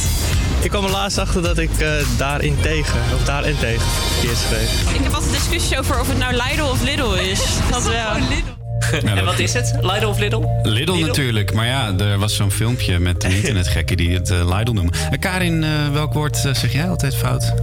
Ik 0.62 0.70
kwam 0.70 0.84
er 0.84 0.92
laatst 0.92 1.18
achter 1.18 1.42
dat 1.42 1.58
ik 1.58 1.80
eh, 1.80 1.92
daarin 2.18 2.58
tegen, 2.62 3.00
of 3.16 3.24
daarin 3.24 3.58
tegen, 3.60 3.88
verkeerd 4.12 4.38
schreef. 4.38 4.94
Ik 4.94 5.04
heb 5.04 5.14
altijd 5.14 5.32
discussie 5.32 5.80
over 5.80 6.00
of 6.00 6.08
het 6.08 6.18
nou 6.18 6.34
Lidl 6.34 6.64
of 6.64 6.82
Lidl 6.82 7.14
is. 7.14 7.42
Dat 7.72 7.84
wel. 7.84 8.61
En 9.03 9.26
wat 9.26 9.40
is 9.40 9.53
het? 9.53 9.74
Lidl 9.82 10.06
of 10.06 10.20
Lidl? 10.20 10.44
Lidl, 10.64 10.94
natuurlijk. 10.94 11.53
Maar 11.53 11.66
ja, 11.66 11.94
er 11.98 12.18
was 12.18 12.36
zo'n 12.36 12.52
filmpje 12.52 12.99
met 12.99 13.24
een 13.24 13.32
internetgekken 13.41 13.98
die 13.98 14.14
het 14.14 14.30
eh, 14.30 14.58
Lidl 14.58 14.72
noemen. 14.72 14.94
Eh, 15.12 15.20
Karin, 15.20 15.64
eh, 15.64 15.70
welk 15.91 16.14
woord 16.14 16.38
zeg 16.38 16.74
jij 16.74 16.90
altijd 16.90 17.16
fout? 17.16 17.53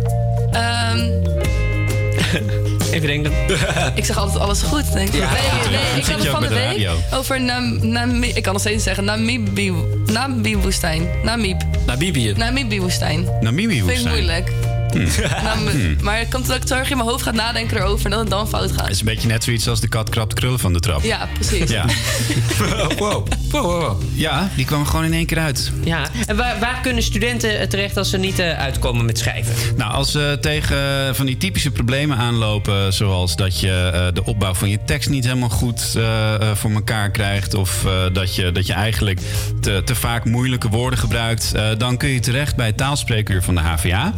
Ehm, 0.53 0.99
Even 2.93 3.07
denken. 3.07 3.33
ik 3.95 4.05
zeg 4.05 4.17
altijd 4.17 4.39
alles 4.39 4.63
goed, 4.63 4.93
denk 4.93 5.09
ik. 5.09 5.21
Ja, 5.21 5.31
nee, 5.33 5.79
nee, 5.79 6.01
ik 6.01 6.05
had 6.05 6.19
het 6.19 6.29
van 6.29 6.41
de 6.43 6.49
de 6.49 6.55
week 6.55 6.65
radio. 6.65 6.93
over 7.13 7.41
Nam, 7.41 7.89
Nami, 7.89 8.29
ik 8.29 8.43
kan 8.43 8.53
nog 8.53 8.63
steeds 8.63 8.85
zeggen 8.85 9.05
Namibi, 9.05 9.73
Namibi-woestijn. 10.07 11.09
Namib. 11.23 11.63
Namibië. 11.87 12.33
Namibi-woestijn. 12.37 13.29
Vind 13.41 13.89
ik 13.89 14.09
moeilijk. 14.09 14.53
Hm. 14.93 14.99
Nam- 15.45 15.67
Hm. 15.69 15.95
Maar 16.05 16.19
het 16.19 16.29
komt 16.29 16.47
dat 16.47 16.57
ik 16.57 16.69
erg 16.69 16.91
in 16.91 16.97
mijn 16.97 17.09
hoofd 17.09 17.23
gaat 17.23 17.35
nadenken 17.35 17.77
erover 17.77 18.05
en 18.05 18.11
dat 18.11 18.21
het 18.21 18.31
dan 18.31 18.49
fout 18.49 18.73
gaat. 18.73 18.81
Het 18.81 18.91
is 18.91 18.99
een 19.01 19.05
beetje 19.07 19.29
net 19.29 19.45
zoiets 19.45 19.69
als 19.69 19.81
de 19.81 19.89
kat 19.89 20.09
krabt 20.09 20.35
krullen 20.35 20.59
van 20.59 20.73
de 20.73 20.81
trap. 20.81 21.03
Ja, 21.03 21.29
precies. 21.35 21.71
Ja. 21.71 21.85
wow. 22.99 24.03
Ja, 24.15 24.49
die 24.57 24.65
kwam 24.65 24.87
gewoon 24.87 25.05
in 25.05 25.13
één 25.13 25.27
keer 25.27 25.39
uit. 25.39 25.73
Ja, 25.85 26.03
en 26.27 26.37
waar, 26.37 26.59
waar 26.61 26.79
kunnen 26.83 27.03
studenten 27.03 27.69
terecht 27.69 27.97
als 27.97 28.11
ze 28.11 28.17
niet 28.19 28.39
eh, 28.39 28.59
uitkomen 28.59 29.05
met 29.05 29.19
schrijven? 29.19 29.55
Nou, 29.77 29.93
als 29.93 30.11
ze 30.11 30.39
tegen 30.41 31.15
van 31.17 31.27
die 31.27 31.37
typische 31.37 31.71
problemen 31.71 32.17
aanlopen, 32.17 32.93
zoals 32.93 33.37
dat 33.37 33.61
je 33.61 33.91
eh, 33.95 34.07
de 34.15 34.25
opbouw 34.25 34.55
van 34.55 34.69
je 34.71 34.79
tekst 34.87 35.09
niet 35.09 35.25
helemaal 35.25 35.49
goed 35.49 35.95
eh, 35.97 36.35
eh, 36.35 36.41
voor 36.57 36.71
elkaar 36.71 37.11
krijgt, 37.11 37.55
of 37.55 37.85
eh, 37.85 37.93
dat, 38.13 38.35
je, 38.35 38.53
dat 38.53 38.67
je 38.67 38.73
eigenlijk 38.73 39.21
te, 39.61 39.83
te 39.85 39.95
vaak 39.95 40.25
moeilijke 40.25 40.69
woorden 40.69 40.99
gebruikt, 40.99 41.53
eh, 41.55 41.69
dan 41.79 41.97
kun 41.97 42.09
je 42.09 42.21
terecht 42.21 42.57
bij 42.57 42.67
het 42.67 42.77
taalspreekuur 42.77 43.43
van 43.43 43.55
de 43.55 43.61
HVA. 43.61 44.13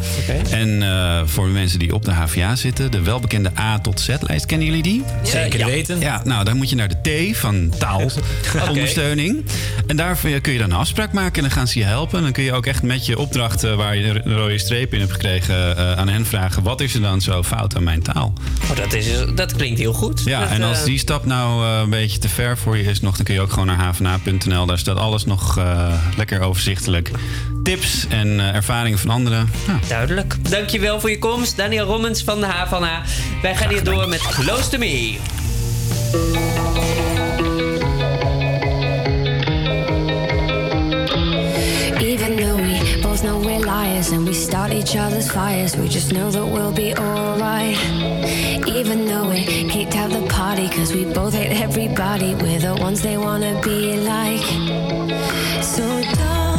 En 0.60 0.82
eh, 0.82 1.20
voor 1.24 1.46
de 1.46 1.52
mensen 1.52 1.78
die 1.78 1.94
op 1.94 2.04
de 2.04 2.10
HVA 2.10 2.56
zitten, 2.56 2.90
de 2.90 3.02
welbekende 3.02 3.50
A 3.58 3.78
tot 3.78 4.00
Z-lijst, 4.00 4.46
kennen 4.46 4.66
jullie 4.66 4.82
die? 4.82 5.04
Zeker 5.22 5.58
ja. 5.58 5.66
weten. 5.66 6.00
Ja, 6.00 6.20
nou, 6.24 6.44
dan 6.44 6.56
moet 6.56 6.70
je 6.70 6.76
naar 6.76 6.88
de 6.88 7.30
T 7.32 7.36
van 7.36 7.72
taalondersteuning. 7.78 9.44
En 9.86 9.96
daar 9.96 10.18
kun 10.40 10.52
je 10.52 10.58
dan 10.58 10.70
een 10.70 10.76
afspraak 10.76 11.12
maken 11.12 11.34
en 11.34 11.42
dan 11.42 11.50
gaan 11.50 11.68
ze 11.68 11.78
je 11.78 11.84
helpen. 11.84 12.18
En 12.18 12.24
dan 12.24 12.32
kun 12.32 12.42
je 12.42 12.52
ook 12.52 12.66
echt 12.66 12.82
met 12.82 13.06
je 13.06 13.18
opdrachten 13.18 13.76
waar 13.76 13.96
je 13.96 14.20
een 14.24 14.36
rode 14.36 14.58
streep 14.58 14.94
in 14.94 15.00
hebt 15.00 15.12
gekregen 15.12 15.76
eh, 15.76 15.92
aan 15.92 16.08
hen 16.08 16.26
vragen: 16.26 16.62
wat 16.62 16.80
is 16.80 16.94
er 16.94 17.00
dan 17.00 17.20
zo 17.20 17.42
fout 17.42 17.76
aan 17.76 17.84
mijn 17.84 18.02
taal? 18.02 18.32
Oh, 18.70 18.76
dat, 18.76 18.92
is, 18.92 19.06
dat 19.34 19.56
klinkt 19.56 19.78
heel 19.78 19.92
goed. 19.92 20.22
Ja, 20.24 20.40
Dat, 20.40 20.50
en 20.50 20.62
als 20.62 20.78
eh, 20.78 20.84
die 20.84 20.98
stap 20.98 21.24
nou 21.24 21.64
eh, 21.66 21.80
een 21.82 21.90
beetje 21.90 22.18
te 22.18 22.28
ver 22.28 22.58
voor 22.58 22.76
je 22.76 22.82
is 22.82 23.00
nog, 23.00 23.16
dan 23.16 23.24
kun 23.24 23.34
je 23.34 23.40
ook 23.40 23.50
gewoon 23.50 23.66
naar 23.66 23.76
havena.nl. 23.76 24.66
Daar 24.66 24.78
staat 24.78 24.96
alles 24.96 25.24
nog 25.24 25.58
eh, 25.58 25.92
lekker 26.16 26.40
overzichtelijk 26.40 27.10
tips 27.62 28.06
en 28.08 28.40
eh, 28.40 28.54
ervaringen 28.54 28.98
van 28.98 29.10
anderen. 29.10 29.50
Ja. 29.66 29.78
Duidelijk. 29.88 30.36
Dankjewel 30.50 31.00
voor 31.00 31.10
je 31.10 31.18
komst, 31.18 31.56
Daniel 31.56 31.86
Rommens 31.86 32.22
van 32.22 32.40
de 32.40 32.46
H 32.46 32.68
van 32.68 32.82
H. 32.82 33.00
Wij 33.42 33.56
gaan 33.56 33.68
hier 33.68 33.84
door 33.84 34.08
met 34.08 34.20
Close 34.20 34.68
to 34.68 34.78
Me. 34.78 35.18
Even 41.98 42.36
though 42.36 42.56
we 42.56 42.98
both 43.02 43.20
know 43.20 43.44
we're 43.44 43.64
liars 43.64 44.10
and 44.10 44.28
we 44.28 44.32
start 44.32 44.72
each 44.72 44.96
other's 44.96 45.30
fires, 45.30 45.76
we 45.76 45.88
just 45.88 46.12
know 46.12 46.30
that 46.30 46.48
we'll 46.50 46.72
be 46.72 46.94
alright. 46.98 47.78
Even 48.66 49.06
though 49.06 49.28
we 49.28 49.44
kicked 49.68 49.94
out 49.94 50.10
the 50.10 50.26
party, 50.26 50.68
cause 50.68 50.94
we 50.94 51.04
both 51.04 51.34
hate 51.34 51.62
everybody, 51.62 52.34
we're 52.34 52.58
the 52.58 52.74
ones 52.82 53.00
they 53.00 53.16
wanna 53.16 53.60
be 53.62 53.96
like. 53.96 54.44
So 55.62 55.82
don't 55.82 56.49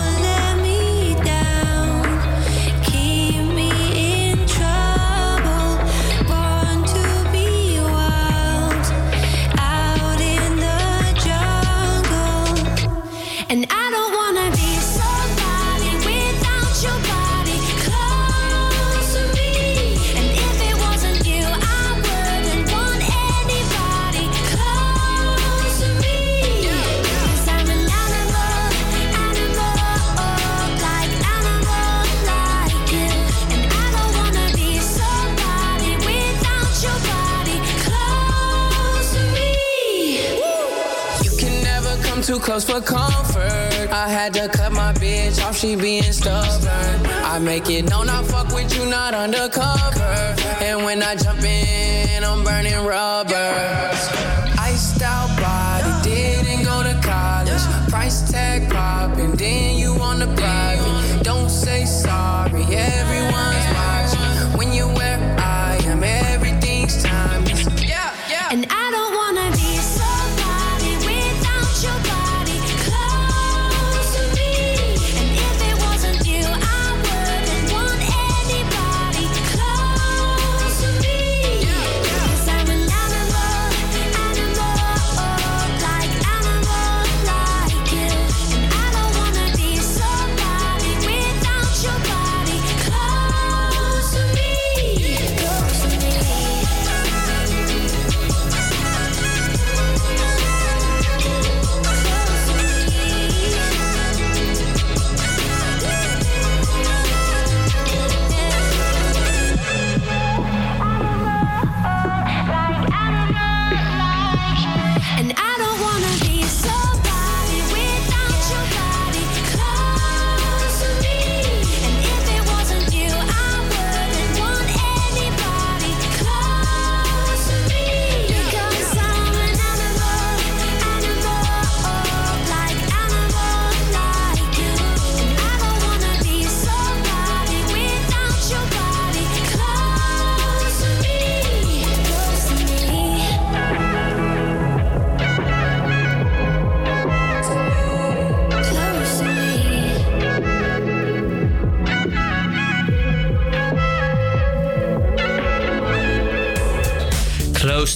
close 42.52 42.66
for 42.66 42.82
comfort. 42.82 43.88
I 43.94 44.10
had 44.10 44.34
to 44.34 44.50
cut 44.50 44.74
my 44.74 44.92
bitch 44.92 45.42
off, 45.42 45.58
she 45.58 45.78
being 45.78 46.12
stubborn. 46.12 47.00
I 47.24 47.40
make 47.40 47.70
it 47.70 47.90
known 47.90 48.10
I 48.10 48.22
fuck 48.24 48.54
with 48.54 48.76
you, 48.76 48.90
not 48.90 49.14
undercover. 49.14 50.36
And 50.60 50.84
when 50.84 51.02
I 51.02 51.16
jump 51.16 51.42
in, 51.44 52.26
I'm 52.26 52.44
burning 52.44 52.84
rubber. 52.86 54.31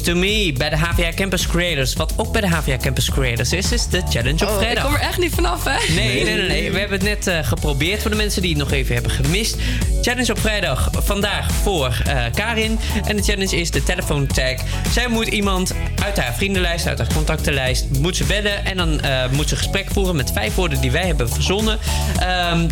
To 0.06 0.16
Me 0.16 0.54
bij 0.58 0.70
de 0.70 0.78
HVA 0.78 1.12
Campus 1.16 1.48
Creators. 1.48 1.94
Wat 1.94 2.14
ook 2.16 2.32
bij 2.32 2.42
de 2.42 2.48
HVA 2.48 2.78
Campus 2.78 3.10
Creators 3.12 3.54
is, 3.54 3.72
is 3.72 3.88
de 3.88 4.02
Challenge 4.10 4.44
op 4.46 4.50
Oh, 4.50 4.56
ik 4.56 4.60
vrijdag. 4.62 4.84
kom 4.84 4.94
er 4.94 5.00
echt 5.00 5.18
niet 5.18 5.34
vanaf, 5.34 5.64
hè? 5.64 5.94
Nee, 5.94 6.24
nee, 6.24 6.36
nee, 6.36 6.48
nee. 6.48 6.72
We 6.72 6.80
hebben 6.80 6.98
het 6.98 7.08
net 7.08 7.28
eh, 7.28 7.48
geprobeerd 7.48 8.02
voor 8.02 8.12
de 8.12 8.18
mensen 8.18 8.42
die 8.42 8.50
het 8.50 8.60
nog 8.60 8.72
even 8.72 8.94
hebben 8.94 9.12
gemist. 9.12 9.56
Challenge 10.02 10.32
op 10.32 10.40
vrijdag 10.40 10.90
vandaag 10.92 11.52
voor 11.52 12.02
eh, 12.06 12.24
Karin. 12.34 12.80
En 13.06 13.16
de 13.16 13.24
challenge 13.24 13.56
is 13.60 13.72
de 13.72 13.84
telefoontag. 13.84 14.56
Zij 14.92 15.08
moet 15.08 15.28
iemand 15.28 15.74
uit 16.04 16.18
haar 16.18 16.34
vriendenlijst, 16.34 16.88
uit 16.88 16.98
haar 16.98 17.14
contactenlijst, 17.14 17.86
moet 18.00 18.16
ze 18.16 18.24
bellen. 18.24 18.66
En 18.66 18.78
dan 18.78 19.02
eh, 19.02 19.30
moet 19.32 19.50
ze 19.50 19.56
gesprek 19.56 19.88
voeren 19.92 20.16
met 20.16 20.32
vijf 20.32 20.56
woorden 20.56 20.82
die 20.82 20.92
wij 20.92 21.06
hebben 21.06 21.30
verzonnen. 21.30 21.80
Ehm, 22.20 22.68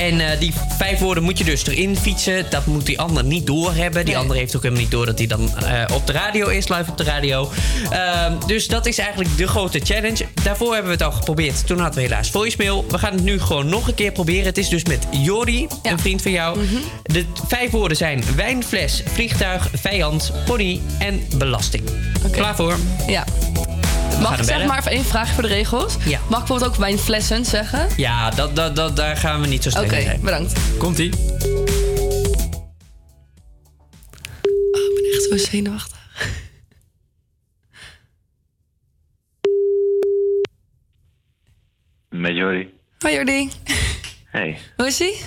en 0.00 0.20
eh, 0.20 0.40
die 0.40 0.52
vijf 0.76 0.98
woorden 0.98 1.22
moet 1.22 1.38
je 1.38 1.44
dus 1.44 1.66
erin 1.66 1.96
fietsen. 1.96 2.50
Dat 2.50 2.66
moet 2.66 2.86
die 2.86 2.98
ander 2.98 3.24
niet 3.24 3.46
doorhebben. 3.46 4.04
Die 4.04 4.16
ander 4.16 4.36
heeft 4.36 4.56
ook 4.56 4.62
helemaal 4.62 4.82
niet 4.82 4.92
door 4.92 5.06
dat 5.06 5.18
hij 5.18 5.26
dan 5.26 5.56
eh, 5.56 5.94
op 5.94 6.06
de 6.06 6.12
radio 6.12 6.48
is, 6.48 6.68
live 6.68 6.90
op 6.90 6.96
de 6.96 7.04
radio. 7.04 7.50
Ehm, 7.90 8.34
dus 8.46 8.68
dat 8.68 8.86
is 8.86 8.98
eigenlijk 8.98 9.36
de 9.36 9.48
grote 9.48 9.80
challenge. 9.82 10.26
Daarvoor 10.42 10.72
hebben 10.72 10.90
we 10.90 10.96
het 10.96 11.06
al 11.06 11.12
geprobeerd. 11.12 11.66
Toen 11.66 11.78
hadden 11.78 11.96
we 11.96 12.08
helaas 12.08 12.30
voicemail. 12.30 12.84
We 12.88 12.98
gaan 12.98 13.12
het 13.12 13.22
nu 13.22 13.40
gewoon 13.40 13.68
nog 13.68 13.88
een 13.88 13.94
keer 13.94 14.12
proberen. 14.12 14.44
Het 14.44 14.58
is 14.58 14.68
dus 14.68 14.84
met 14.84 15.06
Jordi, 15.10 15.66
een 15.82 15.98
vriend 15.98 16.22
van 16.22 16.32
jou. 16.32 16.58
De 17.02 17.24
vijf 17.48 17.70
woorden 17.70 17.96
zijn 17.96 18.22
wijn, 18.36 18.64
fles, 18.64 19.02
vliegtuig, 19.12 19.68
vijand, 19.72 20.32
pony 20.46 20.80
en 20.98 21.22
belasting. 21.36 21.84
Klaar 22.30 22.56
voor? 22.56 22.76
Ja. 23.06 23.24
Mag 24.20 24.38
ik 24.38 24.44
zeg 24.44 24.66
maar 24.66 24.78
even 24.78 24.90
één 24.90 25.04
vraag 25.04 25.28
voor 25.28 25.42
de 25.42 25.48
regels? 25.48 25.96
Ja. 26.04 26.18
Mag 26.18 26.40
ik 26.40 26.46
bijvoorbeeld 26.46 26.70
ook 26.70 26.76
wijnflessen 26.76 27.44
zeggen? 27.44 27.88
Ja, 27.96 28.30
dat, 28.30 28.56
dat, 28.56 28.76
dat, 28.76 28.96
daar 28.96 29.16
gaan 29.16 29.40
we 29.40 29.46
niet 29.46 29.62
zo 29.62 29.70
streng 29.70 29.86
Oké, 29.86 29.96
in 29.96 30.02
zijn. 30.02 30.20
bedankt. 30.20 30.76
Komt-ie. 30.78 31.12
Oh, 31.12 31.20
ik 34.86 35.00
ben 35.02 35.10
echt 35.12 35.22
zo 35.30 35.36
zenuwachtig. 35.50 35.98
Met 42.08 42.36
Jordi. 42.36 42.74
Hoi 42.98 43.14
Jordi. 43.14 43.50
Hey. 44.30 44.58
Hoe 44.76 44.86
is 44.86 45.00
ie? 45.00 45.20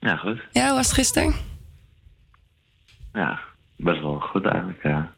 Ja, 0.00 0.16
goed. 0.16 0.40
Ja, 0.52 0.66
hoe 0.66 0.76
was 0.76 0.86
het 0.86 0.94
gisteren? 0.94 1.34
Ja, 3.12 3.40
best 3.76 4.00
wel 4.00 4.20
goed 4.20 4.44
eigenlijk. 4.46 4.82
Ja. 4.82 5.13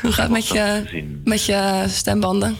Hoe 0.00 0.12
gaat 0.12 0.28
het 0.28 0.30
met 0.30 0.48
Wat 0.48 0.56
je, 0.56 1.20
met 1.24 1.44
je 1.44 1.84
stembanden? 1.88 2.56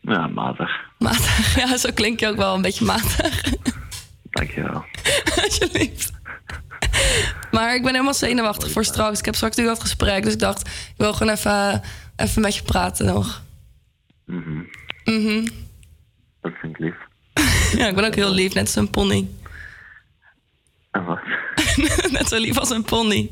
Ja, 0.00 0.26
matig. 0.26 0.70
Matig. 0.98 1.56
Ja, 1.60 1.76
zo 1.76 1.90
klink 1.94 2.20
je 2.20 2.28
ook 2.28 2.36
wel 2.36 2.54
een 2.54 2.62
beetje 2.62 2.84
matig. 2.84 3.42
Dankjewel. 4.30 4.84
Alsjeblieft. 5.44 6.10
Maar 7.50 7.74
ik 7.74 7.82
ben 7.82 7.92
helemaal 7.92 8.14
zenuwachtig 8.14 8.70
voor 8.70 8.84
straks. 8.84 9.18
Ik 9.18 9.24
heb 9.24 9.34
straks 9.34 9.56
natuurlijk 9.56 9.82
dat 9.82 9.90
gesprek. 9.90 10.22
Dus 10.22 10.32
ik 10.32 10.38
dacht, 10.38 10.66
ik 10.68 10.94
wil 10.96 11.12
gewoon 11.12 11.32
even, 11.32 11.82
even 12.16 12.42
met 12.42 12.54
je 12.54 12.62
praten 12.62 13.06
nog. 13.06 13.42
Mhm. 14.26 14.62
Mhm. 15.04 15.46
Dat 16.40 16.52
vind 16.60 16.74
ik 16.74 16.78
lief. 16.78 16.94
Ja, 17.78 17.88
ik 17.88 17.94
ben 17.94 18.04
ook 18.04 18.14
heel 18.14 18.32
lief, 18.32 18.54
net 18.54 18.64
als 18.64 18.74
een 18.74 18.90
pony. 18.90 19.28
En 20.90 21.04
wat? 21.04 21.20
net 22.10 22.28
zo 22.28 22.36
lief 22.38 22.58
als 22.58 22.70
een 22.70 22.84
pony. 22.84 23.30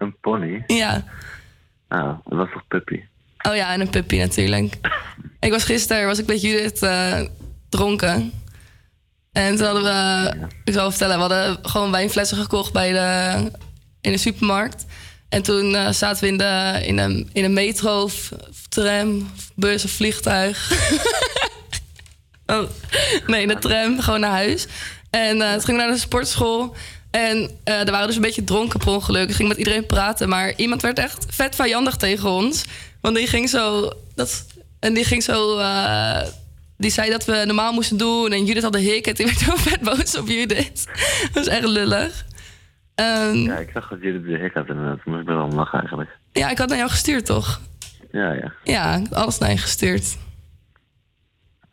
Een 0.00 0.16
pony? 0.20 0.62
Ja. 0.66 1.04
Nou, 1.88 2.16
dat 2.24 2.38
was 2.38 2.48
toch 2.52 2.66
puppy? 2.68 3.00
Oh 3.42 3.54
ja, 3.54 3.72
en 3.72 3.80
een 3.80 3.90
puppy 3.90 4.18
natuurlijk. 4.18 4.74
ik 5.40 5.50
was 5.50 5.64
gisteren 5.64 6.06
was 6.06 6.18
ik 6.18 6.26
met 6.26 6.40
Judith 6.40 6.82
eh, 6.82 7.20
dronken. 7.68 8.32
En 9.32 9.56
toen 9.56 9.66
hadden 9.66 9.82
we, 9.82 10.30
ik 10.64 10.72
zal 10.72 10.90
vertellen, 10.90 11.14
we 11.14 11.20
hadden 11.20 11.58
gewoon 11.62 11.90
wijnflessen 11.90 12.36
gekocht 12.36 12.72
bij 12.72 12.92
de, 12.92 13.50
in 14.00 14.12
de 14.12 14.18
supermarkt. 14.18 14.86
En 15.28 15.42
toen 15.42 15.74
eh, 15.74 15.90
zaten 15.90 16.22
we 16.22 16.28
in, 16.28 16.38
de, 16.38 16.80
in, 16.82 16.98
een, 16.98 17.30
in 17.32 17.44
een 17.44 17.52
metro, 17.52 18.02
of 18.02 18.32
tram, 18.68 19.30
of 19.36 19.50
bus 19.54 19.84
of 19.84 19.90
vliegtuig. 19.90 20.72
oh, 22.46 22.62
nee, 23.26 23.42
in 23.42 23.48
de 23.48 23.58
tram, 23.58 24.00
gewoon 24.00 24.20
naar 24.20 24.30
huis. 24.30 24.66
En 25.10 25.42
eh 25.42 25.52
toen 25.52 25.60
gingen 25.60 25.80
we 25.80 25.86
naar 25.86 25.94
de 25.94 26.00
sportschool. 26.00 26.76
En 27.10 27.50
er 27.64 27.90
waren 27.90 28.06
dus 28.06 28.16
een 28.16 28.22
beetje 28.22 28.44
dronken 28.44 28.78
per 28.78 28.88
ongeluk. 28.88 29.28
Ik 29.28 29.34
ging 29.34 29.48
met 29.48 29.56
iedereen 29.58 29.86
praten, 29.86 30.28
maar 30.28 30.52
iemand 30.56 30.82
werd 30.82 30.98
echt 30.98 31.26
vet 31.28 31.54
vijandig 31.54 31.96
tegen 31.96 32.28
ons. 32.30 32.64
Want 33.00 33.16
die 33.16 33.26
ging 33.26 33.48
zo... 33.48 33.90
Dat, 34.14 34.46
en 34.80 34.94
die 34.94 35.04
ging 35.04 35.22
zo... 35.22 35.58
eh, 35.58 36.22
die 36.76 36.90
zei 36.90 37.10
dat 37.10 37.24
we 37.24 37.42
normaal 37.46 37.72
moesten 37.72 37.96
doen. 37.96 38.32
En 38.32 38.44
Judith 38.44 38.62
had 38.62 38.74
een 38.74 38.80
hik 38.80 39.06
en 39.06 39.14
die 39.14 39.26
werd 39.26 39.44
heel 39.44 39.56
vet 39.70 39.80
boos 39.80 40.18
op 40.18 40.28
Judith. 40.28 40.86
dat 41.22 41.44
was 41.44 41.46
echt 41.46 41.66
lullig. 41.66 42.24
Ja, 42.94 43.56
ik 43.58 43.70
zag 43.72 43.88
dat 43.88 43.98
jullie 44.00 44.22
de 44.22 44.38
hek 44.38 44.54
had 44.54 44.68
en 44.68 44.74
toen 44.74 45.12
moest 45.12 45.20
ik 45.20 45.26
wel 45.26 45.44
om 45.44 45.54
lachen 45.54 45.78
eigenlijk. 45.78 46.10
ja, 46.32 46.50
ik 46.50 46.58
had 46.58 46.68
naar 46.68 46.78
jou 46.78 46.90
gestuurd, 46.90 47.26
toch? 47.26 47.60
Ja, 48.12 48.32
ja. 48.32 48.52
Ja, 48.64 48.94
ik 48.94 49.06
had 49.08 49.14
alles 49.22 49.38
naar 49.38 49.50
je 49.50 49.58
gestuurd. 49.58 50.16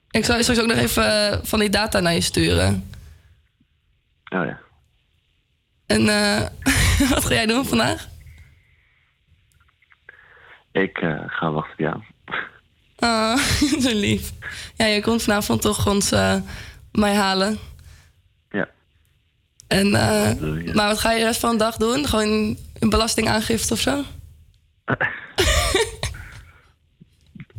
Ik 0.10 0.26
zal 0.26 0.42
straks 0.42 0.60
ook 0.60 0.68
nog 0.68 0.78
even 0.78 1.32
eh, 1.32 1.38
van 1.44 1.60
die 1.60 1.70
data 1.70 2.00
naar 2.00 2.14
je 2.14 2.22
sturen. 2.22 2.90
Oh 4.30 4.46
ja. 4.46 4.60
En 5.88 6.10
eh, 6.10 6.42
wat 7.14 7.26
ga 7.26 7.34
jij 7.34 7.46
doen 7.46 7.66
vandaag? 7.66 8.08
Ik 10.72 10.98
eh, 10.98 11.24
ga 11.28 11.52
wachten 11.52 11.74
op 11.74 11.80
jou. 11.80 12.04
Ah, 13.00 13.38
zo 13.84 13.90
lief. 13.94 14.32
Ja, 14.76 14.86
je 14.86 15.02
komt 15.02 15.24
vanavond 15.24 15.62
toch 15.62 15.88
ons 15.88 16.12
eh, 16.12 16.36
mij 16.92 17.16
halen. 17.16 17.58
Ja. 18.50 18.68
En, 19.68 19.96
eh, 19.96 20.74
maar 20.74 20.88
wat 20.88 21.00
ga 21.00 21.12
je 21.12 21.20
de 21.20 21.26
rest 21.26 21.40
van 21.40 21.52
de 21.52 21.58
dag 21.58 21.78
doen? 21.78 22.06
Gewoon 22.06 22.58
een 22.80 22.90
belastingaangifte 22.90 23.74
of 23.74 23.80
zo? 23.80 24.04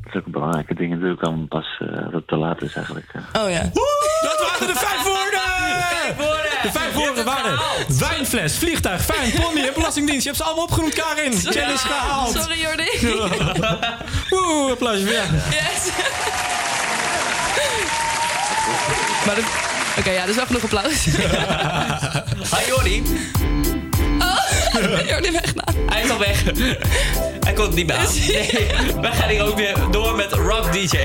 Dat 0.02 0.16
is 0.16 0.26
ook 0.26 0.32
belangrijke 0.32 0.74
dingen 0.74 1.00
doe 1.00 1.12
ik 1.12 1.20
dan 1.20 1.48
pas 1.48 1.78
eh, 1.78 1.88
dat 1.88 2.12
het 2.12 2.26
te 2.28 2.36
laat 2.36 2.62
is 2.62 2.74
eigenlijk. 2.74 3.06
Oh 3.14 3.50
ja. 3.50 3.62
Dat 4.22 4.50
waren 4.50 4.66
de 4.66 4.74
vijf 4.74 5.02
woorden! 5.02 6.47
De 6.62 6.70
vijf 6.72 6.92
woorden 6.92 7.24
waren 7.24 7.58
wijnfles, 7.88 8.56
vliegtuig, 8.58 9.04
fijn, 9.04 9.30
pony 9.30 9.60
en 9.66 9.74
belastingdienst. 9.74 10.22
Je 10.22 10.28
hebt 10.28 10.42
ze 10.42 10.46
allemaal 10.46 10.64
opgenoemd, 10.64 10.94
Karin. 10.94 11.32
Challenge 11.32 11.78
gehaald. 11.78 12.36
Sorry, 12.36 12.60
Jordi. 12.60 12.88
Woe, 14.30 14.70
applausje 14.70 15.04
voor 15.04 15.12
jou. 15.12 15.26
Yes. 15.50 15.92
maar 19.26 19.34
dat... 19.34 19.44
Oké, 19.98 20.10
ja, 20.10 20.26
dus 20.26 20.36
wel 20.36 20.46
genoeg 20.46 20.62
applaus. 20.62 21.04
Hi 22.54 22.66
Jordi. 22.68 23.02
Oh, 24.18 25.08
Jordi 25.10 25.30
weg 25.30 25.54
nou. 25.54 25.90
Hij 25.90 26.02
is 26.02 26.10
al 26.10 26.18
weg. 26.18 26.42
Hij 27.40 27.52
komt 27.52 27.74
niet 27.74 27.86
meer 27.86 27.96
aan. 27.96 28.06
Nee, 28.26 28.68
wij 29.00 29.12
gaan 29.12 29.28
hier 29.28 29.44
ook 29.46 29.56
weer 29.56 29.76
door 29.90 30.16
met 30.16 30.32
Rock 30.32 30.72
DJ. 30.72 30.98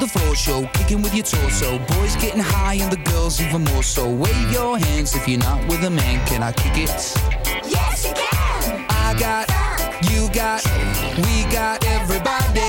The 0.00 0.06
full 0.06 0.34
show, 0.34 0.64
kicking 0.74 1.02
with 1.02 1.12
your 1.12 1.24
torso. 1.24 1.76
Boys 1.78 2.14
getting 2.16 2.38
high 2.38 2.74
and 2.74 2.92
the 2.92 2.98
girls 3.10 3.40
even 3.40 3.64
more 3.64 3.82
so. 3.82 4.08
Wave 4.08 4.52
your 4.52 4.78
hands 4.78 5.16
if 5.16 5.26
you're 5.26 5.40
not 5.40 5.66
with 5.66 5.82
a 5.82 5.90
man. 5.90 6.24
Can 6.28 6.40
I 6.40 6.52
kick 6.52 6.76
it? 6.76 6.88
Yes, 7.66 8.06
you 8.06 8.14
can. 8.14 8.86
I 8.90 9.16
got, 9.18 9.50
you 10.12 10.28
got, 10.32 10.64
we 11.16 11.42
got 11.52 11.84
everybody. 11.84 12.60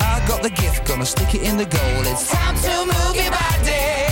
I 0.00 0.24
got 0.26 0.42
the 0.42 0.50
gift, 0.50 0.84
gonna 0.84 1.06
stick 1.06 1.32
it 1.36 1.42
in 1.42 1.56
the 1.56 1.66
goal. 1.66 2.02
It's 2.10 2.28
time 2.28 2.56
to 2.56 2.86
move 2.86 3.14
your 3.14 3.30
body. 3.30 4.11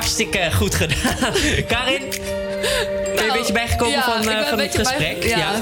Hartstikke 0.00 0.50
goed 0.52 0.74
gedaan. 0.74 1.32
Karin? 1.72 2.00
Ben 2.08 3.24
je 3.24 3.26
een 3.26 3.32
beetje 3.32 3.52
bijgekomen 3.52 3.94
ja, 3.94 4.02
van, 4.02 4.24
ben 4.24 4.46
van 4.46 4.58
het 4.58 4.74
gesprek? 4.74 5.20
bij- 5.20 5.28
ja. 5.28 5.54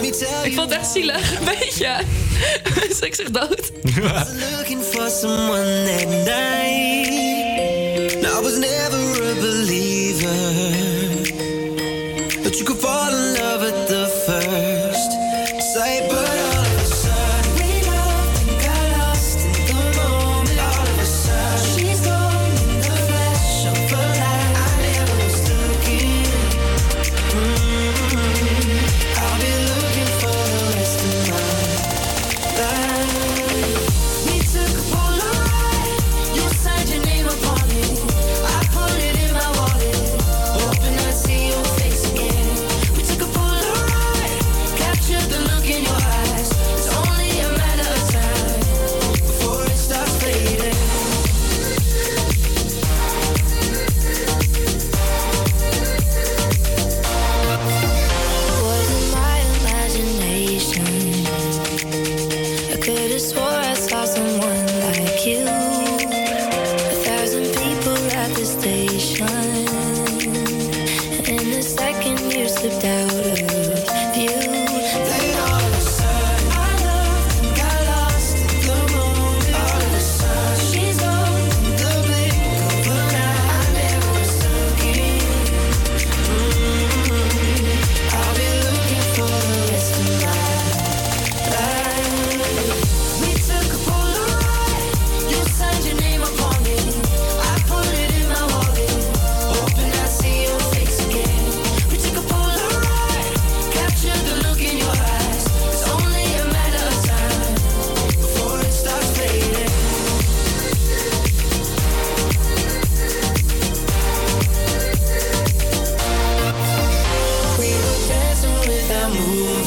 Ik 0.43 0.55
vond 0.55 0.71
het 0.71 0.79
echt 0.81 0.91
zielig, 0.91 1.39
een 1.39 1.45
beetje. 1.45 1.89
Dus 2.89 2.99
ik 3.01 3.15
zeg 3.15 3.31
dood. 3.31 3.71
looking 4.57 4.83
for 4.83 5.11
someone 5.11 5.85
that 5.85 6.09
night. 6.09 7.11
Now, 8.21 8.39
I 8.39 8.43
was 8.43 8.57
never 8.57 9.23
a 9.31 9.35
believer, 9.41 10.39
but 12.43 12.55
you 12.59 12.65
could 12.65 12.81
fall 12.81 13.13
in 13.13 13.28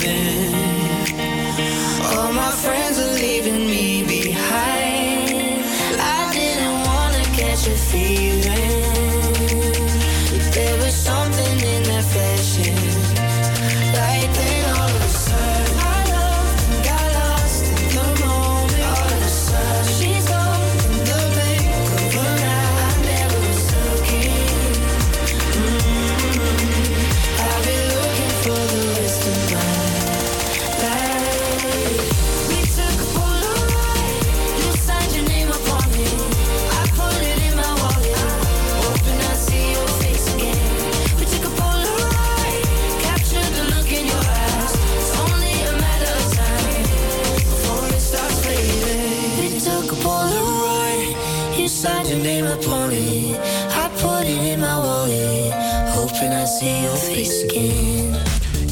moving. 0.04 0.81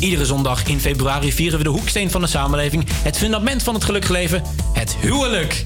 Iedere 0.10 0.28
zondag 0.28 0.64
in 0.64 0.80
februari 0.80 1.34
vieren 1.34 1.58
we 1.58 1.64
de 1.64 1.70
hoeksteen 1.70 2.12
van 2.12 2.22
de 2.22 2.28
samenleving. 2.28 2.86
Het 3.04 3.18
fundament 3.18 3.64
van 3.64 3.74
het 3.74 3.84
gelukkige 3.84 4.14
leven. 4.14 4.44
Huwelijk. 5.02 5.66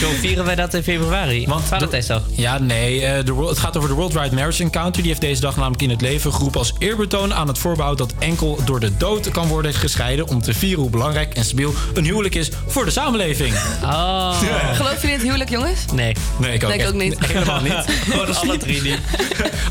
Zo 0.00 0.08
vieren 0.20 0.44
wij 0.44 0.54
dat 0.54 0.74
in 0.74 0.82
februari. 0.82 1.46
Want 1.46 1.64
Valentijnsdag. 1.64 2.22
Ja, 2.30 2.58
nee. 2.58 3.02
eh, 3.04 3.24
de, 3.24 3.34
het 3.34 3.58
gaat 3.58 3.76
over 3.76 3.88
de 3.88 3.94
World 3.94 4.12
Wide 4.12 4.34
Marriage 4.34 4.62
Encounter. 4.62 5.02
Die 5.02 5.10
heeft 5.10 5.20
deze 5.20 5.40
dag 5.40 5.56
namelijk 5.56 5.82
in 5.82 5.90
het 5.90 6.00
leven 6.00 6.32
geroepen 6.32 6.58
als 6.58 6.72
eerbetoon 6.78 7.34
aan 7.34 7.48
het 7.48 7.58
voorbehoud 7.58 7.98
dat 7.98 8.12
enkel 8.18 8.58
door 8.64 8.80
de 8.80 8.96
dood 8.96 9.30
kan 9.30 9.48
worden 9.48 9.74
gescheiden. 9.74 10.28
Om 10.28 10.42
te 10.42 10.54
vieren 10.54 10.80
hoe 10.80 10.90
belangrijk 10.90 11.34
en 11.34 11.44
stabiel 11.44 11.74
een 11.94 12.04
huwelijk 12.04 12.34
is 12.34 12.50
voor 12.66 12.84
de 12.84 12.90
samenleving. 12.90 13.54
Oh. 13.86 14.38
Geloof 14.74 15.02
je 15.02 15.06
in 15.06 15.12
het 15.12 15.22
huwelijk, 15.22 15.50
jongens? 15.50 15.80
Nee. 15.94 16.14
Nee, 16.38 16.54
ik 16.54 16.62
ook, 16.64 16.68
Nee, 16.68 16.78
ik 16.78 16.84
echt 16.84 16.92
ook 16.92 17.00
niet. 17.00 17.26
Helemaal 17.26 17.60
niet. 17.60 17.72
Gewoon 18.10 18.34
alle 18.36 18.56
drie 18.56 18.82
niet. 18.82 18.98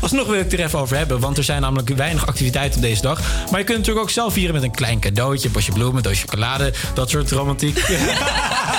Alsnog 0.00 0.26
wil 0.26 0.34
ik 0.34 0.42
het 0.42 0.52
er 0.52 0.60
even 0.60 0.78
over 0.78 0.96
hebben, 0.96 1.20
want 1.20 1.38
er 1.38 1.44
zijn 1.44 1.60
namelijk 1.60 1.88
weinig 1.88 2.26
activiteiten 2.26 2.76
op 2.76 2.82
deze 2.82 3.02
dag. 3.02 3.20
Maar 3.50 3.58
je 3.58 3.64
kunt 3.64 3.78
natuurlijk 3.78 4.06
ook 4.06 4.12
zelf 4.12 4.32
vieren 4.32 4.54
met 4.54 4.62
een 4.62 4.70
klein 4.70 5.00
cadeautje, 5.00 5.46
een 5.46 5.52
bosje 5.52 5.72
bloemen, 5.72 5.96
een 5.96 6.02
doosje 6.02 6.20
chocolade, 6.20 6.72
dat 6.94 7.10
soort 7.10 7.30
romantiek. 7.30 7.78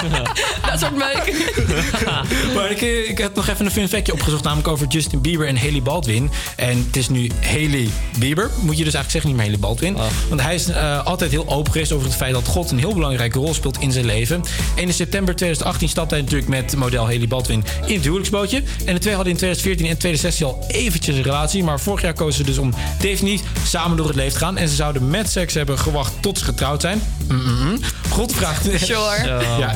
Dat 0.69 0.79
soort 0.79 0.95
meuk. 0.95 1.53
maar 2.55 2.71
ik, 2.71 2.81
eh, 2.81 3.09
ik 3.09 3.17
heb 3.17 3.35
nog 3.35 3.47
even 3.47 3.65
een 3.65 3.71
fun 3.71 3.89
factje 3.89 4.13
opgezocht, 4.13 4.43
namelijk 4.43 4.67
over 4.67 4.87
Justin 4.87 5.21
Bieber 5.21 5.47
en 5.47 5.57
Haley 5.57 5.81
Baldwin. 5.81 6.31
En 6.55 6.83
het 6.85 6.95
is 6.97 7.09
nu 7.09 7.31
Haley 7.41 7.89
Bieber, 8.19 8.51
moet 8.59 8.77
je 8.77 8.83
dus 8.83 8.93
eigenlijk 8.93 9.11
zeggen, 9.11 9.29
niet 9.29 9.39
meer 9.39 9.45
Haley 9.45 9.59
Baldwin. 9.59 9.97
Want 10.29 10.41
hij 10.41 10.55
is 10.55 10.67
eh, 10.67 11.05
altijd 11.05 11.31
heel 11.31 11.47
open 11.47 11.71
geweest 11.71 11.91
over 11.91 12.07
het 12.07 12.15
feit 12.15 12.33
dat 12.33 12.47
God 12.47 12.71
een 12.71 12.79
heel 12.79 12.93
belangrijke 12.93 13.39
rol 13.39 13.53
speelt 13.53 13.79
in 13.79 13.91
zijn 13.91 14.05
leven. 14.05 14.43
En 14.75 14.83
in 14.83 14.93
september 14.93 15.35
2018 15.35 15.89
stapte 15.89 16.13
hij 16.13 16.23
natuurlijk 16.23 16.49
met 16.49 16.75
model 16.75 17.03
Haley 17.03 17.27
Baldwin 17.27 17.63
in 17.85 17.95
het 17.95 18.03
huwelijksbootje. 18.03 18.63
En 18.85 18.93
de 18.93 18.99
twee 18.99 19.13
hadden 19.13 19.31
in 19.31 19.39
2014 19.39 19.85
en 19.85 19.97
2016 19.97 20.45
al 20.45 20.65
eventjes 20.67 21.15
een 21.15 21.23
relatie. 21.23 21.63
Maar 21.63 21.79
vorig 21.79 22.01
jaar 22.01 22.13
kozen 22.13 22.33
ze 22.33 22.43
dus 22.43 22.57
om 22.57 22.73
definitief 22.99 23.41
samen 23.63 23.97
door 23.97 24.07
het 24.07 24.15
leven 24.15 24.33
te 24.33 24.39
gaan. 24.39 24.57
En 24.57 24.69
ze 24.69 24.75
zouden 24.75 25.09
met 25.09 25.29
seks 25.29 25.53
hebben 25.53 25.79
gewacht 25.79 26.13
tot 26.21 26.37
ze 26.37 26.43
getrouwd 26.43 26.81
zijn. 26.81 27.01
Mm-mm. 27.27 27.79
God 28.09 28.33
vraagt... 28.33 28.67
Sure. 28.75 29.45
Ja, 29.57 29.75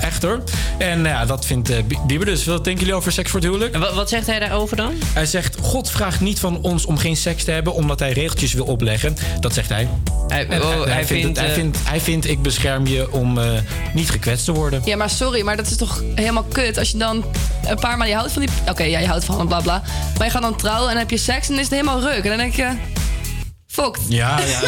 En 0.78 1.02
nou 1.02 1.16
ja, 1.16 1.26
dat 1.26 1.46
vindt 1.46 1.70
eh, 1.70 1.78
Bieber 2.08 2.26
dus. 2.26 2.46
Wat 2.46 2.64
denken 2.64 2.82
jullie 2.82 2.98
over 2.98 3.12
seks 3.12 3.32
voor 3.32 3.40
het 3.40 3.50
huwelijk? 3.50 3.74
En 3.74 3.80
wat, 3.80 3.94
wat 3.94 4.10
zegt 4.10 4.28
hij 4.28 4.40
daarover 4.40 4.78
dan? 4.78 4.94
Hij 5.14 5.26
zegt, 5.26 5.58
God 5.62 5.90
vraagt 5.90 6.22
niet 6.22 6.40
van 6.40 6.62
ons 6.62 6.86
om 6.86 6.98
geen 6.98 7.18
seks 7.18 7.44
te 7.44 7.52
hebben... 7.52 7.74
omdat 7.74 8.00
hij 8.00 8.12
regeltjes 8.12 8.54
wil 8.54 8.66
opleggen. 8.66 9.16
Dat 9.40 9.54
zegt 9.54 9.70
hij. 9.70 9.88
Hij, 10.28 10.62
oh, 10.62 10.84
hij, 10.84 11.06
vindt... 11.06 11.40
hij, 11.40 11.48
eh, 11.48 11.54
vindt, 11.54 11.78
hij 11.84 12.00
vindt, 12.00 12.28
ik 12.28 12.42
bescherm 12.42 12.88
je 12.88 13.12
om 13.12 13.38
eh, 13.38 13.46
niet 13.94 14.10
gekwetst 14.10 14.46
te 14.46 14.52
worden. 14.52 14.82
Ja, 14.86 14.96
maar 14.96 15.10
sorry, 15.10 15.42
maar 15.42 15.58
dat 15.58 15.68
is 15.68 15.78
toch 15.78 16.04
helemaal 16.16 16.46
kut. 16.52 16.78
Als 16.78 16.90
je 16.90 16.98
dan 16.98 17.26
een 17.68 17.80
paar 17.80 17.98
maal 17.98 18.08
je 18.08 18.16
houdt 18.16 18.32
van 18.32 18.42
die... 18.42 18.52
Oké, 18.70 18.84
ja, 18.84 19.00
je 19.00 19.08
houdt 19.08 19.26
van 19.26 19.38
hem, 19.38 19.48
bla 19.48 19.60
bla. 19.60 19.82
Maar 20.18 20.26
je 20.26 20.32
gaat 20.32 20.42
dan 20.42 20.56
trouwen 20.56 20.88
en 20.88 20.94
dan 20.94 21.02
heb 21.02 21.10
je 21.10 21.18
seks 21.18 21.48
en 21.48 21.54
dan 21.54 21.64
is 21.64 21.70
het 21.70 21.80
helemaal 21.80 22.02
ruk. 22.02 22.24
En 22.24 22.30
dan 22.30 22.38
denk 22.38 22.56
je... 22.56 23.00
Fucked. 23.72 24.02
Ja, 24.10 24.40
ja. 24.46 24.62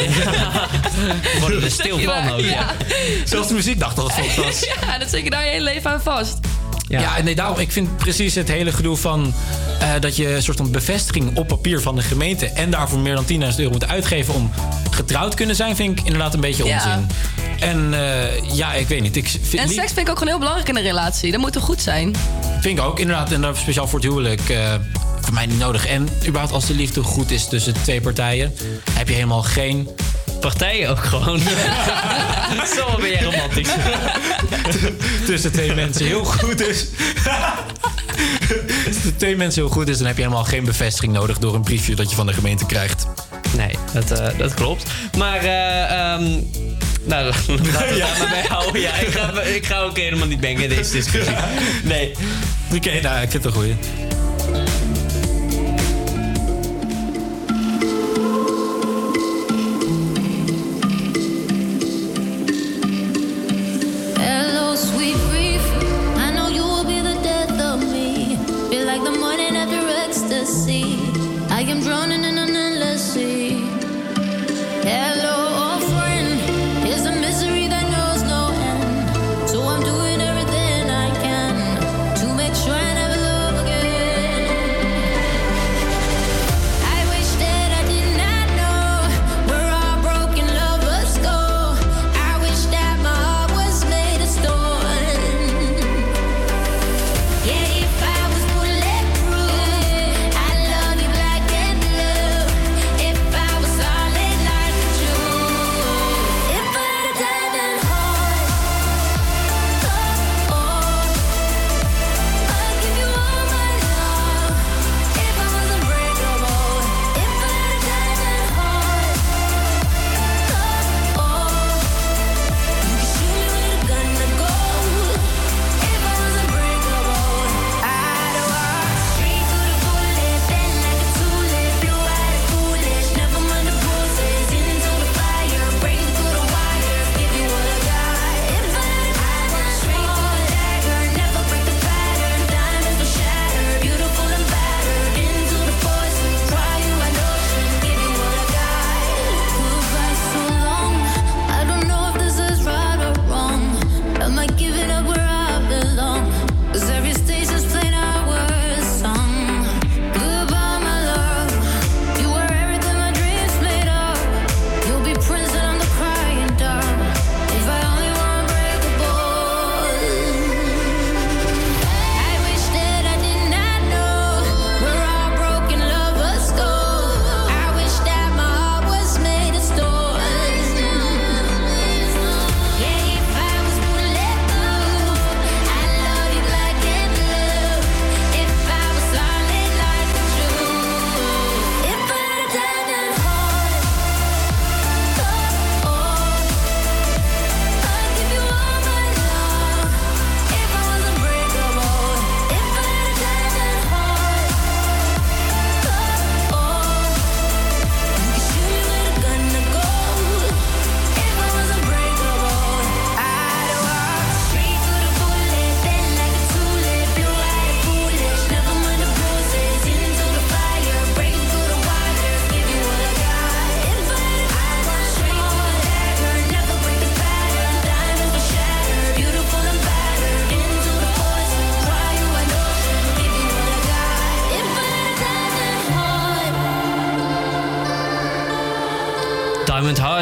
worden 1.39 1.63
er 1.63 1.71
stil 1.71 1.99
van 1.99 2.29
ook. 2.31 2.39
Ja, 2.39 2.65
Zelfs 3.25 3.47
de 3.47 3.53
muziek 3.53 3.79
dacht 3.79 3.95
dat 3.95 4.05
het 4.05 4.25
fokt 4.25 4.35
was. 4.45 4.59
ja, 4.81 4.97
dat 4.97 5.09
zit 5.09 5.23
je 5.23 5.29
daar 5.29 5.45
je 5.45 5.49
hele 5.51 5.63
leven 5.63 5.91
aan 5.91 6.01
vast. 6.01 6.37
Ja, 6.87 7.21
nee, 7.23 7.35
daarom, 7.35 7.59
ik 7.59 7.71
vind 7.71 7.97
precies 7.97 8.35
het 8.35 8.47
hele 8.47 8.71
gedoe 8.71 8.97
van 8.97 9.33
eh, 9.79 9.89
dat 9.99 10.15
je 10.15 10.35
een 10.35 10.43
soort 10.43 10.57
van 10.57 10.71
bevestiging 10.71 11.37
op 11.37 11.47
papier 11.47 11.81
van 11.81 11.95
de 11.95 12.01
gemeente 12.01 12.45
en 12.45 12.71
daarvoor 12.71 12.99
meer 12.99 13.15
dan 13.15 13.25
10.000 13.25 13.57
euro 13.57 13.71
moet 13.71 13.87
uitgeven 13.87 14.33
om 14.33 14.51
getrouwd 14.91 15.31
te 15.31 15.37
kunnen 15.37 15.55
zijn, 15.55 15.75
vind 15.75 15.99
ik 15.99 16.05
inderdaad 16.05 16.33
een 16.33 16.39
beetje 16.39 16.65
Ja. 16.65 16.75
onzin. 16.75 17.07
En 17.59 17.93
eh, 17.93 18.55
ja, 18.55 18.73
ik 18.73 18.87
weet 18.87 19.01
niet. 19.01 19.15
Ik 19.15 19.27
vind, 19.27 19.61
En 19.61 19.69
seks 19.69 19.85
vind 19.93 19.99
ik 19.99 20.09
ook 20.09 20.13
gewoon 20.17 20.27
heel 20.27 20.37
belangrijk 20.39 20.69
in 20.69 20.75
een 20.75 20.83
relatie. 20.83 21.31
Dat 21.31 21.39
moet 21.41 21.53
toch 21.53 21.63
goed 21.63 21.81
zijn? 21.81 22.15
vind 22.59 22.77
ik 22.79 22.83
ook 22.85 22.99
inderdaad, 22.99 23.31
en 23.31 23.41
dan 23.41 23.55
speciaal 23.55 23.87
voor 23.87 23.99
het 23.99 24.07
huwelijk. 24.07 24.49
eh, 24.49 24.73
voor 25.21 25.33
mij 25.33 25.45
niet 25.45 25.59
nodig. 25.59 25.87
En 25.87 26.09
überhaupt 26.27 26.53
als 26.53 26.65
de 26.65 26.73
liefde 26.73 27.03
goed 27.03 27.31
is 27.31 27.47
tussen 27.47 27.73
twee 27.83 28.01
partijen, 28.01 28.53
heb 28.91 29.07
je 29.07 29.13
helemaal 29.13 29.41
geen... 29.43 29.89
Partijen 30.43 30.89
ook 30.89 31.03
gewoon. 31.03 31.39
Zo 32.75 32.97
ben 32.99 33.09
je 33.09 33.19
romantisch. 33.23 33.69
tussen 35.25 35.51
twee 35.51 35.73
mensen 35.73 36.05
heel 36.05 36.23
goed 36.23 36.67
is. 36.67 36.85
tussen 38.85 39.15
twee 39.17 39.35
mensen 39.35 39.61
heel 39.61 39.71
goed 39.71 39.87
is, 39.87 39.97
dan 39.97 40.07
heb 40.07 40.15
je 40.17 40.21
helemaal 40.23 40.43
geen 40.43 40.63
bevestiging 40.65 41.13
nodig 41.13 41.37
door 41.37 41.55
een 41.55 41.61
briefje 41.61 41.95
dat 41.95 42.09
je 42.09 42.15
van 42.15 42.25
de 42.27 42.33
gemeente 42.33 42.65
krijgt. 42.65 43.07
Nee, 43.57 43.75
dat, 43.93 44.19
eh, 44.19 44.37
dat 44.37 44.53
klopt. 44.53 44.83
Maar, 45.17 45.37
eh 45.37 46.13
ehm 46.13 46.23
nou, 47.03 47.25
laten 47.33 47.45
we 47.45 47.69
het 47.71 47.95
Ja. 47.97 48.05
daar 48.07 48.17
maar 48.19 48.29
bij 48.29 48.45
houden. 48.49 48.81
Ja, 48.81 48.93
ik, 48.93 49.07
ga, 49.11 49.41
ik 49.41 49.65
ga 49.65 49.79
ook 49.81 49.97
helemaal 49.97 50.27
niet 50.27 50.41
mengen 50.41 50.63
in 50.63 50.69
deze 50.69 50.91
discussie. 50.91 51.35
Nee. 51.83 52.11
Oké, 52.75 53.01
nou, 53.01 53.21
ik 53.21 53.31
heb 53.31 53.43
het 53.43 53.45
een 53.45 53.51
goeie. 53.51 53.75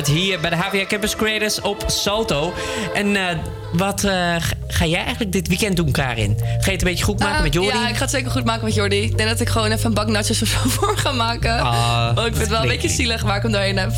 Hier 0.08 0.40
bij 0.40 0.50
de 0.50 0.56
HVA 0.56 0.86
Campus 0.88 1.16
Creators 1.16 1.62
op 1.62 1.84
Salto. 1.88 2.54
En 2.94 3.16
eh, 3.16 3.36
wat 3.74 4.04
eh, 4.04 4.12
ga 4.68 4.86
jij 4.86 5.00
eigenlijk 5.00 5.32
dit 5.32 5.48
weekend 5.48 5.76
doen, 5.76 5.92
Karin? 5.92 6.38
Ga 6.40 6.46
je 6.66 6.72
het 6.72 6.82
een 6.82 6.88
beetje 6.88 7.04
goed 7.04 7.20
maken 7.20 7.36
Eh, 7.38 7.42
met 7.44 7.54
Jordi? 7.54 7.78
Ja, 7.78 7.88
ik 7.90 7.96
ga 7.96 8.02
het 8.02 8.10
zeker 8.10 8.32
goed 8.32 8.46
maken 8.46 8.66
met 8.66 8.74
Jordi. 8.74 9.02
Ik 9.02 9.18
denk 9.18 9.30
dat 9.30 9.40
ik 9.40 9.50
gewoon 9.50 9.72
even 9.72 9.86
een 9.86 9.94
bak 9.94 10.08
nachos 10.08 10.42
of 10.42 10.48
zo 10.48 10.58
voor 10.80 10.98
ga 10.98 11.12
maken. 11.12 11.60
Ah, 11.60 12.06
Want 12.06 12.18
ik 12.20 12.24
vind 12.24 12.38
het 12.38 12.50
wel 12.50 12.62
een 12.62 12.68
beetje 12.68 12.90
zielig 12.90 13.22
waar 13.22 13.36
ik 13.36 13.42
hem 13.42 13.52
doorheen 13.52 13.78
heb 13.78 13.92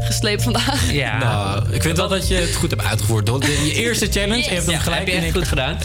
gesleept 0.00 0.42
vandaag. 0.42 0.92
Ja. 0.92 1.18
Nou, 1.18 1.62
ik 1.72 1.82
vind 1.82 1.96
wel 1.96 2.08
dat 2.08 2.28
je 2.28 2.34
het 2.34 2.54
goed 2.54 2.70
hebt 2.70 2.84
uitgevoerd. 2.84 3.26
De- 3.26 3.62
Je 3.64 3.72
eerste 3.74 4.06
challenge, 4.10 4.42
je 4.42 4.48
hebt 4.48 4.62
hem 4.64 4.74
Ja, 4.74 4.78
gelijk 4.80 4.98
heb 4.98 5.08
je 5.08 5.14
echt 5.26 5.32
goed 5.36 5.48
gedaan. 5.48 5.76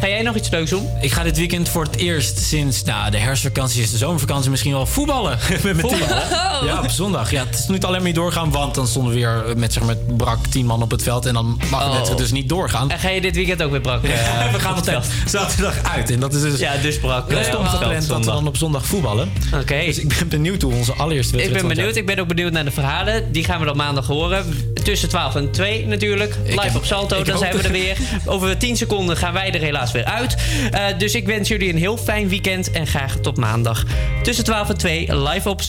Ga 0.00 0.08
jij 0.08 0.22
nog 0.22 0.34
iets 0.36 0.48
leuks 0.50 0.70
doen? 0.70 0.88
Ik 1.00 1.12
ga 1.12 1.22
dit 1.22 1.36
weekend 1.36 1.68
voor 1.68 1.84
het 1.84 1.96
eerst 1.96 2.38
sinds 2.38 2.82
nou, 2.84 3.10
de 3.10 3.18
herfstvakantie 3.18 3.82
is 3.82 3.90
de 3.90 3.96
zomervakantie 3.96 4.50
misschien 4.50 4.72
wel 4.72 4.86
voetballen. 4.86 5.38
met 5.62 5.62
mijn 5.62 5.78
team. 5.88 6.00
Ja, 6.64 6.80
op 6.82 6.90
zondag. 6.90 7.30
Ja, 7.30 7.44
het 7.44 7.58
is 7.58 7.66
niet 7.68 7.84
alleen 7.84 7.96
maar 7.96 8.06
niet 8.06 8.14
doorgaan, 8.14 8.50
want 8.50 8.74
dan 8.74 8.86
stonden 8.86 9.12
we 9.12 9.18
weer 9.18 9.56
met, 9.56 9.72
zeg 9.72 9.82
maar, 9.82 9.96
met 10.06 10.16
brak 10.16 10.46
tien 10.46 10.66
man 10.66 10.82
op 10.82 10.90
het 10.90 11.02
veld. 11.02 11.26
En 11.26 11.34
dan 11.34 11.60
mag 11.70 11.82
Oh. 11.84 11.90
wedstrijd 11.92 12.18
dus 12.18 12.32
niet 12.32 12.48
doorgaan. 12.48 12.90
En 12.90 12.98
ga 12.98 13.08
je 13.08 13.20
dit 13.20 13.34
weekend 13.34 13.62
ook 13.62 13.70
weer 13.70 13.80
brak? 13.80 14.04
eh, 14.04 14.52
we 14.52 14.60
gaan 14.60 14.70
op 14.70 14.76
het 14.84 14.94
altijd 14.94 15.12
zaterdag 15.26 15.82
uit. 15.94 16.10
En 16.10 16.20
dat 16.20 16.34
is 16.34 16.40
dus 16.40 16.58
Ja, 16.58 16.76
dus 16.76 16.98
brak. 17.00 17.30
het 17.30 17.46
veld 17.46 17.68
gepland 17.68 18.08
dat 18.08 18.18
we 18.18 18.24
dan 18.24 18.46
op 18.46 18.56
zondag 18.56 18.86
voetballen. 18.86 19.32
Oké. 19.54 19.82
Dus 19.84 19.98
ik 19.98 20.08
ben 20.18 20.28
benieuwd 20.28 20.62
hoe 20.62 20.72
onze 20.74 20.92
allereerste 20.92 21.32
Ik 21.32 21.38
wedstrijd 21.38 21.52
ben 21.52 21.60
van 21.60 21.68
het 21.70 21.76
benieuwd. 21.78 21.96
Ik 21.96 22.06
ben 22.06 22.18
ook 22.18 22.28
benieuwd 22.28 22.52
naar 22.52 22.64
de 22.64 22.70
verhalen. 22.70 23.32
Die 23.32 23.44
gaan 23.44 23.58
we 23.60 23.64
dan 23.66 23.76
maandag 23.76 24.06
horen. 24.06 24.44
Tussen 24.82 25.08
12 25.08 25.34
en 25.34 25.50
2 25.50 25.86
natuurlijk. 25.86 26.36
Live 26.46 26.60
heb- 26.60 26.74
op 26.76 26.84
Salto. 26.84 27.18
ik 27.18 27.26
Dan 27.26 27.38
zijn 27.38 27.50
we 27.52 27.56
er 27.56 27.62
dat- 27.62 27.72
weer. 27.72 27.96
Over 28.24 28.58
10 28.58 28.76
seconden 28.76 29.16
gaan 29.16 29.32
wij 29.32 29.52
er 29.52 29.60
helaas 29.60 29.92
weer 29.92 30.04
uit. 30.04 30.36
Eh, 30.70 30.80
dus 30.98 31.14
ik 31.14 31.26
wens 31.26 31.48
jullie 31.48 31.68
een 31.72 31.78
heel 31.78 31.96
fijn 31.96 32.28
weekend. 32.28 32.70
En 32.70 32.86
graag 32.86 33.16
tot 33.22 33.36
maandag. 33.36 33.82
Tussen 34.22 34.44
12 34.44 34.68
en 34.68 34.76
2 34.76 35.16
live 35.16 35.48
op 35.48 35.60